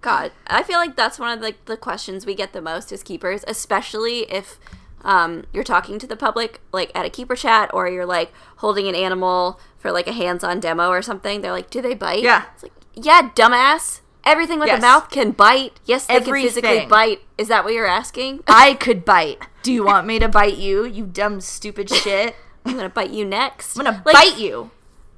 God, 0.00 0.32
I 0.46 0.62
feel 0.62 0.78
like 0.78 0.96
that's 0.96 1.18
one 1.18 1.36
of 1.36 1.42
like 1.42 1.64
the 1.66 1.76
questions 1.76 2.24
we 2.26 2.34
get 2.34 2.52
the 2.52 2.62
most 2.62 2.90
as 2.92 3.02
keepers, 3.02 3.44
especially 3.46 4.20
if 4.32 4.58
um, 5.02 5.44
you're 5.52 5.64
talking 5.64 5.98
to 5.98 6.06
the 6.06 6.16
public, 6.16 6.60
like 6.72 6.90
at 6.94 7.04
a 7.06 7.10
keeper 7.10 7.36
chat, 7.36 7.70
or 7.74 7.88
you're 7.88 8.06
like 8.06 8.32
holding 8.56 8.86
an 8.88 8.94
animal 8.94 9.60
for 9.78 9.92
like 9.92 10.06
a 10.06 10.12
hands-on 10.12 10.60
demo 10.60 10.88
or 10.88 11.02
something. 11.02 11.40
They're 11.40 11.52
like, 11.52 11.70
"Do 11.70 11.80
they 11.82 11.94
bite?" 11.94 12.22
Yeah. 12.22 12.44
It's 12.54 12.62
like, 12.62 12.72
"Yeah, 12.94 13.30
dumbass. 13.34 14.00
Everything 14.24 14.58
with 14.58 14.68
Yes. 14.68 14.78
a 14.78 14.82
mouth 14.82 15.10
can 15.10 15.30
bite. 15.30 15.80
Yes, 15.86 16.06
they 16.06 16.20
can 16.20 16.34
physically 16.34 16.68
Everything. 16.68 16.88
bite. 16.90 17.20
Is 17.38 17.48
that 17.48 17.64
what 17.64 17.72
you're 17.72 17.86
asking? 17.86 18.42
I 18.46 18.74
could 18.74 19.04
bite. 19.06 19.38
Do 19.62 19.72
you 19.72 19.84
want 19.84 20.06
me 20.06 20.18
to 20.18 20.28
bite 20.28 20.58
you, 20.58 20.84
you 20.86 21.06
dumb 21.06 21.40
stupid 21.40 21.88
shit? 22.02 22.36
I'm 22.66 22.74
gonna 22.76 22.90
bite 22.90 23.10
you 23.10 23.24
next. 23.24 23.78
I'm 23.78 23.84
gonna 23.86 24.02
bite 24.04 24.36
you. 24.38 24.70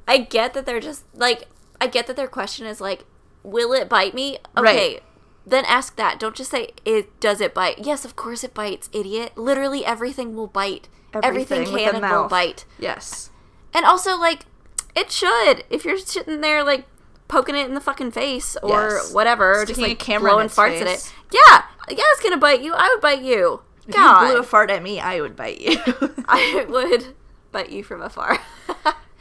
I 0.07 0.19
get 0.19 0.55
that 0.55 0.67
they're 0.67 0.79
just 0.81 1.05
like 1.15 1.49
I 1.81 1.89
get 1.89 2.07
that 2.07 2.15
their 2.15 2.29
question 2.29 2.67
is 2.67 2.81
like, 2.81 3.05
will 3.43 3.73
it 3.73 3.89
bite 3.89 4.15
me? 4.15 4.39
Okay. 4.57 4.63
Right. 4.95 5.03
Then 5.47 5.65
ask 5.65 5.97
that. 5.97 6.19
Don't 6.21 6.37
just 6.37 6.51
say 6.51 6.71
it 6.85 7.19
does 7.21 7.41
it 7.41 7.53
bite. 7.55 7.85
Yes, 7.85 8.05
of 8.05 8.15
course 8.17 8.45
it 8.45 8.55
bites, 8.55 8.89
idiot. 8.93 9.37
Literally 9.37 9.85
everything 9.85 10.37
will 10.37 10.47
bite. 10.47 10.89
Everything, 11.23 11.61
with 11.73 11.83
can 11.83 11.95
a 11.97 11.99
and 11.99 12.03
will 12.03 12.23
mouth. 12.23 12.31
bite. 12.31 12.65
Yes. 12.79 13.31
And 13.75 13.85
also 13.85 14.17
like 14.17 14.47
it 14.95 15.11
should. 15.11 15.65
If 15.69 15.85
you're 15.85 15.99
sitting 15.99 16.41
there 16.43 16.63
like 16.63 16.87
poking 17.29 17.55
it 17.57 17.67
in 17.67 17.75
the 17.75 17.81
fucking 17.81 18.13
face 18.13 18.57
or 18.63 18.69
Yes. 18.91 19.13
whatever, 19.15 19.55
just 19.65 19.73
Sticking 19.75 19.85
a 19.85 19.89
like 19.89 19.99
camera 19.99 20.31
in 20.31 20.35
blowing 20.37 20.49
farts 20.49 20.81
at 20.81 20.87
it. 20.87 21.13
Yeah. 21.33 21.65
Yeah, 21.89 22.05
it's 22.13 22.23
gonna 22.23 22.37
bite 22.37 22.63
you. 22.63 22.75
I 22.75 22.89
would 22.89 23.01
bite 23.01 23.23
you. 23.23 23.63
If 23.89 23.95
God. 23.95 24.23
you 24.23 24.29
blew 24.29 24.41
a 24.41 24.45
fart 24.45 24.71
at 24.71 24.83
me, 24.83 25.01
I 25.01 25.21
would 25.21 25.35
bite 25.35 25.61
you. 25.61 25.77
I 26.29 26.65
would 26.69 27.15
bite 27.51 27.71
you 27.71 27.83
from 27.83 28.01
afar. 28.01 28.39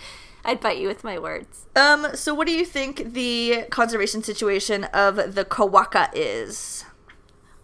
I'd 0.44 0.60
bite 0.60 0.78
you 0.78 0.88
with 0.88 1.04
my 1.04 1.20
words. 1.20 1.68
um. 1.76 2.08
So, 2.16 2.34
what 2.34 2.48
do 2.48 2.54
you 2.54 2.66
think 2.66 3.14
the 3.14 3.66
conservation 3.70 4.24
situation 4.24 4.86
of 4.86 5.16
the 5.36 5.46
quokka 5.46 6.10
is? 6.14 6.86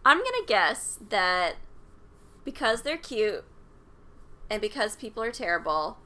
I'm 0.06 0.18
gonna 0.20 0.46
guess 0.46 1.00
that 1.10 1.56
because 2.46 2.84
they're 2.84 2.98
cute 2.98 3.44
and 4.50 4.62
because 4.62 4.96
people 4.96 5.22
are 5.24 5.32
terrible, 5.32 5.98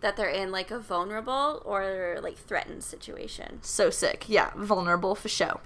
that 0.00 0.16
they're 0.16 0.28
in 0.28 0.50
like 0.50 0.70
a 0.70 0.78
vulnerable 0.78 1.62
or 1.64 2.18
like 2.22 2.36
threatened 2.36 2.84
situation. 2.84 3.58
So 3.62 3.90
sick. 3.90 4.24
Yeah, 4.28 4.50
vulnerable 4.56 5.14
for 5.14 5.28
show. 5.28 5.60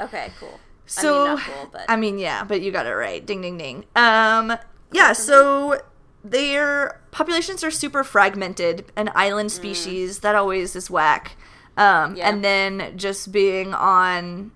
Okay, 0.00 0.30
cool. 0.38 0.60
So, 0.86 1.26
I 1.26 1.34
mean, 1.34 1.44
cool, 1.44 1.68
but 1.72 1.84
I 1.88 1.96
mean, 1.96 2.18
yeah, 2.18 2.44
but 2.44 2.60
you 2.60 2.70
got 2.70 2.86
it 2.86 2.94
right. 2.94 3.24
Ding, 3.24 3.42
ding, 3.42 3.58
ding. 3.58 3.84
Um, 3.96 4.56
yeah. 4.92 5.12
So 5.12 5.80
their 6.30 7.00
populations 7.10 7.62
are 7.62 7.70
super 7.70 8.02
fragmented. 8.04 8.84
An 8.96 9.10
island 9.14 9.52
species 9.52 10.20
that 10.20 10.34
always 10.34 10.74
is 10.76 10.90
whack. 10.90 11.36
Um, 11.76 12.16
Yeah. 12.16 12.28
and 12.28 12.44
then 12.44 12.96
just 12.96 13.32
being 13.32 13.74
on 13.74 14.50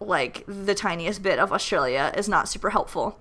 like 0.00 0.44
the 0.48 0.74
tiniest 0.74 1.22
bit 1.22 1.38
of 1.38 1.52
Australia 1.52 2.12
is 2.16 2.28
not 2.28 2.48
super 2.48 2.70
helpful. 2.70 3.18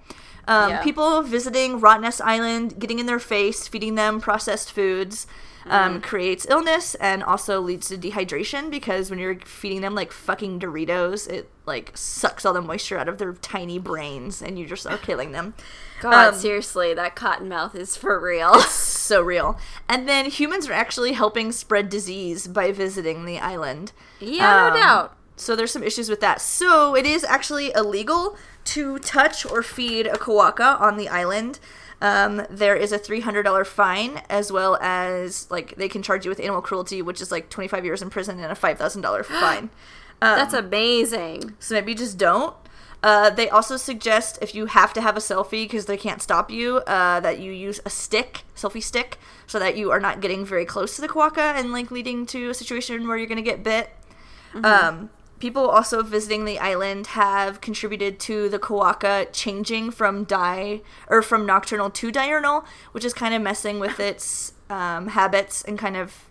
Um, 0.50 0.70
Yeah. 0.72 0.84
People 0.84 1.22
visiting 1.22 1.80
Rottnest 1.80 2.22
Island, 2.22 2.80
getting 2.80 3.00
in 3.00 3.06
their 3.06 3.20
face, 3.20 3.68
feeding 3.68 3.96
them 3.96 4.20
processed 4.20 4.72
foods, 4.72 5.28
um, 5.70 6.02
creates 6.02 6.48
illness 6.50 6.96
and 6.96 7.22
also 7.24 7.62
leads 7.62 7.90
to 7.90 7.98
dehydration 7.98 8.72
because 8.72 9.12
when 9.12 9.20
you're 9.20 9.40
feeding 9.42 9.82
them 9.82 9.94
like 9.94 10.12
fucking 10.12 10.60
Doritos, 10.60 11.30
it 11.30 11.48
like 11.68 11.92
sucks 11.96 12.44
all 12.46 12.54
the 12.54 12.62
moisture 12.62 12.98
out 12.98 13.08
of 13.08 13.20
their 13.20 13.34
tiny 13.34 13.78
brains 13.78 14.42
and 14.42 14.58
you 14.58 14.66
just 14.66 14.88
are 14.88 14.98
killing 14.98 15.32
them. 15.32 15.54
God, 16.02 16.34
Um, 16.34 16.40
seriously, 16.40 16.96
that 16.96 17.16
cotton 17.16 17.48
mouth 17.50 17.76
is 17.76 17.96
for 17.96 18.20
real. 18.20 18.60
so 18.62 19.22
real. 19.22 19.60
And 19.88 20.10
then 20.10 20.26
humans 20.32 20.68
are 20.68 20.74
actually 20.74 21.14
helping 21.14 21.52
spread 21.52 21.90
disease 21.90 22.48
by 22.48 22.72
visiting 22.72 23.26
the 23.26 23.38
island. 23.40 23.92
yeah, 24.20 24.70
no 24.70 24.74
Um, 24.74 24.74
doubt. 24.80 25.16
So 25.36 25.56
there's 25.56 25.72
some 25.72 25.84
issues 25.84 26.10
with 26.10 26.20
that. 26.22 26.42
So 26.42 26.96
it 26.96 27.06
is 27.06 27.24
actually 27.24 27.72
illegal 27.76 28.36
to 28.66 29.00
touch 29.00 29.46
or 29.46 29.64
feed 29.64 30.08
a 30.08 30.14
quokka 30.18 30.80
on 30.80 30.98
the 30.98 31.10
island. 31.10 31.60
Um, 32.02 32.46
there 32.50 32.76
is 32.76 32.92
a 32.92 32.98
three 32.98 33.20
hundred 33.22 33.44
dollar 33.44 33.66
fine, 33.66 34.22
as 34.30 34.52
well 34.52 34.78
as 34.82 35.50
like 35.52 35.76
they 35.76 35.90
can 35.90 36.02
charge 36.02 36.26
you 36.26 36.30
with 36.30 36.40
animal 36.40 36.62
cruelty, 36.62 37.02
which 37.02 37.22
is 37.22 37.32
like 37.32 37.50
twenty 37.50 37.68
five 37.68 37.84
years 37.84 38.02
in 38.02 38.10
prison 38.10 38.40
and 38.40 38.52
a 38.52 38.56
five 38.56 38.78
thousand 38.78 39.02
dollar 39.02 39.24
fine. 39.24 39.70
Um, 40.22 40.38
That's 40.38 40.54
amazing. 40.54 41.56
so 41.60 41.76
maybe 41.76 41.96
just 41.96 42.18
don't. 42.18 42.56
Uh, 43.02 43.30
they 43.30 43.50
also 43.50 43.78
suggest 43.78 44.38
if 44.42 44.54
you 44.54 44.66
have 44.66 44.92
to 44.92 45.00
have 45.02 45.16
a 45.16 45.22
selfie 45.22 45.64
because 45.64 45.86
they 45.86 45.96
can't 45.96 46.22
stop 46.22 46.52
you, 46.52 46.78
uh, 46.80 47.22
that 47.22 47.40
you 47.40 47.50
use 47.52 47.80
a 47.86 47.90
stick, 47.90 48.44
selfie 48.58 48.84
stick, 48.84 49.18
so 49.48 49.58
that 49.58 49.78
you 49.78 49.90
are 49.90 50.02
not 50.02 50.20
getting 50.20 50.46
very 50.46 50.66
close 50.66 50.98
to 50.98 51.02
the 51.02 51.08
quokka 51.08 51.56
and 51.58 51.72
like 51.72 51.92
leading 51.92 52.26
to 52.26 52.50
a 52.50 52.54
situation 52.54 53.08
where 53.08 53.16
you're 53.18 53.28
gonna 53.28 53.42
get 53.42 53.64
bit. 53.64 53.90
Um, 54.64 55.10
people 55.40 55.68
also 55.68 56.04
visiting 56.04 56.46
the 56.46 56.60
island 56.60 57.08
have 57.08 57.62
contributed 57.62 58.20
to 58.20 58.50
the 58.50 58.60
quokka 58.60 59.28
changing 59.32 59.92
from 59.92 60.26
die 60.26 60.82
or 61.08 61.22
from 61.22 61.46
nocturnal 61.46 61.90
to 61.90 62.12
diurnal, 62.12 62.66
which 62.92 63.06
is 63.06 63.14
kind 63.14 63.34
of 63.34 63.42
messing 63.42 63.80
with 63.80 64.00
its 64.12 64.54
um, 64.70 65.08
habits 65.10 65.64
and 65.64 65.80
kind 65.80 65.98
of 65.98 66.26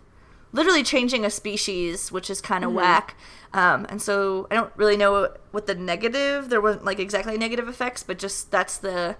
literally 0.51 0.83
changing 0.83 1.25
a 1.25 1.29
species, 1.29 2.11
which 2.11 2.29
is 2.29 2.41
kind 2.41 2.63
of 2.63 2.71
whack. 2.71 3.15
Um, 3.53 3.85
and 3.89 4.01
so 4.01 4.47
I 4.51 4.55
don't 4.55 4.71
really 4.75 4.97
know 4.97 5.33
what 5.51 5.67
the 5.67 5.75
negative. 5.75 6.49
There 6.49 6.61
wasn't 6.61 6.85
like 6.85 6.99
exactly 6.99 7.37
negative 7.37 7.67
effects, 7.67 8.03
but 8.03 8.19
just 8.19 8.51
that's 8.51 8.77
the 8.77 9.17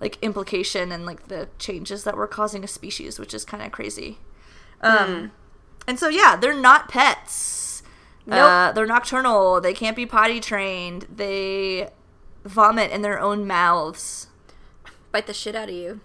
like 0.00 0.18
implication 0.22 0.90
and 0.92 1.04
like 1.04 1.28
the 1.28 1.48
changes 1.58 2.04
that 2.04 2.16
we're 2.16 2.26
causing 2.26 2.64
a 2.64 2.68
species, 2.68 3.18
which 3.18 3.34
is 3.34 3.44
kind 3.44 3.62
of 3.62 3.70
crazy. 3.70 4.18
Um, 4.80 5.32
and 5.86 5.98
so 5.98 6.08
yeah, 6.08 6.36
they're 6.36 6.54
not 6.54 6.88
pets. 6.88 7.59
Nope. 8.30 8.38
Uh, 8.38 8.72
they're 8.72 8.86
nocturnal. 8.86 9.60
They 9.60 9.74
can't 9.74 9.96
be 9.96 10.06
potty 10.06 10.40
trained. 10.40 11.06
They 11.14 11.90
vomit 12.44 12.90
in 12.90 13.02
their 13.02 13.20
own 13.20 13.46
mouths. 13.46 14.28
Bite 15.12 15.26
the 15.26 15.34
shit 15.34 15.56
out 15.56 15.68
of 15.68 15.74
you. 15.74 16.00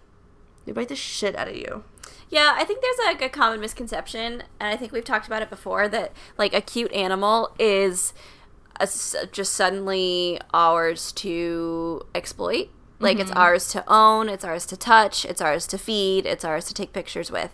They 0.65 0.71
bite 0.71 0.89
the 0.89 0.95
shit 0.95 1.35
out 1.35 1.47
of 1.47 1.55
you. 1.55 1.83
Yeah, 2.29 2.55
I 2.55 2.63
think 2.63 2.81
there's 2.81 2.97
like 3.05 3.21
a 3.21 3.29
common 3.29 3.61
misconception, 3.61 4.43
and 4.59 4.73
I 4.73 4.75
think 4.75 4.91
we've 4.91 5.05
talked 5.05 5.27
about 5.27 5.43
it 5.43 5.49
before 5.49 5.87
that 5.89 6.11
like 6.37 6.53
a 6.55 6.61
cute 6.61 6.91
animal 6.91 7.55
is 7.59 8.13
a 8.79 8.87
just 9.31 9.53
suddenly 9.53 10.39
ours 10.53 11.11
to 11.13 12.01
exploit. 12.15 12.69
Like 12.97 13.19
it's 13.19 13.31
ours 13.31 13.69
to 13.73 13.83
own, 13.87 14.29
it's 14.29 14.43
ours 14.43 14.65
to 14.67 14.77
touch, 14.77 15.25
it's 15.25 15.41
ours 15.41 15.67
to 15.67 15.77
feed, 15.77 16.25
it's 16.25 16.43
ours 16.43 16.65
to 16.65 16.73
take 16.73 16.93
pictures 16.93 17.29
with, 17.29 17.53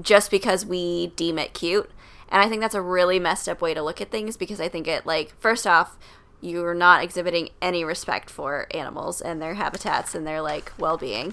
just 0.00 0.30
because 0.30 0.64
we 0.64 1.08
deem 1.08 1.38
it 1.38 1.54
cute. 1.54 1.90
And 2.28 2.42
I 2.42 2.48
think 2.48 2.60
that's 2.60 2.74
a 2.74 2.82
really 2.82 3.18
messed 3.18 3.48
up 3.48 3.60
way 3.60 3.72
to 3.74 3.82
look 3.82 4.00
at 4.00 4.10
things 4.10 4.36
because 4.36 4.60
I 4.60 4.68
think 4.68 4.86
it 4.88 5.06
like 5.06 5.34
first 5.40 5.66
off, 5.66 5.96
you're 6.40 6.74
not 6.74 7.02
exhibiting 7.02 7.50
any 7.62 7.82
respect 7.84 8.28
for 8.30 8.66
animals 8.72 9.20
and 9.20 9.40
their 9.40 9.54
habitats 9.54 10.14
and 10.14 10.26
their 10.26 10.40
like 10.42 10.70
well-being 10.78 11.32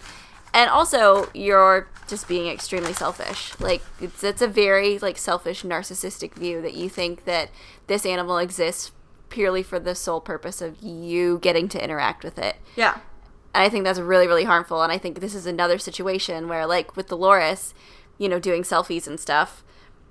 and 0.54 0.70
also 0.70 1.30
you're 1.34 1.90
just 2.08 2.26
being 2.28 2.48
extremely 2.48 2.94
selfish 2.94 3.52
like 3.60 3.82
it's, 4.00 4.24
it's 4.24 4.42
a 4.42 4.48
very 4.48 4.98
like 5.00 5.18
selfish 5.18 5.64
narcissistic 5.64 6.34
view 6.36 6.62
that 6.62 6.74
you 6.74 6.88
think 6.88 7.26
that 7.26 7.50
this 7.88 8.06
animal 8.06 8.38
exists 8.38 8.92
purely 9.30 9.62
for 9.62 9.78
the 9.78 9.94
sole 9.94 10.22
purpose 10.22 10.62
of 10.62 10.82
you 10.82 11.38
getting 11.40 11.68
to 11.68 11.84
interact 11.84 12.24
with 12.24 12.40
it 12.40 12.56
Yeah. 12.78 12.94
and 13.54 13.62
I 13.64 13.68
think 13.70 13.84
that's 13.84 14.00
really, 14.00 14.26
really 14.28 14.46
harmful. 14.46 14.82
And 14.84 14.92
I 14.92 14.98
think 14.98 15.20
this 15.20 15.36
is 15.36 15.46
another 15.46 15.78
situation 15.78 16.48
where, 16.48 16.66
like 16.66 16.96
with 16.96 17.08
Dolores, 17.10 17.74
you 18.18 18.30
know, 18.30 18.40
doing 18.40 18.64
selfies 18.64 19.06
and 19.06 19.20
stuff 19.20 19.64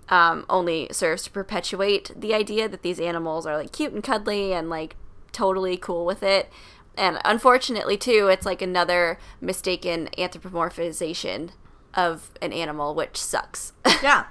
um, 0.09 0.45
only 0.49 0.89
serves 0.91 1.23
to 1.25 1.31
perpetuate 1.31 2.11
the 2.15 2.35
idea 2.35 2.69
that 2.69 2.83
these 2.83 3.01
animals 3.01 3.47
are 3.47 3.57
like 3.57 3.73
cute 3.73 3.93
and 3.93 4.03
cuddly 4.03 4.53
and 4.53 4.69
like 4.69 4.97
totally 5.33 5.77
cool 5.77 6.05
with 6.05 6.23
it. 6.23 6.51
And 6.97 7.19
unfortunately, 7.25 7.97
too, 7.97 8.29
it's 8.31 8.45
like 8.45 8.61
another 8.61 9.19
mistaken 9.41 10.09
anthropomorphization 10.19 11.51
of 11.95 12.31
an 12.41 12.53
animal, 12.53 12.95
which 12.95 13.17
sucks. 13.17 13.73
Yeah. 14.03 14.25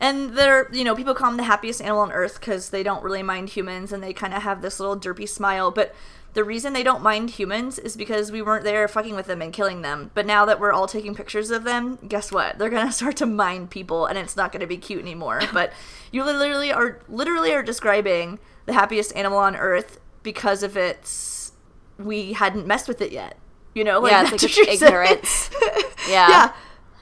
And 0.00 0.36
they're, 0.36 0.68
you 0.72 0.84
know, 0.84 0.94
people 0.94 1.14
call 1.14 1.30
them 1.30 1.38
the 1.38 1.44
happiest 1.44 1.80
animal 1.80 2.02
on 2.02 2.12
earth 2.12 2.38
because 2.38 2.70
they 2.70 2.84
don't 2.84 3.02
really 3.02 3.22
mind 3.22 3.48
humans 3.48 3.92
and 3.92 4.00
they 4.02 4.12
kind 4.12 4.32
of 4.32 4.42
have 4.42 4.62
this 4.62 4.78
little 4.78 4.96
derpy 4.96 5.28
smile. 5.28 5.70
But 5.72 5.92
the 6.34 6.44
reason 6.44 6.72
they 6.72 6.82
don't 6.82 7.02
mind 7.02 7.30
humans 7.30 7.78
is 7.78 7.96
because 7.96 8.30
we 8.30 8.42
weren't 8.42 8.64
there 8.64 8.86
fucking 8.86 9.14
with 9.14 9.26
them 9.26 9.40
and 9.42 9.52
killing 9.52 9.82
them. 9.82 10.10
But 10.14 10.26
now 10.26 10.44
that 10.44 10.60
we're 10.60 10.72
all 10.72 10.86
taking 10.86 11.14
pictures 11.14 11.50
of 11.50 11.64
them, 11.64 11.98
guess 12.06 12.30
what? 12.30 12.58
They're 12.58 12.70
gonna 12.70 12.92
start 13.00 13.16
to 13.16 13.26
mind 13.26 13.70
people, 13.70 14.06
and 14.06 14.18
it's 14.18 14.36
not 14.36 14.52
gonna 14.52 14.66
be 14.66 14.76
cute 14.76 15.02
anymore. 15.02 15.40
But 15.52 15.72
you 16.12 16.22
literally 16.24 16.70
are 16.72 17.00
literally 17.08 17.52
are 17.52 17.62
describing 17.62 18.38
the 18.66 18.72
happiest 18.74 19.14
animal 19.16 19.38
on 19.38 19.56
earth 19.56 19.98
because 20.22 20.62
of 20.62 20.76
its 20.76 21.52
we 21.98 22.34
hadn't 22.34 22.66
messed 22.66 22.86
with 22.88 23.00
it 23.00 23.10
yet. 23.12 23.36
You 23.74 23.84
know, 23.84 24.06
Yeah, 24.06 24.22
it's 24.22 24.42
like 24.42 24.58
its 24.58 24.82
ignorance. 24.82 25.50
Yeah. 26.08 26.28
yeah. 26.28 26.52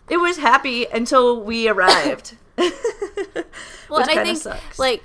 It 0.08 0.16
was 0.16 0.38
happy 0.38 0.86
until 0.86 1.40
we 1.42 1.68
arrived. 1.68 2.36
well, 2.56 4.00
and 4.00 4.10
I 4.10 4.24
think 4.24 4.38
sucks. 4.38 4.78
like, 4.78 5.02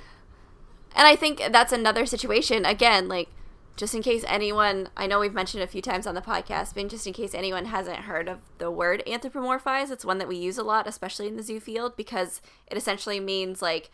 and 0.96 1.06
I 1.06 1.14
think 1.14 1.42
that's 1.50 1.72
another 1.72 2.06
situation 2.06 2.64
again, 2.64 3.08
like. 3.08 3.28
Just 3.76 3.94
in 3.94 4.02
case 4.02 4.24
anyone, 4.28 4.88
I 4.96 5.06
know 5.06 5.18
we've 5.18 5.32
mentioned 5.32 5.62
a 5.62 5.66
few 5.66 5.80
times 5.80 6.06
on 6.06 6.14
the 6.14 6.20
podcast, 6.20 6.74
but 6.74 6.88
just 6.88 7.06
in 7.06 7.12
case 7.12 7.34
anyone 7.34 7.64
hasn't 7.64 8.00
heard 8.00 8.28
of 8.28 8.38
the 8.58 8.70
word 8.70 9.02
anthropomorphize, 9.06 9.90
it's 9.90 10.04
one 10.04 10.18
that 10.18 10.28
we 10.28 10.36
use 10.36 10.58
a 10.58 10.62
lot, 10.62 10.86
especially 10.86 11.26
in 11.26 11.36
the 11.36 11.42
zoo 11.42 11.58
field, 11.58 11.96
because 11.96 12.42
it 12.66 12.76
essentially 12.76 13.18
means 13.18 13.62
like 13.62 13.90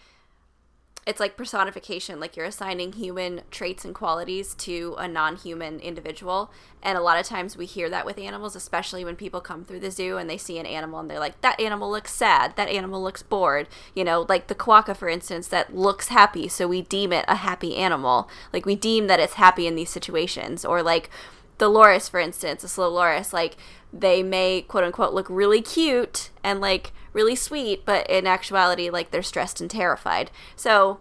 it's 1.09 1.21
like 1.21 1.39
personification 1.39 2.21
like 2.21 2.37
you're 2.37 2.45
assigning 2.45 2.93
human 2.93 3.41
traits 3.51 3.83
and 3.83 3.95
qualities 3.95 4.53
to 4.53 4.95
a 4.99 5.09
non-human 5.09 5.81
individual. 5.81 6.53
And 6.83 6.99
a 6.99 7.01
lot 7.01 7.19
of 7.19 7.25
times 7.25 7.57
we 7.57 7.65
hear 7.65 7.89
that 7.89 8.05
with 8.05 8.19
animals 8.19 8.55
especially 8.55 9.07
when 9.07 9.17
people 9.17 9.41
come 9.41 9.65
through 9.65 9.81
the 9.81 9.91
zoo 9.91 10.19
and 10.19 10.29
they 10.29 10.37
see 10.37 10.59
an 10.59 10.67
animal 10.67 11.01
and 11.01 11.11
they're 11.11 11.19
like 11.19 11.41
that 11.41 11.59
animal 11.59 11.91
looks 11.91 12.13
sad. 12.13 12.55
That 12.57 12.69
animal 12.69 13.03
looks 13.03 13.23
bored. 13.23 13.69
You 13.95 14.05
know 14.05 14.27
like 14.29 14.49
the 14.49 14.55
quokka 14.55 14.95
for 14.95 15.09
instance 15.09 15.49
that 15.49 15.75
looks 15.75 16.09
happy 16.09 16.47
so 16.47 16.69
we 16.69 16.83
deem 16.83 17.15
it 17.15 17.25
a 17.27 17.37
happy 17.37 17.77
animal. 17.77 18.29
Like 18.53 18.67
we 18.67 18.77
deem 18.77 19.07
that 19.07 19.19
it's 19.19 19.35
happy 19.35 19.67
in 19.67 19.77
these 19.77 19.91
situations. 19.91 20.63
Or 20.63 20.83
like 20.83 21.09
the 21.57 21.71
loris 21.71 22.09
for 22.09 22.21
instance 22.21 22.63
a 22.63 22.69
slow 22.69 22.89
loris 22.89 23.33
like 23.33 23.57
they 23.93 24.23
may 24.23 24.63
quote 24.63 24.85
unquote 24.85 25.15
look 25.15 25.27
really 25.31 25.63
cute 25.63 26.31
and 26.45 26.61
like 26.61 26.93
really 27.13 27.35
sweet 27.35 27.85
but 27.85 28.09
in 28.11 28.27
actuality 28.27 28.91
like 28.91 29.11
they're 29.11 29.23
stressed 29.23 29.61
and 29.61 29.71
terrified. 29.71 30.31
So 30.57 31.01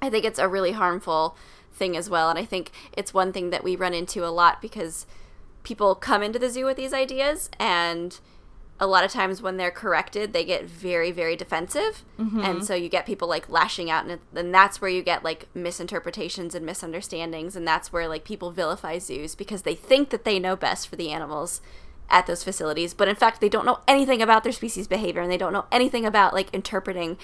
i 0.00 0.10
think 0.10 0.24
it's 0.24 0.38
a 0.38 0.48
really 0.48 0.72
harmful 0.72 1.36
thing 1.72 1.96
as 1.96 2.10
well 2.10 2.28
and 2.28 2.38
i 2.38 2.44
think 2.44 2.70
it's 2.92 3.14
one 3.14 3.32
thing 3.32 3.50
that 3.50 3.64
we 3.64 3.76
run 3.76 3.94
into 3.94 4.26
a 4.26 4.28
lot 4.28 4.60
because 4.60 5.06
people 5.62 5.94
come 5.94 6.22
into 6.22 6.38
the 6.38 6.50
zoo 6.50 6.64
with 6.66 6.76
these 6.76 6.92
ideas 6.92 7.48
and 7.58 8.18
a 8.80 8.86
lot 8.86 9.04
of 9.04 9.12
times 9.12 9.40
when 9.40 9.58
they're 9.58 9.70
corrected 9.70 10.32
they 10.32 10.44
get 10.44 10.64
very 10.64 11.12
very 11.12 11.36
defensive. 11.36 12.04
Mm-hmm. 12.18 12.40
And 12.40 12.64
so 12.64 12.74
you 12.74 12.88
get 12.88 13.06
people 13.06 13.28
like 13.28 13.48
lashing 13.48 13.90
out 13.90 14.06
and 14.06 14.18
then 14.32 14.50
that's 14.50 14.80
where 14.80 14.90
you 14.90 15.02
get 15.02 15.22
like 15.22 15.46
misinterpretations 15.54 16.54
and 16.54 16.66
misunderstandings 16.66 17.54
and 17.54 17.66
that's 17.66 17.92
where 17.92 18.08
like 18.08 18.24
people 18.24 18.50
vilify 18.50 18.98
zoos 18.98 19.36
because 19.36 19.62
they 19.62 19.76
think 19.76 20.10
that 20.10 20.24
they 20.24 20.40
know 20.40 20.56
best 20.56 20.88
for 20.88 20.96
the 20.96 21.10
animals 21.12 21.60
at 22.10 22.26
those 22.26 22.44
facilities 22.44 22.92
but 22.94 23.08
in 23.08 23.16
fact 23.16 23.40
they 23.40 23.48
don't 23.48 23.66
know 23.66 23.80
anything 23.88 24.20
about 24.20 24.42
their 24.42 24.52
species 24.52 24.86
behavior 24.86 25.20
and 25.22 25.30
they 25.30 25.38
don't 25.38 25.52
know 25.52 25.64
anything 25.72 26.04
about 26.04 26.34
like 26.34 26.52
interpreting 26.52 27.16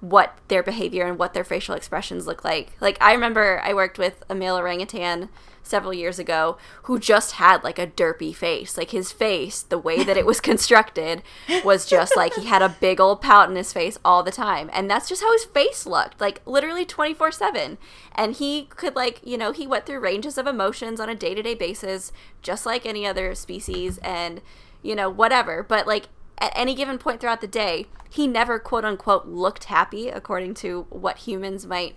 what 0.00 0.38
their 0.48 0.62
behavior 0.62 1.06
and 1.06 1.18
what 1.18 1.34
their 1.34 1.44
facial 1.44 1.74
expressions 1.74 2.26
look 2.26 2.44
like. 2.44 2.72
Like 2.80 2.96
I 3.00 3.12
remember 3.12 3.60
I 3.62 3.74
worked 3.74 3.98
with 3.98 4.22
a 4.28 4.34
male 4.34 4.56
orangutan 4.56 5.28
several 5.62 5.94
years 5.94 6.18
ago 6.18 6.58
who 6.84 6.98
just 6.98 7.32
had 7.32 7.62
like 7.62 7.78
a 7.78 7.86
derpy 7.86 8.34
face. 8.34 8.76
Like 8.76 8.90
his 8.90 9.12
face, 9.12 9.62
the 9.62 9.78
way 9.78 10.02
that 10.02 10.16
it 10.16 10.26
was 10.26 10.40
constructed 10.50 11.22
was 11.64 11.86
just 11.86 12.16
like 12.16 12.34
he 12.34 12.46
had 12.46 12.62
a 12.62 12.76
big 12.80 13.00
old 13.00 13.20
pout 13.20 13.48
in 13.48 13.56
his 13.56 13.72
face 13.72 13.98
all 14.04 14.22
the 14.22 14.30
time. 14.30 14.70
And 14.72 14.90
that's 14.90 15.08
just 15.08 15.22
how 15.22 15.32
his 15.32 15.44
face 15.44 15.86
looked, 15.86 16.20
like 16.20 16.42
literally 16.46 16.84
24/7. 16.84 17.78
And 18.14 18.34
he 18.34 18.64
could 18.70 18.96
like, 18.96 19.20
you 19.24 19.38
know, 19.38 19.52
he 19.52 19.66
went 19.66 19.86
through 19.86 20.00
ranges 20.00 20.38
of 20.38 20.46
emotions 20.46 21.00
on 21.00 21.08
a 21.08 21.14
day-to-day 21.14 21.54
basis 21.54 22.12
just 22.42 22.66
like 22.66 22.86
any 22.86 23.06
other 23.06 23.34
species 23.34 23.98
and 23.98 24.40
you 24.82 24.94
know, 24.94 25.10
whatever. 25.10 25.62
But 25.62 25.86
like 25.86 26.08
at 26.38 26.52
any 26.54 26.74
given 26.74 26.98
point 26.98 27.20
throughout 27.20 27.40
the 27.40 27.46
day, 27.46 27.86
he 28.08 28.26
never 28.26 28.58
quote 28.58 28.84
unquote 28.84 29.26
looked 29.26 29.64
happy 29.64 30.08
according 30.08 30.54
to 30.54 30.86
what 30.90 31.18
humans 31.18 31.66
might 31.66 31.96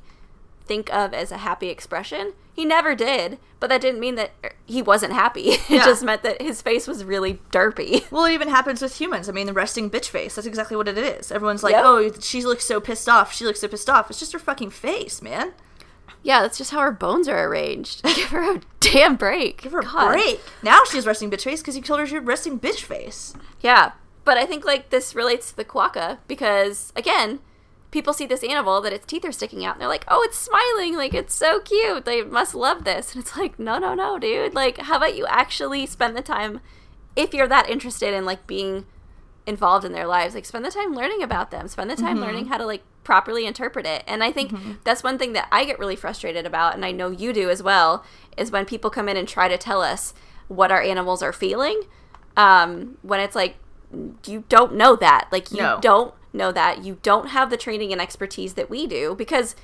think 0.66 0.94
of 0.94 1.14
as 1.14 1.32
a 1.32 1.38
happy 1.38 1.70
expression. 1.70 2.34
He 2.54 2.66
never 2.66 2.94
did, 2.96 3.40
but 3.60 3.70
that 3.70 3.82
didn't 3.82 4.00
mean 4.00 4.16
that 4.16 4.32
he 4.66 4.82
wasn't 4.82 5.14
happy. 5.14 5.42
It 5.52 5.70
Yeah. 5.70 5.86
just 5.86 6.04
meant 6.04 6.22
that 6.24 6.42
his 6.42 6.62
face 6.62 6.88
was 6.88 7.04
really 7.04 7.40
derpy. 7.52 8.06
Well, 8.12 8.26
it 8.26 8.34
even 8.34 8.48
happens 8.50 8.82
with 8.82 9.00
humans. 9.00 9.28
I 9.28 9.32
mean, 9.32 9.48
the 9.48 9.54
resting 9.54 9.90
bitch 9.90 10.10
face. 10.10 10.36
That's 10.36 10.48
exactly 10.48 10.78
what 10.78 10.88
it 10.88 10.98
is. 10.98 11.32
Everyone's 11.32 11.64
like, 11.64 11.74
Yep. 11.74 11.84
oh, 11.86 12.12
she 12.20 12.44
looks 12.44 12.64
so 12.66 12.80
pissed 12.80 13.10
off. 13.10 13.34
She 13.34 13.44
looks 13.46 13.60
so 13.62 13.68
pissed 13.68 13.90
off. 13.90 14.10
It's 14.10 14.20
just 14.20 14.34
her 14.34 14.40
fucking 14.40 14.70
face, 14.70 15.22
man. 15.22 15.54
yeah, 16.22 16.42
that's 16.42 16.58
just 16.58 16.72
how 16.72 16.80
her 16.80 16.92
bones 16.92 17.28
are 17.28 17.44
arranged. 17.48 18.04
Give 18.16 18.30
her 18.30 18.56
a 18.58 18.62
damn 18.80 19.16
break. 19.16 19.62
Give 19.64 19.72
her 19.74 19.80
a 19.82 20.08
break. 20.12 20.40
Now 20.62 20.82
she's 20.90 21.06
resting 21.06 21.30
bitch 21.32 21.44
face 21.44 21.62
because 21.62 21.76
you 21.76 21.82
told 21.82 22.00
her 22.00 22.06
she 22.08 22.16
had 22.16 22.28
resting 22.28 22.60
bitch 22.60 22.82
face. 22.84 23.34
Yeah, 23.62 23.92
but 24.24 24.38
I 24.38 24.46
think 24.46 24.64
like 24.64 24.90
this 24.90 25.16
relates 25.16 25.50
to 25.50 25.56
the 25.58 25.66
quokka 25.66 26.20
because 26.28 26.94
again, 26.96 27.40
people 27.94 28.12
see 28.14 28.26
this 28.26 28.44
animal 28.44 28.82
that 28.82 28.92
its 28.92 29.06
teeth 29.06 29.24
are 29.24 29.32
sticking 29.32 29.64
out 29.64 29.76
and 29.76 29.82
they're 29.82 29.88
like, 29.88 30.04
"Oh, 30.10 30.22
it's 30.24 30.38
smiling, 30.38 30.98
like 30.98 31.14
it's 31.14 31.34
so 31.34 31.60
cute. 31.62 32.04
They 32.04 32.22
must 32.24 32.54
love 32.56 32.84
this." 32.84 33.06
And 33.16 33.24
it's 33.24 33.38
like, 33.38 33.58
"No, 33.58 33.78
no, 33.78 33.94
no, 33.94 34.20
dude. 34.20 34.54
Like 34.54 34.80
how 34.80 34.98
about 34.98 35.16
you 35.16 35.26
actually 35.28 35.86
spend 35.86 36.18
the 36.18 36.22
time 36.22 36.60
if 37.16 37.34
you're 37.34 37.48
that 37.48 37.70
interested 37.70 38.14
in 38.14 38.26
like 38.26 38.46
being 38.48 38.86
involved 39.46 39.86
in 39.86 39.92
their 39.94 40.08
lives, 40.08 40.34
like 40.36 40.46
spend 40.46 40.66
the 40.66 40.72
time 40.72 40.94
learning 40.94 41.22
about 41.22 41.52
them. 41.52 41.68
Spend 41.68 41.90
the 41.90 41.96
time 41.96 42.20
learning 42.20 42.48
how 42.48 42.58
to 42.58 42.66
like 42.66 42.84
properly 43.04 43.46
interpret 43.46 43.86
it." 43.86 44.04
And 44.08 44.24
I 44.24 44.32
think 44.32 44.52
that's 44.84 45.04
one 45.04 45.18
thing 45.18 45.34
that 45.34 45.48
I 45.52 45.64
get 45.64 45.80
really 45.80 45.96
frustrated 45.96 46.46
about 46.46 46.74
and 46.76 46.84
I 46.84 46.92
know 46.92 47.10
you 47.12 47.32
do 47.34 47.50
as 47.50 47.62
well, 47.64 48.04
is 48.38 48.52
when 48.52 48.66
people 48.66 48.90
come 48.90 49.08
in 49.08 49.16
and 49.18 49.28
try 49.28 49.48
to 49.48 49.58
tell 49.58 49.82
us 49.82 50.14
what 50.48 50.72
our 50.72 50.82
animals 50.82 51.22
are 51.24 51.32
feeling 51.34 51.84
um, 52.36 52.98
when 53.04 53.20
it's 53.20 53.36
like 53.36 53.58
you 54.26 54.44
don't 54.50 54.74
know 54.76 54.96
that 54.96 55.28
like 55.32 55.52
you 55.52 55.58
No. 55.62 55.80
don't 55.82 56.14
know 56.34 56.52
that 56.52 56.84
you 56.84 56.98
don't 57.02 57.30
have 57.30 57.50
the 57.50 57.58
training 57.58 57.92
and 57.92 58.02
expertise 58.02 58.56
that 58.56 58.70
we 58.70 58.88
do 58.88 59.16
because 59.16 59.56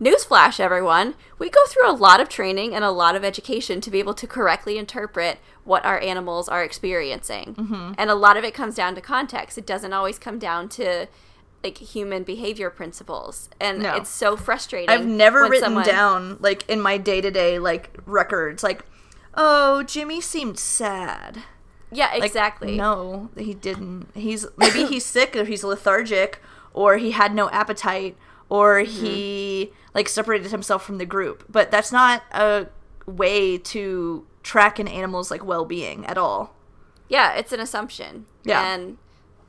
newsflash 0.00 0.60
everyone 0.60 1.14
we 1.38 1.48
go 1.48 1.64
through 1.66 1.90
a 1.90 1.92
lot 1.92 2.20
of 2.20 2.28
training 2.28 2.74
and 2.74 2.84
a 2.84 2.90
lot 2.90 3.16
of 3.16 3.24
education 3.24 3.80
to 3.80 3.90
be 3.90 3.98
able 3.98 4.12
to 4.12 4.26
correctly 4.26 4.76
interpret 4.76 5.38
what 5.64 5.84
our 5.86 5.98
animals 6.00 6.48
are 6.50 6.62
experiencing 6.62 7.54
mm-hmm. 7.54 7.92
and 7.96 8.10
a 8.10 8.14
lot 8.14 8.36
of 8.36 8.44
it 8.44 8.52
comes 8.52 8.74
down 8.74 8.94
to 8.94 9.00
context 9.00 9.56
it 9.56 9.66
doesn't 9.66 9.94
always 9.94 10.18
come 10.18 10.38
down 10.38 10.68
to 10.68 11.06
like 11.66 11.78
human 11.78 12.22
behavior 12.22 12.70
principles, 12.70 13.48
and 13.60 13.82
No. 13.82 13.96
it's 13.96 14.08
so 14.10 14.36
frustrating. 14.36 14.88
I've 14.88 15.06
never 15.06 15.42
written 15.42 15.60
someone- 15.60 15.84
down 15.84 16.36
like 16.40 16.68
in 16.68 16.80
my 16.80 16.96
day 16.96 17.20
to 17.20 17.30
day 17.30 17.58
like 17.58 17.90
records 18.06 18.62
like, 18.62 18.84
oh, 19.34 19.82
Jimmy 19.82 20.20
seemed 20.20 20.58
sad. 20.58 21.42
Yeah, 21.92 22.10
Like, 22.12 22.24
exactly. 22.24 22.76
No, 22.76 23.30
he 23.36 23.54
didn't. 23.54 24.08
He's 24.14 24.46
maybe 24.56 24.84
he's 24.86 25.04
sick 25.16 25.36
or 25.36 25.44
he's 25.44 25.62
lethargic 25.64 26.40
or 26.74 26.96
he 26.98 27.12
had 27.12 27.34
no 27.34 27.48
appetite 27.50 28.16
or 28.48 28.76
Mm-hmm. 28.76 29.04
he 29.04 29.72
like 29.94 30.08
separated 30.08 30.50
himself 30.50 30.84
from 30.84 30.98
the 30.98 31.06
group. 31.06 31.44
But 31.48 31.70
that's 31.70 31.92
not 31.92 32.22
a 32.32 32.66
way 33.06 33.56
to 33.58 34.26
track 34.42 34.78
an 34.78 34.88
animal's 34.88 35.30
like 35.30 35.44
well 35.44 35.64
being 35.64 36.04
at 36.06 36.18
all. 36.18 36.54
Yeah, 37.08 37.34
it's 37.34 37.52
an 37.52 37.60
assumption. 37.60 38.26
Yeah. 38.44 38.64
And 38.74 38.98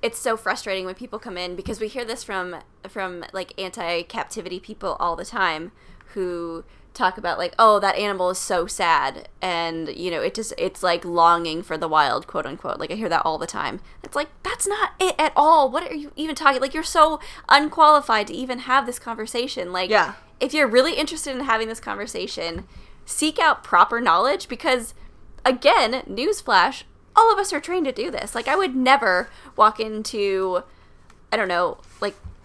it's 0.02 0.20
so 0.20 0.38
frustrating 0.38 0.86
when 0.86 0.94
people 0.96 1.18
come 1.20 1.38
in 1.38 1.56
because 1.56 1.80
we 1.80 1.88
hear 1.88 2.06
this 2.06 2.24
from 2.24 2.56
from 2.88 3.26
like 3.34 3.54
anti-captivity 3.60 4.60
people 4.60 4.96
all 5.00 5.16
the 5.16 5.26
time 5.26 5.72
who 6.14 6.64
talk 6.98 7.18
about 7.18 7.38
like 7.38 7.54
oh 7.60 7.80
that 7.80 7.96
animal 7.96 8.30
is 8.30 8.38
so 8.38 8.66
sad 8.68 9.30
and 9.42 9.88
you 9.96 10.10
know 10.12 10.22
it 10.22 10.34
just 10.34 10.54
it's 10.58 10.82
like 10.82 11.06
longing 11.06 11.62
for 11.62 11.78
the 11.78 11.88
wild 11.88 12.26
quote 12.28 12.46
unquote 12.46 12.80
like 12.80 12.92
i 12.92 12.96
hear 12.96 13.08
that 13.10 13.22
all 13.24 13.38
the 13.38 13.46
time 13.48 13.80
it's 14.04 14.16
like 14.16 14.30
that's 14.44 14.68
not 14.68 14.92
it 15.00 15.16
at 15.20 15.32
all 15.36 15.70
what 15.70 15.90
are 15.90 15.96
you 15.96 16.12
even 16.16 16.36
talking 16.36 16.60
like 16.60 16.74
you're 16.74 16.84
so 16.84 17.20
unqualified 17.50 18.28
to 18.28 18.34
even 18.34 18.60
have 18.60 18.86
this 18.86 19.00
conversation 19.00 19.72
like 19.72 19.90
Yeah. 19.90 20.14
if 20.40 20.54
you're 20.54 20.68
really 20.68 20.94
interested 20.94 21.36
in 21.36 21.46
having 21.46 21.68
this 21.68 21.80
conversation, 21.80 22.66
seek 23.06 23.40
out 23.40 23.64
proper 23.64 24.00
knowledge 24.02 24.48
because, 24.48 24.94
again, 25.46 26.04
newsflash, 26.08 26.84
all 27.16 27.32
of 27.32 27.40
us 27.40 27.52
are 27.54 27.60
trained 27.62 27.86
to 27.86 27.92
do 27.92 28.12
this. 28.12 28.36
Like, 28.36 28.48
I 28.48 28.56
would 28.56 28.76
never 28.76 29.30
walk 29.56 29.80
into, 29.80 30.62
I 31.32 31.38
don't 31.38 31.48
know, 31.48 31.78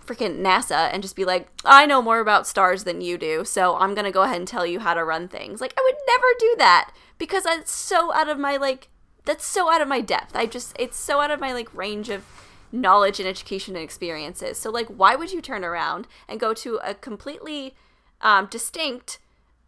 freaking 0.07 0.41
NASA 0.41 0.91
and 0.93 1.03
just 1.03 1.17
be 1.17 1.25
like, 1.25 1.49
I 1.65 1.87
know 1.87 2.03
more 2.03 2.21
about 2.21 2.47
stars 2.47 2.85
than 2.85 3.01
you 3.01 3.19
do, 3.19 3.45
so 3.45 3.77
I'm 3.77 3.95
to 3.95 4.11
go 4.11 4.23
ahead 4.23 4.39
and 4.39 4.49
tell 4.49 4.67
you 4.67 4.81
how 4.81 4.95
to 4.95 5.05
run 5.05 5.29
things. 5.29 5.61
Like, 5.61 5.75
I 5.77 5.83
would 5.85 5.97
never 6.07 6.27
do 6.39 6.55
that 6.59 6.93
because 7.19 7.47
it's 7.47 7.73
so 7.73 8.13
out 8.13 8.29
of 8.29 8.39
my, 8.39 8.57
like, 8.57 8.89
that's 9.25 9.45
so 9.45 9.71
out 9.73 9.81
of 9.81 9.89
my 9.89 10.01
depth. 10.01 10.35
I 10.35 10.47
just, 10.47 10.75
it's 10.79 10.97
so 10.97 11.21
out 11.21 11.31
of 11.31 11.41
my, 11.41 11.53
like, 11.53 11.73
range 11.75 12.09
of 12.09 12.25
knowledge 12.73 13.21
and 13.21 13.29
education 13.29 13.77
and 13.77 13.85
experiences. 13.85 14.59
So, 14.59 14.71
like, 14.71 14.89
why 14.89 15.15
would 15.15 15.33
you 15.33 15.41
turn 15.41 15.65
around 15.65 16.09
and 16.29 16.41
go 16.41 16.55
to 16.55 16.81
a 16.83 16.95
completely 16.95 17.75
um, 18.21 18.47
distinct 18.47 19.19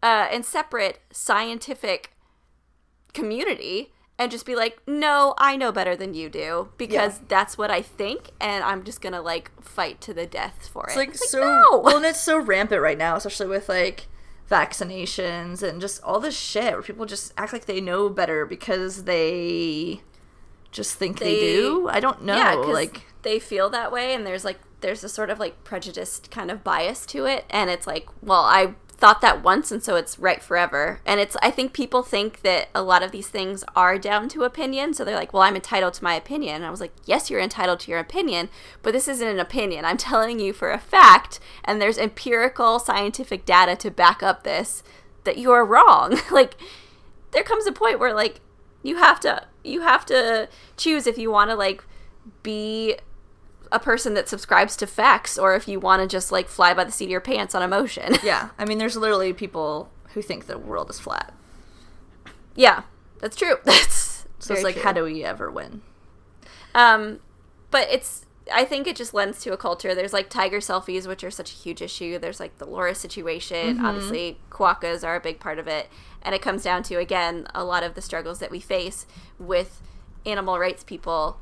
uh, 0.03 0.27
and 0.31 0.45
separate 0.45 0.99
scientific 1.11 2.11
community 3.13 3.93
and 4.17 4.31
just 4.31 4.45
be 4.45 4.55
like, 4.55 4.79
no, 4.87 5.33
I 5.37 5.57
know 5.57 5.71
better 5.71 5.95
than 5.95 6.13
you 6.13 6.29
do 6.29 6.69
because 6.77 7.17
Yeah. 7.19 7.25
that's 7.27 7.57
what 7.57 7.69
I 7.69 7.81
think, 7.81 8.31
and 8.39 8.63
I'm 8.63 8.83
just 8.83 9.01
gonna 9.01 9.21
like 9.21 9.51
fight 9.61 9.99
to 10.01 10.13
the 10.13 10.25
death 10.25 10.69
for 10.71 10.85
It's 10.85 10.95
it. 10.95 10.99
like 10.99 11.09
It's 11.09 11.29
so 11.29 11.39
no! 11.41 11.79
well, 11.79 11.97
and 11.97 12.05
it's 12.05 12.21
so 12.21 12.37
rampant 12.39 12.81
right 12.81 12.97
now, 12.97 13.15
especially 13.17 13.47
with 13.47 13.67
like 13.69 14.07
vaccinations 14.49 15.61
and 15.63 15.79
just 15.81 16.01
all 16.03 16.19
this 16.19 16.37
shit 16.37 16.73
where 16.73 16.81
people 16.81 17.05
just 17.05 17.33
act 17.37 17.53
like 17.53 17.65
they 17.65 17.81
know 17.81 18.09
better 18.09 18.45
because 18.45 19.03
they 19.03 20.01
just 20.71 20.95
think 20.97 21.19
they, 21.19 21.35
They- 21.35 21.55
do. 21.57 21.87
I 21.89 21.99
don't 21.99 22.23
know. 22.23 22.35
yeah, 22.35 22.53
like 22.53 23.03
they 23.21 23.39
feel 23.39 23.69
that 23.69 23.91
way, 23.91 24.13
and 24.13 24.25
there's 24.25 24.45
like 24.45 24.59
there's 24.81 25.03
a 25.03 25.09
sort 25.09 25.29
of 25.29 25.39
like 25.39 25.63
prejudiced 25.63 26.29
kind 26.31 26.51
of 26.51 26.63
bias 26.63 27.05
to 27.07 27.25
it, 27.25 27.45
and 27.49 27.69
it's 27.69 27.87
like, 27.87 28.07
well, 28.21 28.43
I 28.43 28.75
thought 28.97 29.21
that 29.21 29.43
once, 29.43 29.71
and 29.71 29.83
so 29.83 29.95
it's 29.95 30.17
right 30.17 30.41
forever. 30.41 31.01
And 31.05 31.19
it's 31.19 31.35
I 31.41 31.51
think 31.51 31.73
people 31.73 32.01
think 32.01 32.41
that 32.41 32.69
a 32.73 32.81
lot 32.81 33.03
of 33.03 33.11
these 33.11 33.27
things 33.27 33.63
are 33.75 33.97
down 33.97 34.29
to 34.29 34.43
opinion, 34.43 34.93
so 34.93 35.03
they're 35.03 35.15
like, 35.15 35.33
well, 35.33 35.43
I'm 35.43 35.55
entitled 35.55 35.93
to 35.95 36.03
my 36.03 36.15
opinion. 36.15 36.55
And 36.55 36.65
I 36.65 36.71
was 36.71 36.81
like, 36.81 36.93
yes, 37.05 37.29
you're 37.29 37.41
entitled 37.41 37.81
to 37.81 37.91
your 37.91 37.99
opinion, 37.99 38.49
but 38.81 38.93
this 38.93 39.07
isn't 39.07 39.27
an 39.27 39.39
opinion. 39.39 39.85
I'm 39.85 39.97
telling 40.05 40.39
you 40.39 40.53
for 40.53 40.71
a 40.71 40.79
fact, 40.79 41.39
and 41.63 41.81
there's 41.81 41.97
empirical 41.97 42.79
scientific 42.79 43.45
data 43.45 43.75
to 43.77 43.91
back 43.91 44.23
up 44.23 44.43
this 44.43 44.83
that 45.23 45.37
you 45.37 45.51
are 45.51 45.65
wrong. 45.65 46.17
like 46.31 46.55
there 47.31 47.43
comes 47.43 47.67
a 47.67 47.71
point 47.71 47.99
where 47.99 48.13
like 48.13 48.39
you 48.81 48.97
have 48.97 49.19
to 49.19 49.43
you 49.63 49.81
have 49.81 50.05
to 50.05 50.47
choose 50.77 51.07
if 51.07 51.17
you 51.17 51.31
want 51.31 51.49
to 51.49 51.55
like 51.55 51.83
be 52.43 52.95
a 53.75 53.79
person 53.79 54.13
that 54.13 54.29
subscribes 54.29 54.77
to 54.77 54.87
facts 54.87 55.37
or 55.37 55.53
if 55.53 55.67
you 55.67 55.81
want 55.81 56.01
to 56.01 56.07
just 56.07 56.31
like 56.31 56.47
fly 56.47 56.73
by 56.73 56.85
the 56.85 56.91
seat 56.91 57.05
of 57.05 57.11
your 57.11 57.19
pants 57.19 57.53
on 57.53 57.61
emotion. 57.61 58.15
yeah, 58.23 58.49
I 58.57 58.63
mean, 58.63 58.77
there's 58.77 58.95
literally 58.95 59.33
people 59.33 59.91
who 60.13 60.21
think 60.21 60.47
the 60.47 60.57
world 60.57 60.89
is 60.89 60.99
flat. 60.99 61.33
yeah, 62.55 62.83
that's 63.19 63.35
true. 63.35 63.57
That's 63.65 64.25
So 64.39 64.53
it's 64.53 64.63
like, 64.63 64.77
how 64.77 64.93
do 64.93 65.03
we 65.03 65.23
ever 65.23 65.51
win? 65.51 65.81
Um, 66.73 67.19
but 67.69 67.87
it's 67.91 68.25
I 68.53 68.63
think 68.63 68.85
it 68.85 68.95
just 68.95 69.13
lends 69.13 69.41
to 69.41 69.53
a 69.53 69.57
culture. 69.57 69.95
There's 69.95 70.13
like 70.13 70.29
tiger 70.29 70.59
selfies, 70.59 71.07
which 71.07 71.23
are 71.23 71.31
such 71.31 71.51
a 71.51 71.55
huge 71.55 71.81
issue. 71.81 72.19
There's 72.19 72.39
like 72.39 72.59
the 72.59 72.65
loris 72.65 72.99
situation. 72.99 73.83
Obviously, 73.83 74.37
quokkas 74.51 75.03
are 75.05 75.15
a 75.15 75.19
big 75.19 75.39
part 75.39 75.59
of 75.59 75.67
it, 75.67 75.89
and 76.21 76.35
it 76.35 76.41
comes 76.41 76.63
down 76.63 76.83
to 76.83 76.95
again 76.95 77.47
a 77.53 77.63
lot 77.63 77.83
of 77.83 77.95
the 77.95 78.01
struggles 78.01 78.39
that 78.39 78.51
we 78.51 78.59
face 78.59 79.05
with 79.39 79.81
animal 80.25 80.59
rights 80.59 80.83
people 80.83 81.39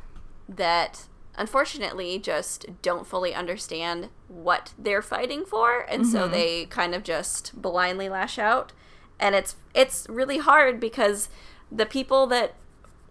that 0.47 1.07
unfortunately 1.35 2.19
just 2.19 2.65
don't 2.81 3.07
fully 3.07 3.33
understand 3.33 4.09
what 4.27 4.73
they're 4.77 5.01
fighting 5.01 5.45
for, 5.45 5.81
and 5.81 6.05
so 6.05 6.23
mm-hmm. 6.23 6.33
they 6.33 6.65
kind 6.65 6.93
of 6.93 7.03
just 7.03 7.59
blindly 7.59 8.09
lash 8.09 8.37
out. 8.37 8.71
And 9.19 9.35
it's 9.35 9.55
it's 9.73 10.05
really 10.09 10.39
hard 10.39 10.79
because 10.79 11.29
the 11.71 11.85
people 11.85 12.27
that 12.27 12.55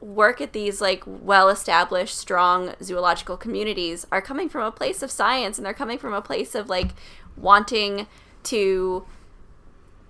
work 0.00 0.40
at 0.40 0.52
these 0.52 0.80
like 0.80 1.02
well 1.06 1.48
established 1.48 2.16
strong 2.18 2.74
zoological 2.82 3.36
communities 3.36 4.04
are 4.10 4.20
coming 4.20 4.48
from 4.48 4.64
a 4.64 4.72
place 4.72 5.00
of 5.00 5.12
science 5.12 5.58
and 5.58 5.64
they're 5.64 5.72
coming 5.72 5.96
from 5.96 6.12
a 6.12 6.20
place 6.20 6.56
of 6.56 6.68
like 6.68 6.90
wanting 7.36 8.08
to 8.42 9.06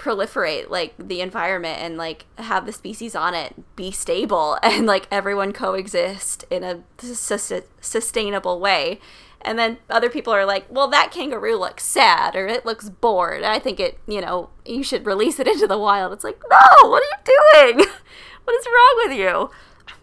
proliferate 0.02 0.68
like 0.68 0.94
the 0.98 1.20
environment 1.20 1.78
and 1.80 1.96
like 1.96 2.24
have 2.36 2.66
the 2.66 2.72
species 2.72 3.14
on 3.14 3.34
it 3.34 3.54
be 3.76 3.92
stable 3.92 4.58
and 4.62 4.84
like 4.84 5.06
everyone 5.12 5.52
coexist 5.52 6.44
in 6.50 6.64
a 6.64 6.82
sus- 6.98 7.52
sustainable 7.80 8.58
way. 8.58 8.98
And 9.44 9.58
then 9.58 9.78
other 9.90 10.08
people 10.10 10.32
are 10.32 10.44
like 10.44 10.66
well 10.68 10.88
that 10.88 11.12
kangaroo 11.12 11.56
looks 11.56 11.84
sad 11.84 12.34
or 12.34 12.48
it 12.48 12.66
looks 12.66 12.88
bored. 12.88 13.44
I 13.44 13.60
think 13.60 13.78
it 13.78 13.98
you 14.08 14.20
know 14.20 14.50
you 14.66 14.82
should 14.82 15.06
release 15.06 15.38
it 15.38 15.46
into 15.46 15.68
the 15.68 15.78
wild. 15.78 16.12
It's 16.12 16.24
like 16.24 16.40
no 16.50 16.88
what 16.88 17.02
are 17.02 17.64
you 17.64 17.74
doing? 17.76 17.86
What 18.44 18.56
is 18.58 18.66
wrong 18.66 19.02
with 19.06 19.16
you? 19.18 19.50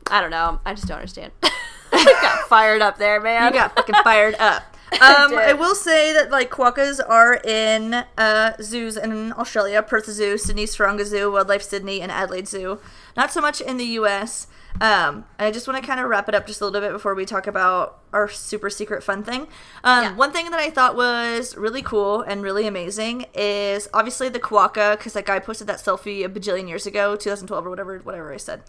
I 0.10 0.22
don't 0.22 0.32
know. 0.32 0.62
I 0.66 0.74
just 0.74 0.88
don't 0.88 1.00
understand. 1.00 1.34
I 1.92 2.04
got 2.22 2.48
fired 2.48 2.82
up 2.82 2.98
there 2.98 3.20
man. 3.20 3.54
You 3.54 3.60
got 3.60 3.76
fucking 3.76 3.96
fired 4.02 4.36
up. 4.40 4.64
Um. 5.02 5.36
I 5.38 5.54
will 5.54 5.76
say 5.76 6.12
that 6.14 6.32
like 6.32 6.50
quokkas 6.50 7.00
are 7.08 7.36
in 7.36 7.94
uh, 8.18 8.54
zoos 8.62 8.98
in 8.98 9.34
Australia, 9.34 9.84
Perth 9.84 10.10
Zoo, 10.10 10.38
Sydney 10.38 10.66
Taronga 10.66 11.06
Zoo, 11.06 11.32
Wildlife 11.32 11.62
Sydney, 11.62 12.02
and 12.02 12.12
Adelaide 12.12 12.48
Zoo. 12.48 12.80
Not 13.16 13.32
so 13.32 13.40
much 13.40 13.62
in 13.62 13.78
the 13.78 13.86
U.S. 13.86 14.48
Um, 14.82 15.26
I 15.38 15.52
just 15.52 15.68
want 15.68 15.82
to 15.82 15.86
kind 15.86 16.00
of 16.00 16.08
wrap 16.08 16.30
it 16.30 16.36
up 16.36 16.48
just 16.48 16.62
a 16.62 16.66
little 16.66 16.80
bit 16.80 16.92
before 16.94 17.14
we 17.14 17.26
talk 17.26 17.48
about 17.48 18.00
our 18.14 18.30
super 18.30 18.70
secret 18.70 19.04
fun 19.04 19.24
thing. 19.24 19.42
Um, 19.84 20.04
Yeah. 20.04 20.16
One 20.16 20.32
thing 20.32 20.50
that 20.52 20.60
I 20.60 20.70
thought 20.70 20.96
was 20.96 21.56
really 21.58 21.82
cool 21.82 22.22
and 22.22 22.42
really 22.42 22.66
amazing 22.66 23.26
is 23.34 23.90
obviously 23.94 24.30
the 24.30 24.40
quokka 24.40 24.98
because 24.98 25.14
that 25.14 25.26
guy 25.26 25.40
posted 25.40 25.68
that 25.68 25.80
selfie 25.80 26.24
a 26.24 26.30
bajillion 26.30 26.70
years 26.70 26.86
ago, 26.86 27.16
2012 27.16 27.66
or 27.66 27.70
whatever, 27.70 28.00
whatever 28.00 28.34
I 28.34 28.38
said. 28.38 28.64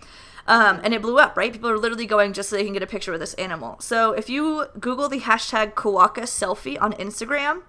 Um, 0.46 0.80
and 0.82 0.92
it 0.92 1.02
blew 1.02 1.18
up, 1.18 1.36
right? 1.36 1.52
People 1.52 1.70
are 1.70 1.78
literally 1.78 2.06
going 2.06 2.32
just 2.32 2.50
so 2.50 2.56
they 2.56 2.64
can 2.64 2.72
get 2.72 2.82
a 2.82 2.86
picture 2.86 3.12
with 3.12 3.20
this 3.20 3.34
animal. 3.34 3.76
So 3.80 4.12
if 4.12 4.28
you 4.28 4.66
Google 4.80 5.08
the 5.08 5.20
hashtag 5.20 5.74
Quokka 5.74 6.22
selfie 6.22 6.80
on 6.80 6.92
Instagram, 6.94 7.62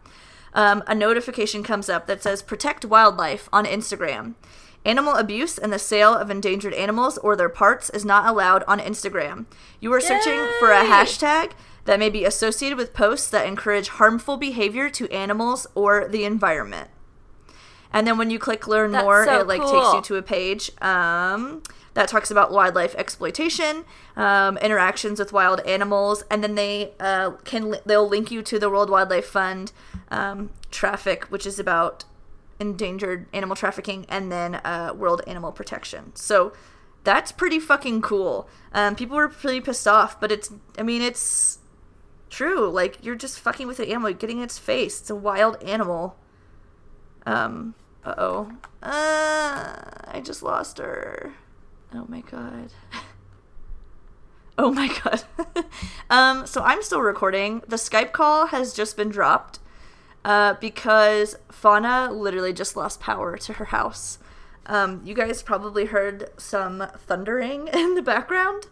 um, 0.53 0.83
a 0.87 0.95
notification 0.95 1.63
comes 1.63 1.89
up 1.89 2.07
that 2.07 2.23
says 2.23 2.41
protect 2.41 2.85
wildlife 2.85 3.47
on 3.53 3.65
Instagram. 3.65 4.33
Animal 4.84 5.15
abuse 5.15 5.57
and 5.57 5.71
the 5.71 5.79
sale 5.79 6.13
of 6.13 6.32
endangered 6.32 6.73
animals 6.73 7.17
or 7.19 7.36
their 7.36 7.49
parts 7.49 7.89
is 7.91 8.03
not 8.03 8.27
allowed 8.27 8.63
on 8.67 8.79
Instagram. 8.79 9.45
You 9.79 9.93
are 9.93 10.01
searching 10.01 10.47
for 10.59 10.71
a 10.71 10.84
hashtag 10.84 11.51
that 11.86 11.99
may 11.99 12.09
be 12.09 12.25
associated 12.25 12.77
with 12.77 12.93
posts 12.93 13.29
that 13.29 13.45
encourage 13.45 13.89
harmful 13.89 14.38
behavior 14.38 14.89
to 14.89 15.09
animals 15.11 15.67
or 15.75 16.07
the 16.07 16.23
environment. 16.23 16.89
And 17.93 18.07
then 18.07 18.17
when 18.17 18.29
you 18.29 18.39
click 18.39 18.67
learn 18.67 18.91
That's 18.91 19.03
more, 19.03 19.25
so 19.25 19.41
it 19.41 19.47
like 19.47 19.61
takes 19.61 19.93
you 19.93 20.01
to 20.01 20.15
a 20.15 20.21
page 20.21 20.71
um, 20.82 21.61
that 21.93 22.07
talks 22.07 22.32
about 22.32 22.51
wildlife 22.51 22.95
exploitation, 22.95 23.84
um, 24.15 24.57
interactions 24.57 25.19
with 25.19 25.34
wild 25.34 25.59
animals, 25.61 26.23
and 26.32 26.43
then 26.43 26.55
they 26.55 26.93
uh, 26.99 27.32
can 27.43 27.75
they'll 27.86 28.07
link 28.07 28.32
you 28.32 28.41
to 28.43 28.57
the 28.57 28.69
World 28.69 28.89
Wildlife 28.89 29.25
Fund 29.25 29.73
um, 30.09 30.51
traffic, 30.71 31.25
which 31.25 31.45
is 31.45 31.59
about 31.59 32.05
endangered 32.62 33.26
animal 33.34 33.55
trafficking, 33.55 34.05
and 34.07 34.32
then 34.32 34.55
uh, 34.55 34.93
World 34.95 35.22
Animal 35.26 35.51
Protection. 35.51 36.16
So 36.16 36.53
that's 37.03 37.32
pretty 37.32 37.59
fucking 37.59 38.01
cool. 38.01 38.47
Um, 38.72 38.95
people 38.95 39.18
were 39.18 39.28
pretty 39.28 39.59
pissed 39.59 39.88
off, 39.88 40.20
but 40.20 40.32
it's 40.32 40.53
I 40.78 40.84
mean 40.84 41.01
it's 41.01 41.57
true. 42.30 42.70
Like 42.70 43.03
you're 43.03 43.16
just 43.16 43.39
fucking 43.39 43.68
with 43.68 43.78
the 43.78 43.89
animal, 43.89 44.14
getting 44.14 44.39
its 44.39 44.59
face. 44.59 45.01
It's 45.01 45.09
a 45.09 45.16
wild 45.16 45.62
animal. 45.64 46.16
Um. 47.26 47.74
Uh 48.05 48.14
oh. 48.18 48.51
Uh. 48.82 49.74
I 50.07 50.22
just 50.24 50.43
lost 50.43 50.78
her. 50.78 51.34
Oh 51.93 52.05
my 52.07 52.22
god. 52.22 52.72
Oh 54.57 54.72
my 54.72 54.95
god. 55.03 55.24
um, 56.12 56.45
so 56.45 56.62
I'm 56.62 56.84
still 56.84 57.01
recording. 57.01 57.64
The 57.68 57.78
Skype 57.78 58.12
call 58.12 58.47
has 58.47 58.74
just 58.74 58.95
been 58.95 59.09
dropped 59.09 59.57
uh, 60.24 60.55
because 60.55 61.38
Fauna 61.51 62.11
literally 62.11 62.53
just 62.53 62.76
lost 62.76 62.99
power 62.99 63.38
to 63.38 63.53
her 63.53 63.65
house. 63.65 64.19
Um, 64.65 65.01
you 65.03 65.13
guys 65.13 65.41
probably 65.41 65.86
heard 65.86 66.30
some 66.38 66.88
thundering 66.97 67.67
in 67.74 67.95
the 67.95 68.01
background. 68.01 68.67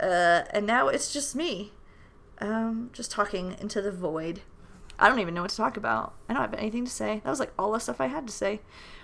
Uh, 0.00 0.42
and 0.50 0.66
now 0.66 0.88
it's 0.88 1.12
just 1.12 1.34
me. 1.34 1.72
Um, 2.40 2.90
just 2.92 3.10
talking 3.10 3.56
into 3.60 3.82
the 3.82 3.90
void. 3.90 4.42
I 4.98 5.08
don't 5.08 5.18
even 5.20 5.34
know 5.34 5.42
what 5.42 5.50
to 5.50 5.56
talk 5.56 5.76
about. 5.76 6.14
I 6.28 6.34
don't 6.34 6.42
have 6.42 6.54
anything 6.54 6.84
to 6.84 6.90
say. 6.90 7.20
That 7.24 7.30
was 7.30 7.40
like 7.40 7.52
all 7.58 7.72
the 7.72 7.78
stuff 7.78 8.00
I 8.00 8.06
had 8.06 8.26
to 8.26 8.32
say. 8.32 8.60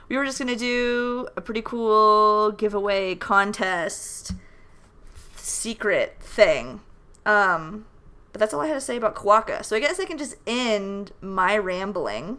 We 0.08 0.16
were 0.16 0.24
just 0.24 0.38
gonna 0.38 0.56
do 0.56 1.28
a 1.36 1.40
pretty 1.40 1.62
cool 1.62 2.52
giveaway 2.52 3.14
contest 3.14 4.34
secret 5.36 6.16
thing. 6.20 6.80
Um, 7.24 7.86
but 8.34 8.40
that's 8.40 8.52
all 8.52 8.60
I 8.60 8.66
had 8.66 8.74
to 8.74 8.80
say 8.80 8.96
about 8.96 9.14
Quokka. 9.14 9.64
So 9.64 9.76
I 9.76 9.78
guess 9.78 10.00
I 10.00 10.04
can 10.06 10.18
just 10.18 10.34
end 10.44 11.12
my 11.20 11.56
rambling. 11.56 12.38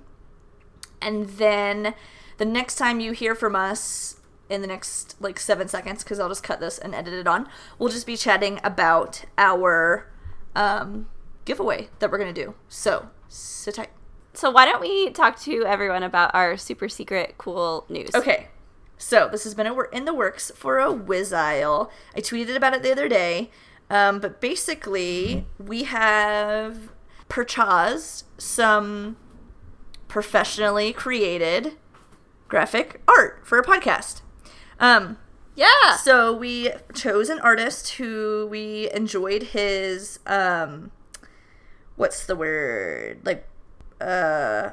And 1.01 1.29
then 1.29 1.95
the 2.35 2.43
next 2.43 2.75
time 2.75 2.99
you 2.99 3.13
hear 3.13 3.33
from 3.33 3.55
us 3.55 4.19
in 4.49 4.59
the 4.59 4.67
next 4.67 5.15
like 5.21 5.39
seven 5.39 5.69
seconds, 5.69 6.03
because 6.03 6.19
I'll 6.19 6.27
just 6.27 6.43
cut 6.43 6.59
this 6.59 6.77
and 6.77 6.93
edit 6.93 7.13
it 7.13 7.27
on, 7.27 7.47
we'll 7.79 7.87
just 7.87 8.05
be 8.05 8.17
chatting 8.17 8.59
about 8.61 9.23
our 9.37 10.11
um, 10.53 11.07
giveaway 11.45 11.87
that 11.99 12.11
we're 12.11 12.17
going 12.17 12.33
to 12.33 12.43
do. 12.43 12.55
So 12.67 13.07
sit 13.29 13.75
tight. 13.75 13.91
So 14.33 14.51
why 14.51 14.65
don't 14.65 14.81
we 14.81 15.11
talk 15.11 15.39
to 15.43 15.63
everyone 15.65 16.03
about 16.03 16.35
our 16.35 16.57
super 16.57 16.89
secret 16.89 17.35
cool 17.37 17.85
news? 17.87 18.13
Okay. 18.13 18.49
So 18.97 19.29
this 19.31 19.45
has 19.45 19.53
been 19.53 19.65
a 19.65 19.81
in 19.93 20.03
the 20.03 20.13
works 20.13 20.51
for 20.55 20.79
a 20.79 20.91
while. 20.91 21.89
I 22.13 22.19
tweeted 22.19 22.57
about 22.57 22.73
it 22.73 22.83
the 22.83 22.91
other 22.91 23.07
day. 23.07 23.49
Um, 23.89 24.19
but 24.19 24.41
basically, 24.41 25.45
we 25.59 25.83
have 25.83 26.89
purchased 27.29 28.25
some 28.41 29.17
professionally 30.07 30.93
created 30.93 31.73
graphic 32.47 33.01
art 33.07 33.41
for 33.45 33.57
a 33.59 33.63
podcast. 33.63 34.21
Um, 34.79 35.17
Yeah. 35.55 35.95
so 35.97 36.33
we 36.33 36.71
chose 36.93 37.29
an 37.29 37.39
artist 37.39 37.93
who 37.93 38.47
we 38.49 38.89
enjoyed 38.93 39.43
his 39.43 40.19
um 40.27 40.91
what's 41.95 42.25
the 42.25 42.35
word? 42.35 43.19
Like 43.23 43.47
uh 44.01 44.71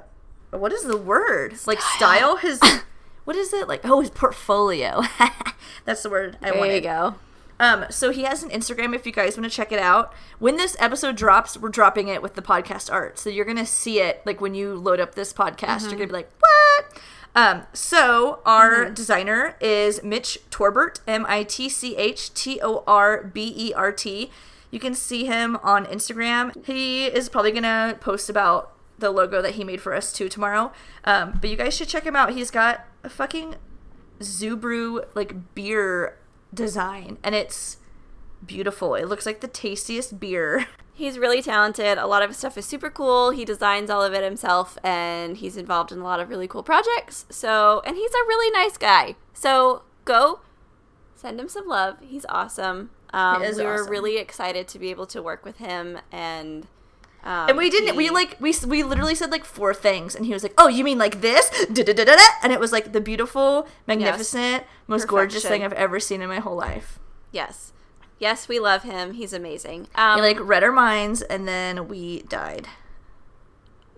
what 0.51 0.73
is 0.73 0.83
the 0.85 0.97
word? 0.97 1.55
Like 1.67 1.81
style 1.81 2.37
his 2.37 2.61
what 3.25 3.37
is 3.37 3.53
it? 3.53 3.69
Like 3.69 3.81
oh 3.85 4.01
his 4.01 4.11
portfolio. 4.11 5.03
That's 5.85 6.03
the 6.03 6.11
word 6.11 6.37
I 6.43 6.51
wanted. 6.51 6.63
there 6.69 6.75
you 6.77 6.81
go. 6.83 7.15
Um, 7.61 7.87
so 7.91 8.11
he 8.11 8.23
has 8.25 8.43
an 8.43 8.51
Instagram 8.51 8.95
if 8.95 9.07
you 9.07 9.13
guys 9.13 9.37
want 9.37 9.51
to 9.51 9.55
check 9.57 9.73
it 9.73 9.79
out. 9.79 10.13
When 10.39 10.57
this 10.57 10.77
episode 10.79 11.17
drops, 11.17 11.57
we're 11.57 11.69
dropping 11.69 12.09
it 12.09 12.23
with 12.23 12.35
the 12.35 12.43
podcast 12.43 12.93
art. 12.93 13.19
So 13.19 13.31
you're 13.31 13.45
gonna 13.45 13.67
see 13.67 14.01
it 14.01 14.23
like 14.27 14.41
when 14.41 14.55
you 14.55 14.75
load 14.75 15.01
up 15.01 15.15
this 15.15 15.33
podcast, 15.33 15.83
you're 15.83 15.93
gonna 15.93 16.07
be 16.07 16.13
like, 16.13 16.31
What? 16.39 17.01
Um, 17.35 17.63
so 17.73 18.41
our 18.45 18.91
designer 18.91 19.57
is 19.61 20.03
Mitch 20.03 20.39
Torbert, 20.51 21.01
M 21.07 21.25
I 21.29 21.45
T 21.45 21.69
C 21.69 21.97
H 21.97 22.35
T 22.35 22.61
O 22.63 22.85
R 22.87 23.23
B 23.25 23.55
E 23.57 23.73
R 23.75 23.93
T. 23.93 24.31
You 24.71 24.81
can 24.81 24.95
see 24.95 25.27
him 25.27 25.57
on 25.63 25.87
Instagram. 25.87 26.65
He 26.67 27.07
is 27.07 27.29
probably 27.29 27.53
gonna 27.53 27.97
post 28.01 28.29
about 28.29 28.73
the 28.99 29.11
logo 29.11 29.43
that 29.43 29.53
he 29.55 29.65
made 29.65 29.81
for 29.81 29.95
us 29.95 30.13
too 30.13 30.29
tomorrow. 30.29 30.73
Um, 31.05 31.39
but 31.41 31.51
you 31.51 31.57
guys 31.57 31.75
should 31.75 31.89
check 31.89 32.05
him 32.05 32.17
out. 32.17 32.33
He's 32.33 32.51
got 32.51 32.87
a 33.03 33.09
fucking 33.09 33.57
Zubru 34.21 35.05
like 35.15 35.55
beer 35.55 36.17
design 36.53 37.19
and 37.23 37.35
it's 37.35 37.79
beautiful. 38.45 38.95
It 38.95 39.07
looks 39.07 39.27
like 39.27 39.41
the 39.41 39.49
tastiest 39.49 40.19
beer. 40.19 40.67
He's 40.95 41.19
really 41.19 41.41
talented. 41.41 41.97
A 41.99 42.07
lot 42.07 42.23
of 42.23 42.31
his 42.31 42.37
stuff 42.37 42.59
is 42.59 42.67
super 42.67 42.91
cool. 42.91 43.31
He 43.31 43.45
designs 43.45 43.89
all 43.89 44.03
of 44.03 44.13
it 44.13 44.23
himself 44.23 44.77
and 44.85 45.39
he's 45.39 45.57
involved 45.57 45.91
in 45.91 45.99
a 46.01 46.05
lot 46.05 46.21
of 46.21 46.29
really 46.29 46.47
cool 46.47 46.63
projects. 46.63 47.25
So, 47.31 47.81
and 47.87 47.97
he's 47.97 48.11
a 48.11 48.29
really 48.29 48.51
nice 48.51 48.77
guy. 48.77 49.17
So, 49.33 49.83
go 50.05 50.41
send 51.23 51.41
him 51.41 51.49
some 51.49 51.67
love. 51.67 51.97
He's 52.03 52.27
awesome. 52.29 52.91
Um, 53.13 53.43
we 53.43 53.65
were 53.65 53.89
really 53.89 54.19
excited 54.19 54.69
to 54.69 54.79
be 54.79 54.91
able 54.91 55.07
to 55.07 55.23
work 55.23 55.45
with 55.45 55.59
him 55.59 55.99
and 56.11 56.67
um, 57.25 57.49
And 57.51 57.57
we 57.59 57.71
didn't. 57.71 57.97
We 57.97 58.11
like 58.11 58.37
we 58.41 58.55
we 58.67 58.83
literally 58.83 59.15
said 59.15 59.31
like 59.31 59.45
four 59.45 59.73
things, 59.75 60.15
and 60.15 60.27
he 60.27 60.33
was 60.33 60.43
like, 60.43 60.55
"Oh, 60.59 60.69
you 60.69 60.83
mean 60.85 60.99
like 60.99 61.21
this?" 61.21 61.49
Da-da-da-da-da. 61.73 62.23
And 62.43 62.53
it 62.53 62.59
was 62.61 62.73
like 62.73 62.93
the 62.93 63.01
beautiful, 63.01 63.69
magnificent, 63.87 64.65
most 64.87 65.07
gorgeous 65.09 65.45
thing 65.45 65.63
I've 65.65 65.73
ever 65.75 66.01
seen 66.01 66.21
in 66.23 66.29
my 66.29 66.41
whole 66.41 66.57
life. 66.57 66.99
yes, 67.31 67.73
yes, 68.19 68.49
we 68.49 68.59
love 68.59 68.83
him. 68.83 69.15
He's 69.15 69.33
amazing. 69.33 69.89
Um, 69.95 70.17
He 70.17 70.23
like 70.23 70.39
read 70.41 70.63
our 70.65 70.73
minds, 70.73 71.23
and 71.23 71.47
then 71.47 71.89
we 71.89 72.23
died. 72.23 72.67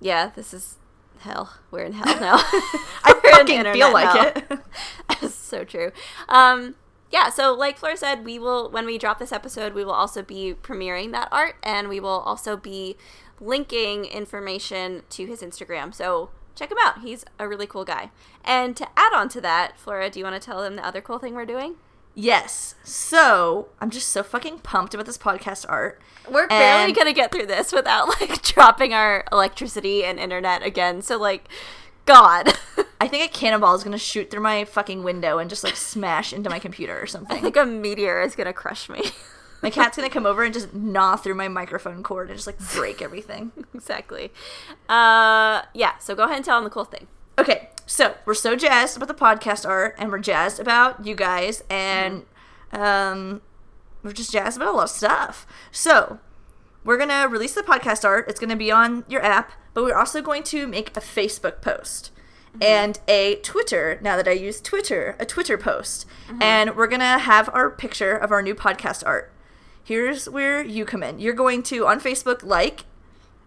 yeah, 0.00 0.30
this 0.34 0.52
is 0.52 0.76
hell. 1.20 1.54
We're 1.70 1.84
in 1.84 1.92
hell 1.94 2.20
now. 2.20 2.36
I 3.04 3.14
fucking 3.32 3.64
feel 3.72 3.92
like 3.92 4.10
hell. 4.10 4.32
it. 4.58 4.58
That's 5.20 5.34
so 5.34 5.64
true. 5.64 5.92
Um, 6.28 6.74
yeah, 7.14 7.28
so 7.28 7.54
like 7.54 7.78
Flora 7.78 7.96
said, 7.96 8.24
we 8.24 8.40
will 8.40 8.68
when 8.72 8.86
we 8.86 8.98
drop 8.98 9.20
this 9.20 9.30
episode, 9.30 9.72
we 9.72 9.84
will 9.84 9.92
also 9.92 10.20
be 10.20 10.52
premiering 10.60 11.12
that 11.12 11.28
art, 11.30 11.54
and 11.62 11.88
we 11.88 12.00
will 12.00 12.08
also 12.26 12.56
be 12.56 12.96
linking 13.40 14.04
information 14.06 15.04
to 15.10 15.24
his 15.24 15.40
Instagram. 15.40 15.94
So 15.94 16.30
check 16.56 16.72
him 16.72 16.78
out. 16.82 17.02
He's 17.02 17.24
a 17.38 17.46
really 17.46 17.68
cool 17.68 17.84
guy. 17.84 18.10
And 18.44 18.76
to 18.76 18.88
add 18.96 19.12
on 19.14 19.28
to 19.28 19.40
that, 19.42 19.78
Flora, 19.78 20.10
do 20.10 20.18
you 20.18 20.24
want 20.24 20.42
to 20.42 20.44
tell 20.44 20.60
them 20.60 20.74
the 20.74 20.84
other 20.84 21.00
cool 21.00 21.20
thing 21.20 21.34
we're 21.34 21.46
doing? 21.46 21.76
yes. 22.16 22.74
So 22.82 23.68
I'm 23.80 23.90
just 23.90 24.08
so 24.08 24.24
fucking 24.24 24.60
pumped 24.60 24.94
about 24.94 25.06
this 25.06 25.18
podcast 25.18 25.66
art. 25.68 26.00
We're 26.28 26.48
barely 26.48 26.92
gonna 26.92 27.12
get 27.12 27.30
through 27.30 27.46
this 27.46 27.72
without 27.72 28.08
like 28.08 28.42
dropping 28.54 28.92
our 28.92 29.24
electricity 29.30 30.04
and 30.04 30.18
internet 30.18 30.64
again. 30.64 31.00
So 31.02 31.16
like, 31.16 31.48
God, 32.06 32.52
I 33.00 33.08
think 33.08 33.24
a 33.24 33.32
cannonball 33.32 33.74
is 33.74 33.84
gonna 33.84 33.98
shoot 33.98 34.30
through 34.30 34.42
my 34.42 34.64
fucking 34.64 35.02
window 35.02 35.38
and 35.38 35.48
just 35.50 35.64
like 35.64 35.76
smash 35.76 36.32
into 36.32 36.50
my 36.50 36.58
computer 36.58 37.00
or 37.00 37.06
something. 37.06 37.36
I 37.36 37.40
think 37.40 37.56
a 37.56 37.64
meteor 37.64 38.22
is 38.22 38.34
gonna 38.34 38.52
crush 38.52 38.88
me. 38.88 39.02
My 39.62 39.70
cat's 39.70 39.96
gonna 39.96 40.10
come 40.10 40.26
over 40.26 40.44
and 40.44 40.52
just 40.52 40.74
gnaw 40.74 41.16
through 41.16 41.36
my 41.36 41.48
microphone 41.48 42.02
cord 42.02 42.28
and 42.28 42.36
just 42.36 42.46
like 42.46 42.58
break 42.74 43.00
everything. 43.00 43.50
exactly. 43.74 44.30
Uh, 44.90 45.62
yeah. 45.72 45.96
So 46.00 46.14
go 46.14 46.24
ahead 46.24 46.36
and 46.36 46.44
tell 46.44 46.58
them 46.58 46.64
the 46.64 46.70
cool 46.70 46.84
thing. 46.84 47.06
Okay, 47.38 47.70
so 47.86 48.14
we're 48.26 48.34
so 48.34 48.56
jazzed 48.56 48.98
about 48.98 49.08
the 49.08 49.14
podcast 49.14 49.66
art, 49.66 49.94
and 49.96 50.12
we're 50.12 50.18
jazzed 50.18 50.60
about 50.60 51.06
you 51.06 51.14
guys, 51.14 51.64
and 51.70 52.26
um, 52.72 53.40
we're 54.02 54.12
just 54.12 54.32
jazzed 54.32 54.58
about 54.58 54.74
a 54.74 54.76
lot 54.76 54.84
of 54.84 54.90
stuff. 54.90 55.46
So 55.72 56.18
we're 56.84 56.98
gonna 56.98 57.26
release 57.28 57.54
the 57.54 57.62
podcast 57.62 58.04
art. 58.04 58.28
It's 58.28 58.38
gonna 58.38 58.56
be 58.56 58.70
on 58.70 59.04
your 59.08 59.22
app, 59.22 59.52
but 59.72 59.84
we're 59.84 59.96
also 59.96 60.20
going 60.20 60.42
to 60.44 60.66
make 60.66 60.96
a 60.96 61.00
Facebook 61.00 61.60
post 61.60 62.10
mm-hmm. 62.50 62.62
and 62.62 63.00
a 63.08 63.36
Twitter. 63.36 63.98
Now 64.02 64.16
that 64.16 64.28
I 64.28 64.32
use 64.32 64.60
Twitter, 64.60 65.16
a 65.18 65.26
Twitter 65.26 65.58
post, 65.58 66.06
mm-hmm. 66.28 66.42
and 66.42 66.76
we're 66.76 66.86
gonna 66.86 67.18
have 67.18 67.48
our 67.52 67.70
picture 67.70 68.16
of 68.16 68.30
our 68.30 68.42
new 68.42 68.54
podcast 68.54 69.02
art. 69.06 69.32
Here's 69.82 70.28
where 70.28 70.62
you 70.62 70.84
come 70.84 71.02
in. 71.02 71.18
You're 71.18 71.34
going 71.34 71.62
to 71.64 71.86
on 71.86 72.00
Facebook 72.00 72.42
like 72.42 72.84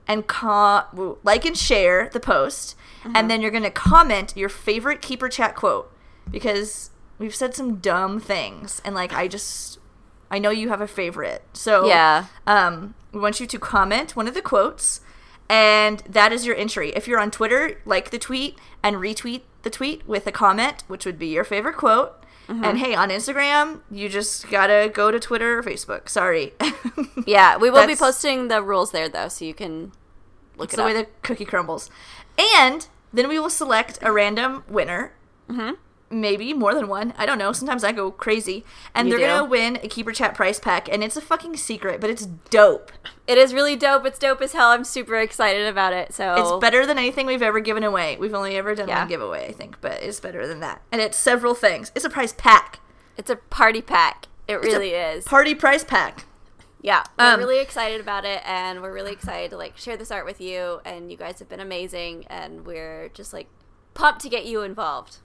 and 0.07 0.25
com- 0.27 1.17
like 1.23 1.45
and 1.45 1.57
share 1.57 2.09
the 2.09 2.19
post, 2.19 2.75
and 3.03 3.13
mm-hmm. 3.13 3.27
then 3.27 3.41
you're 3.41 3.51
gonna 3.51 3.71
comment 3.71 4.33
your 4.35 4.49
favorite 4.49 5.01
keeper 5.01 5.29
chat 5.29 5.55
quote 5.55 5.93
because 6.29 6.91
we've 7.17 7.35
said 7.35 7.55
some 7.55 7.77
dumb 7.77 8.19
things, 8.19 8.81
and 8.83 8.95
like 8.95 9.13
I 9.13 9.27
just 9.27 9.79
I 10.29 10.39
know 10.39 10.49
you 10.49 10.69
have 10.69 10.81
a 10.81 10.87
favorite, 10.87 11.43
so 11.53 11.87
Yeah. 11.87 12.25
Um, 12.45 12.95
we 13.11 13.19
want 13.19 13.39
you 13.39 13.47
to 13.47 13.59
comment 13.59 14.15
one 14.15 14.27
of 14.27 14.33
the 14.33 14.41
quotes, 14.41 15.01
and 15.49 15.99
that 16.09 16.31
is 16.33 16.45
your 16.45 16.55
entry. 16.55 16.89
If 16.95 17.07
you're 17.07 17.19
on 17.19 17.31
Twitter, 17.31 17.79
like 17.85 18.09
the 18.11 18.19
tweet 18.19 18.57
and 18.83 18.97
retweet 18.97 19.41
the 19.63 19.69
tweet 19.69 20.07
with 20.07 20.27
a 20.27 20.31
comment, 20.31 20.83
which 20.87 21.05
would 21.05 21.17
be 21.17 21.27
your 21.27 21.43
favorite 21.43 21.77
quote. 21.77 22.13
And 22.49 22.77
hey, 22.79 22.95
on 22.95 23.09
Instagram, 23.09 23.81
you 23.91 24.07
just 24.07 24.49
gotta 24.49 24.89
go 24.93 25.11
to 25.11 25.19
Twitter 25.19 25.59
or 25.59 25.63
Facebook. 25.63 26.07
Sorry. 26.09 26.53
Yeah, 27.25 27.57
we 27.57 27.69
will 27.69 27.85
be 27.85 27.95
posting 27.95 28.47
the 28.47 28.61
rules 28.63 28.91
there 28.91 29.09
though, 29.09 29.27
so 29.27 29.43
you 29.43 29.53
can 29.53 29.91
look 30.55 30.69
It's 30.69 30.75
it 30.75 30.77
the 30.77 30.83
up. 30.83 30.87
way 30.87 30.93
the 30.93 31.07
cookie 31.23 31.43
crumbles. 31.43 31.89
And 32.55 32.87
then 33.11 33.27
we 33.27 33.37
will 33.37 33.49
select 33.49 33.99
a 34.01 34.11
random 34.13 34.63
winner. 34.69 35.11
Mm-hmm. 35.49 35.73
Maybe 36.09 36.53
more 36.53 36.73
than 36.73 36.87
one. 36.87 37.13
I 37.17 37.25
don't 37.25 37.37
know. 37.37 37.51
Sometimes 37.51 37.83
I 37.83 37.91
go 37.91 38.11
crazy. 38.11 38.63
And 38.95 39.09
You 39.09 39.17
they're 39.17 39.27
gonna 39.27 39.43
win 39.49 39.75
a 39.83 39.87
Keeper 39.89 40.13
Chat 40.13 40.35
price 40.35 40.57
pack. 40.59 40.87
And 40.87 41.03
it's 41.03 41.17
a 41.17 41.21
fucking 41.21 41.57
secret, 41.57 41.99
but 41.99 42.09
it's 42.09 42.25
dope. 42.25 42.91
it 43.27 43.37
is 43.37 43.53
really 43.53 43.75
dope. 43.75 44.05
It's 44.05 44.17
dope 44.17 44.41
as 44.41 44.53
hell. 44.53 44.69
I'm 44.69 44.85
super 44.85 45.15
excited 45.17 45.67
about 45.67 45.91
it. 45.91 46.13
So 46.13 46.35
It's 46.37 46.61
better 46.61 46.85
than 46.85 46.97
anything 46.97 47.25
we've 47.25 47.41
ever 47.41 47.59
given 47.59 47.83
away. 47.83 48.15
We've 48.19 48.33
only 48.33 48.55
ever 48.55 48.73
done 48.73 48.87
Yeah. 48.87 48.99
one 48.99 49.07
giveaway, 49.09 49.47
I 49.47 49.51
think, 49.51 49.81
but 49.81 50.01
it's 50.01 50.19
better 50.21 50.47
than 50.47 50.61
that. 50.61 50.81
And 50.93 51.01
it's 51.01 51.17
several 51.17 51.53
things. 51.53 51.91
It's 51.93 52.05
a 52.05 52.09
prize 52.09 52.31
pack. 52.33 52.79
It's 53.17 53.29
a 53.29 53.35
party 53.35 53.81
pack. 53.81 54.27
It 54.47 54.61
really 54.61 54.91
is. 54.91 55.25
Party 55.25 55.53
prize 55.55 55.83
pack. 55.83 56.23
yeah, 56.81 57.03
we're 57.19 57.33
Um, 57.33 57.39
really 57.39 57.59
excited 57.59 57.99
about 57.99 58.23
it, 58.23 58.41
and 58.45 58.81
we're 58.81 58.93
really 58.93 59.11
excited 59.11 59.49
to 59.51 59.57
like 59.57 59.75
share 59.77 59.97
this 59.97 60.09
art 60.11 60.23
with 60.25 60.39
you. 60.39 60.79
And 60.85 61.11
you 61.11 61.17
guys 61.17 61.39
have 61.39 61.49
been 61.49 61.59
amazing, 61.59 62.25
and 62.29 62.65
we're 62.65 63.09
just 63.09 63.33
like 63.33 63.47
pumped 63.93 64.21
to 64.21 64.29
get 64.29 64.45
you 64.45 64.61
involved. 64.61 65.17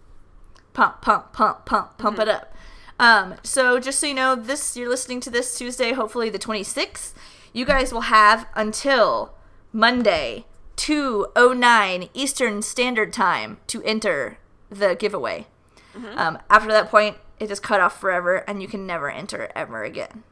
Pump, 0.72 1.02
pump, 1.02 1.32
pump, 1.32 1.64
pump, 1.66 1.98
pump 1.98 2.18
Mm-hmm. 2.18 2.22
it 2.22 2.28
up. 2.28 2.54
Um, 2.98 3.34
so 3.42 3.78
just 3.80 3.98
so 3.98 4.06
you 4.06 4.14
know, 4.14 4.34
this 4.36 4.76
you're 4.76 4.88
listening 4.88 5.20
to 5.20 5.30
this 5.30 5.56
Tuesday, 5.58 5.92
hopefully 5.92 6.30
the 6.30 6.38
26th. 6.38 7.12
You 7.52 7.64
guys 7.64 7.92
will 7.92 8.02
have 8.02 8.46
until 8.54 9.34
Monday, 9.72 10.46
2:09 10.76 12.08
Eastern 12.14 12.62
Standard 12.62 13.12
Time 13.12 13.58
to 13.66 13.82
enter 13.82 14.38
the 14.70 14.94
giveaway. 14.94 15.46
Um, 16.16 16.38
after 16.48 16.68
that 16.70 16.88
point, 16.90 17.18
it 17.38 17.50
is 17.50 17.60
cut 17.60 17.80
off 17.80 18.00
forever, 18.00 18.36
and 18.48 18.62
you 18.62 18.68
can 18.68 18.86
never 18.86 19.10
enter 19.10 19.50
ever 19.54 19.84
again. 19.84 20.22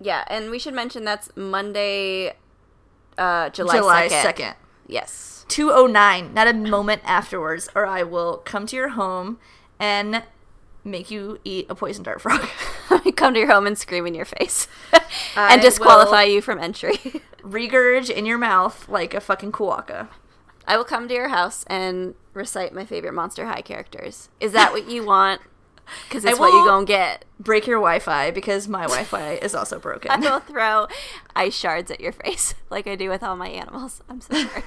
Yeah, 0.00 0.24
and 0.28 0.50
we 0.50 0.60
should 0.60 0.74
mention 0.74 1.04
that's 1.04 1.30
Monday, 1.34 2.34
uh, 3.16 3.48
July, 3.50 3.76
July 3.78 4.08
2nd. 4.08 4.34
2nd. 4.34 4.54
Yes. 4.88 5.44
209, 5.48 6.34
not 6.34 6.48
a 6.48 6.52
moment 6.52 7.02
afterwards, 7.04 7.68
or 7.74 7.86
I 7.86 8.02
will 8.02 8.38
come 8.38 8.66
to 8.66 8.76
your 8.76 8.90
home 8.90 9.38
and 9.78 10.22
make 10.84 11.10
you 11.10 11.38
eat 11.44 11.66
a 11.68 11.74
poison 11.74 12.02
dart 12.02 12.20
frog. 12.20 12.48
Come 13.16 13.34
to 13.34 13.40
your 13.40 13.52
home 13.52 13.66
and 13.66 13.76
scream 13.76 14.06
in 14.06 14.14
your 14.14 14.24
face. 14.24 14.66
And 15.36 15.62
disqualify 15.62 16.24
you 16.24 16.40
from 16.40 16.58
entry. 16.58 16.96
Regurge 17.42 18.10
in 18.10 18.26
your 18.26 18.38
mouth 18.38 18.88
like 18.88 19.14
a 19.14 19.20
fucking 19.20 19.52
quokka. 19.52 20.08
I 20.66 20.76
will 20.76 20.84
come 20.84 21.08
to 21.08 21.14
your 21.14 21.28
house 21.28 21.64
and 21.68 22.14
recite 22.34 22.74
my 22.74 22.84
favorite 22.84 23.14
Monster 23.14 23.46
High 23.46 23.62
characters. 23.62 24.28
Is 24.40 24.52
that 24.52 24.72
what 24.72 24.88
you 24.88 25.04
want? 25.06 25.40
Because 26.08 26.24
it's 26.24 26.38
what 26.38 26.52
you 26.52 26.58
will- 26.60 26.64
gonna 26.66 26.86
get. 26.86 27.24
Break 27.40 27.66
your 27.68 27.78
Wi 27.78 28.00
Fi 28.00 28.32
because 28.32 28.66
my 28.66 28.82
Wi 28.82 29.04
Fi 29.04 29.32
is 29.42 29.54
also 29.54 29.78
broken. 29.78 30.10
I 30.10 30.16
will 30.16 30.40
throw 30.40 30.88
ice 31.36 31.56
shards 31.56 31.88
at 31.90 32.00
your 32.00 32.10
face 32.12 32.54
like 32.70 32.86
I 32.88 32.96
do 32.96 33.08
with 33.10 33.22
all 33.22 33.36
my 33.36 33.48
animals. 33.48 34.02
I'm 34.08 34.20
so 34.20 34.34
sorry. 34.34 34.62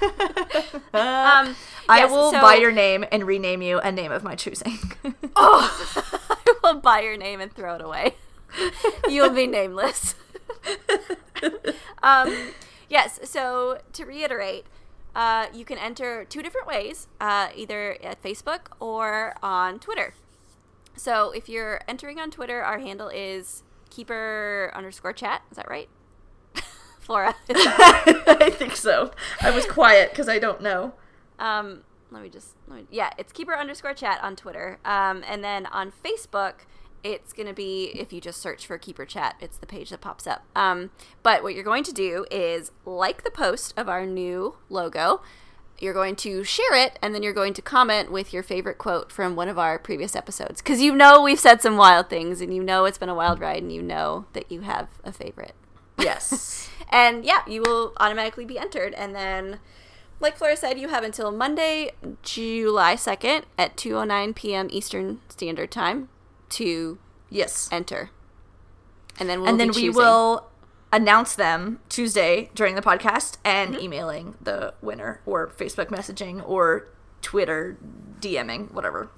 um, 0.94 1.54
I 1.88 1.98
yes, 1.98 2.10
will 2.10 2.30
so- 2.32 2.40
buy 2.40 2.54
your 2.54 2.72
name 2.72 3.04
and 3.12 3.26
rename 3.26 3.60
you 3.62 3.78
a 3.80 3.92
name 3.92 4.10
of 4.10 4.22
my 4.24 4.34
choosing. 4.34 4.78
Oh, 5.36 6.14
I 6.30 6.54
will 6.62 6.80
buy 6.80 7.00
your 7.02 7.16
name 7.16 7.40
and 7.40 7.52
throw 7.52 7.74
it 7.74 7.82
away. 7.82 8.14
You'll 9.08 9.30
be 9.30 9.46
nameless. 9.46 10.14
um, 12.02 12.52
yes. 12.88 13.18
So 13.24 13.78
to 13.92 14.04
reiterate, 14.04 14.66
uh, 15.14 15.46
you 15.52 15.64
can 15.64 15.78
enter 15.78 16.24
two 16.24 16.42
different 16.42 16.66
ways, 16.66 17.06
uh, 17.20 17.48
either 17.54 17.96
at 18.02 18.22
Facebook 18.22 18.60
or 18.80 19.34
on 19.42 19.78
Twitter. 19.78 20.14
So 20.96 21.30
if 21.30 21.48
you're 21.48 21.80
entering 21.88 22.18
on 22.18 22.30
Twitter, 22.30 22.62
our 22.62 22.78
handle 22.78 23.08
is 23.08 23.62
keeper 23.90 24.72
underscore 24.74 25.12
chat. 25.12 25.42
Is 25.50 25.56
that 25.56 25.68
right? 25.68 25.88
Flora. 27.00 27.34
I 27.50 28.50
think 28.52 28.76
so. 28.76 29.12
I 29.40 29.50
was 29.50 29.66
quiet 29.66 30.10
because 30.10 30.28
I 30.28 30.38
don't 30.38 30.60
know. 30.60 30.94
Um, 31.38 31.82
let 32.10 32.22
me 32.22 32.28
just, 32.28 32.56
let 32.68 32.78
me, 32.80 32.86
yeah, 32.90 33.10
it's 33.18 33.32
keeper 33.32 33.56
underscore 33.56 33.94
chat 33.94 34.22
on 34.22 34.36
Twitter. 34.36 34.78
Um, 34.84 35.24
and 35.26 35.42
then 35.42 35.66
on 35.66 35.92
Facebook, 36.04 36.66
it's 37.02 37.32
going 37.32 37.48
to 37.48 37.54
be, 37.54 37.86
if 37.94 38.12
you 38.12 38.20
just 38.20 38.40
search 38.40 38.66
for 38.66 38.78
keeper 38.78 39.04
chat, 39.04 39.36
it's 39.40 39.56
the 39.56 39.66
page 39.66 39.90
that 39.90 40.00
pops 40.00 40.26
up. 40.26 40.44
Um, 40.54 40.90
but 41.22 41.42
what 41.42 41.54
you're 41.54 41.64
going 41.64 41.84
to 41.84 41.92
do 41.92 42.26
is 42.30 42.70
like 42.84 43.24
the 43.24 43.30
post 43.30 43.74
of 43.76 43.88
our 43.88 44.06
new 44.06 44.56
logo. 44.68 45.22
You're 45.82 45.92
going 45.92 46.14
to 46.16 46.44
share 46.44 46.74
it, 46.74 46.96
and 47.02 47.12
then 47.12 47.24
you're 47.24 47.32
going 47.32 47.54
to 47.54 47.62
comment 47.62 48.12
with 48.12 48.32
your 48.32 48.44
favorite 48.44 48.78
quote 48.78 49.10
from 49.10 49.34
one 49.34 49.48
of 49.48 49.58
our 49.58 49.78
previous 49.80 50.14
episodes. 50.14 50.62
Because 50.62 50.80
you 50.80 50.94
know 50.94 51.20
we've 51.20 51.40
said 51.40 51.60
some 51.60 51.76
wild 51.76 52.08
things, 52.08 52.40
and 52.40 52.54
you 52.54 52.62
know 52.62 52.84
it's 52.84 52.98
been 52.98 53.08
a 53.08 53.14
wild 53.14 53.40
ride, 53.40 53.62
and 53.62 53.72
you 53.72 53.82
know 53.82 54.26
that 54.32 54.50
you 54.52 54.60
have 54.60 54.88
a 55.02 55.12
favorite. 55.12 55.54
Yes. 55.98 56.68
And 56.94 57.24
yeah, 57.24 57.40
you 57.46 57.62
will 57.62 57.94
automatically 57.96 58.44
be 58.44 58.58
entered. 58.58 58.92
And 58.92 59.14
then, 59.14 59.60
like 60.20 60.36
Flora 60.36 60.58
said, 60.58 60.78
you 60.78 60.88
have 60.88 61.02
until 61.02 61.32
Monday, 61.32 61.92
July 62.20 62.96
2nd 62.96 63.44
at 63.56 63.78
2.09 63.78 64.34
p.m. 64.34 64.68
Eastern 64.70 65.22
Standard 65.30 65.70
Time 65.70 66.10
to 66.50 66.98
yes. 67.30 67.70
enter. 67.72 68.10
And 69.18 69.26
then 69.26 69.40
we'll 69.40 69.48
and 69.48 69.58
then 69.58 69.72
be 69.72 69.88
we 69.88 69.90
will 69.90 70.46
announce 70.92 71.34
them 71.34 71.80
Tuesday 71.88 72.50
during 72.54 72.74
the 72.74 72.82
podcast 72.82 73.38
and 73.44 73.74
Mm-hmm. 73.74 73.84
emailing 73.84 74.34
the 74.40 74.74
winner 74.82 75.20
or 75.26 75.48
Facebook 75.48 75.86
messaging 75.86 76.46
or 76.48 76.88
Twitter 77.22 77.78
DMing, 78.20 78.70
whatever. 78.72 79.10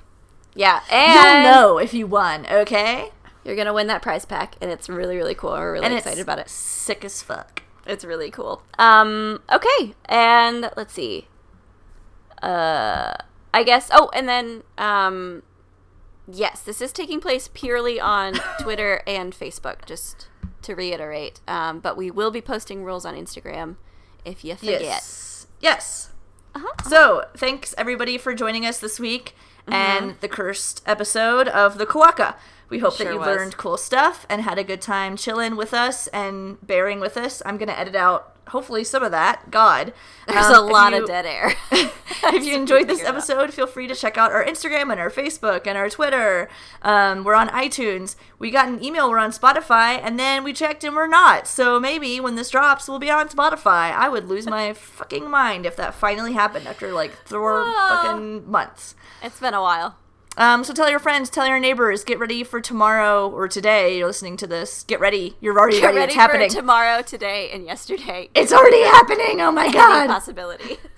Yeah. 0.54 0.80
And 0.90 1.14
you'll 1.44 1.52
know 1.52 1.78
if 1.78 1.92
you 1.92 2.06
won, 2.06 2.46
okay? 2.50 3.10
you're 3.44 3.56
going 3.56 3.66
to 3.66 3.72
win 3.74 3.88
that 3.88 4.00
prize 4.00 4.24
pack. 4.24 4.54
And 4.62 4.70
it's 4.70 4.88
really, 4.88 5.16
really 5.16 5.34
cool. 5.34 5.50
We're 5.50 5.72
really 5.74 5.84
and 5.86 5.94
excited 5.94 6.22
about 6.22 6.38
it. 6.38 6.48
Sick 6.48 7.04
as 7.04 7.20
fuck. 7.22 7.62
It's 7.86 8.02
really 8.04 8.30
cool. 8.30 8.62
Um, 8.78 9.42
okay, 9.52 9.94
and 10.06 10.70
let's 10.76 10.94
see. 10.94 11.26
Uh, 12.42 13.14
I 13.52 13.62
guess. 13.62 13.90
Oh, 13.92 14.10
and 14.14 14.26
then 14.28 14.62
um, 14.78 15.42
yes, 16.26 16.62
this 16.62 16.80
is 16.80 16.92
taking 16.92 17.20
place 17.20 17.48
purely 17.52 18.00
on 18.00 18.34
Twitter 18.60 19.02
and 19.06 19.34
Facebook. 19.34 19.84
Just 19.84 20.28
to 20.64 20.74
reiterate, 20.74 21.40
um, 21.46 21.80
but 21.80 21.96
we 21.96 22.10
will 22.10 22.30
be 22.30 22.40
posting 22.40 22.84
rules 22.84 23.04
on 23.04 23.14
Instagram 23.14 23.76
if 24.24 24.44
you 24.44 24.56
forget. 24.56 24.82
Yes. 24.82 25.46
Yes. 25.60 26.10
Uh-huh. 26.54 26.88
So, 26.88 27.24
thanks 27.36 27.74
everybody 27.78 28.18
for 28.18 28.34
joining 28.34 28.64
us 28.64 28.78
this 28.78 29.00
week 29.00 29.34
and 29.66 30.16
the 30.20 30.28
cursed 30.28 30.82
episode 30.86 31.48
of 31.48 31.78
the 31.78 31.86
Quokka. 31.86 32.34
We 32.70 32.78
hope 32.78 32.96
Sure 32.96 33.06
that 33.06 33.12
you 33.12 33.18
was. 33.18 33.26
learned 33.26 33.56
cool 33.56 33.76
stuff 33.76 34.26
and 34.28 34.42
had 34.42 34.58
a 34.58 34.64
good 34.64 34.80
time 34.82 35.16
chilling 35.16 35.54
with 35.56 35.74
us 35.74 36.06
and 36.08 36.58
bearing 36.66 36.98
with 37.00 37.16
us. 37.16 37.42
I'm 37.44 37.56
going 37.58 37.68
to 37.68 37.78
edit 37.78 37.94
out 37.94 38.30
hopefully 38.48 38.84
some 38.84 39.02
of 39.02 39.10
that. 39.10 39.50
God. 39.50 39.92
There's 40.28 40.46
Um, 40.46 40.54
a 40.54 40.60
lot 40.72 40.92
you- 40.92 41.02
of 41.02 41.06
dead 41.08 41.24
air. 41.26 41.54
if 41.70 42.44
you 42.44 42.54
enjoyed 42.54 42.88
this 42.88 43.02
episode, 43.04 43.52
feel 43.54 43.66
free 43.66 43.86
to 43.86 43.94
check 43.94 44.16
out 44.18 44.32
our 44.32 44.44
Instagram 44.44 44.90
and 44.90 45.00
our 45.00 45.10
Facebook 45.10 45.66
and 45.66 45.76
our 45.78 45.88
Twitter. 45.90 46.48
Um, 46.82 47.22
we're 47.24 47.34
on 47.34 47.48
iTunes. 47.50 48.16
We 48.38 48.50
got 48.50 48.68
an 48.68 48.82
email. 48.84 49.10
We're 49.10 49.18
on 49.18 49.30
Spotify, 49.32 49.98
and 50.02 50.18
then 50.18 50.42
we 50.44 50.52
checked 50.52 50.84
and 50.84 50.94
we're 50.94 51.06
not. 51.06 51.46
So 51.46 51.78
maybe 51.80 52.18
when 52.20 52.34
this 52.34 52.50
drops, 52.50 52.88
we'll 52.88 52.98
be 52.98 53.10
on 53.10 53.28
Spotify. 53.28 53.92
I 53.94 54.08
would 54.08 54.26
lose 54.28 54.46
my 54.46 54.72
fucking 54.74 55.30
mind 55.30 55.64
if 55.66 55.76
that 55.76 55.94
finally 55.94 56.32
happened 56.32 56.66
after 56.66 56.92
like 56.92 57.12
four 57.26 57.64
fucking 57.88 58.50
months. 58.50 58.94
it's 59.22 59.40
been 59.40 59.54
a 59.54 59.62
while. 59.62 59.96
Um, 60.36 60.64
so 60.64 60.72
tell 60.74 60.90
your 60.90 60.98
friends, 60.98 61.30
tell 61.30 61.46
your 61.46 61.60
neighbors, 61.60 62.02
get 62.02 62.18
ready 62.18 62.42
for 62.42 62.60
tomorrow 62.60 63.30
or 63.30 63.46
today. 63.46 63.96
You're 63.98 64.08
listening 64.08 64.36
to 64.38 64.46
this. 64.48 64.82
Get 64.82 64.98
ready. 64.98 65.36
You're 65.40 65.56
already 65.58 65.78
Get 65.80 65.86
ready. 65.86 65.96
ready 65.98 66.12
It's 66.12 66.20
happening. 66.20 66.50
tomorrow, 66.50 67.02
today, 67.02 67.50
and 67.52 67.64
yesterday. 67.64 68.30
it's 68.34 68.52
already 68.52 68.82
happening. 68.82 69.40
Oh 69.40 69.52
my 69.52 69.64
Any 69.64 69.72
god. 69.74 70.06
possibility. 70.08 70.78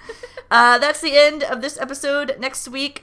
Uh, 0.48 0.78
that's 0.78 1.00
the 1.00 1.16
end 1.18 1.42
of 1.42 1.60
this 1.60 1.76
episode. 1.76 2.36
Next 2.38 2.68
week, 2.68 3.02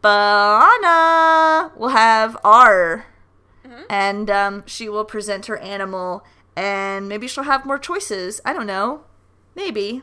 Bana 0.00 1.72
will 1.76 1.88
have 1.88 2.36
R, 2.44 3.06
and 3.90 4.30
um, 4.30 4.62
she 4.64 4.88
will 4.88 5.04
present 5.04 5.46
her 5.46 5.56
animal, 5.58 6.24
and 6.54 7.08
maybe 7.08 7.26
she'll 7.26 7.42
have 7.42 7.66
more 7.66 7.80
choices. 7.80 8.40
I 8.44 8.52
don't 8.52 8.66
know. 8.68 9.02
Maybe. 9.56 10.02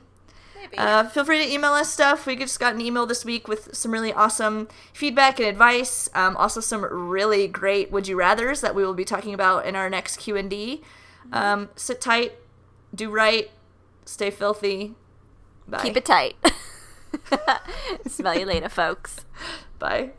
Uh, 0.77 1.07
feel 1.07 1.25
free 1.25 1.43
to 1.43 1.51
email 1.53 1.73
us 1.73 1.91
stuff. 1.91 2.25
We 2.25 2.35
just 2.35 2.59
got 2.59 2.73
an 2.73 2.81
email 2.81 3.05
this 3.05 3.23
week 3.25 3.47
with 3.47 3.75
some 3.75 3.91
really 3.91 4.13
awesome 4.13 4.67
feedback 4.93 5.39
and 5.39 5.47
advice. 5.47 6.09
Um, 6.13 6.35
also, 6.37 6.59
some 6.59 6.83
really 6.83 7.47
great 7.47 7.91
would 7.91 8.07
you 8.07 8.17
rather's 8.17 8.61
that 8.61 8.75
we 8.75 8.83
will 8.85 8.93
be 8.93 9.05
talking 9.05 9.33
about 9.33 9.65
in 9.65 9.75
our 9.75 9.89
next 9.89 10.17
Q 10.17 10.35
and 10.35 10.49
D. 10.49 10.81
Um, 11.31 11.69
sit 11.75 12.01
tight, 12.01 12.33
do 12.93 13.09
right, 13.09 13.49
stay 14.05 14.29
filthy. 14.29 14.95
Bye. 15.67 15.81
Keep 15.81 15.97
it 15.97 16.05
tight. 16.05 16.35
Smell 18.07 18.37
you 18.37 18.45
later, 18.45 18.69
folks. 18.69 19.25
Bye. 19.79 20.11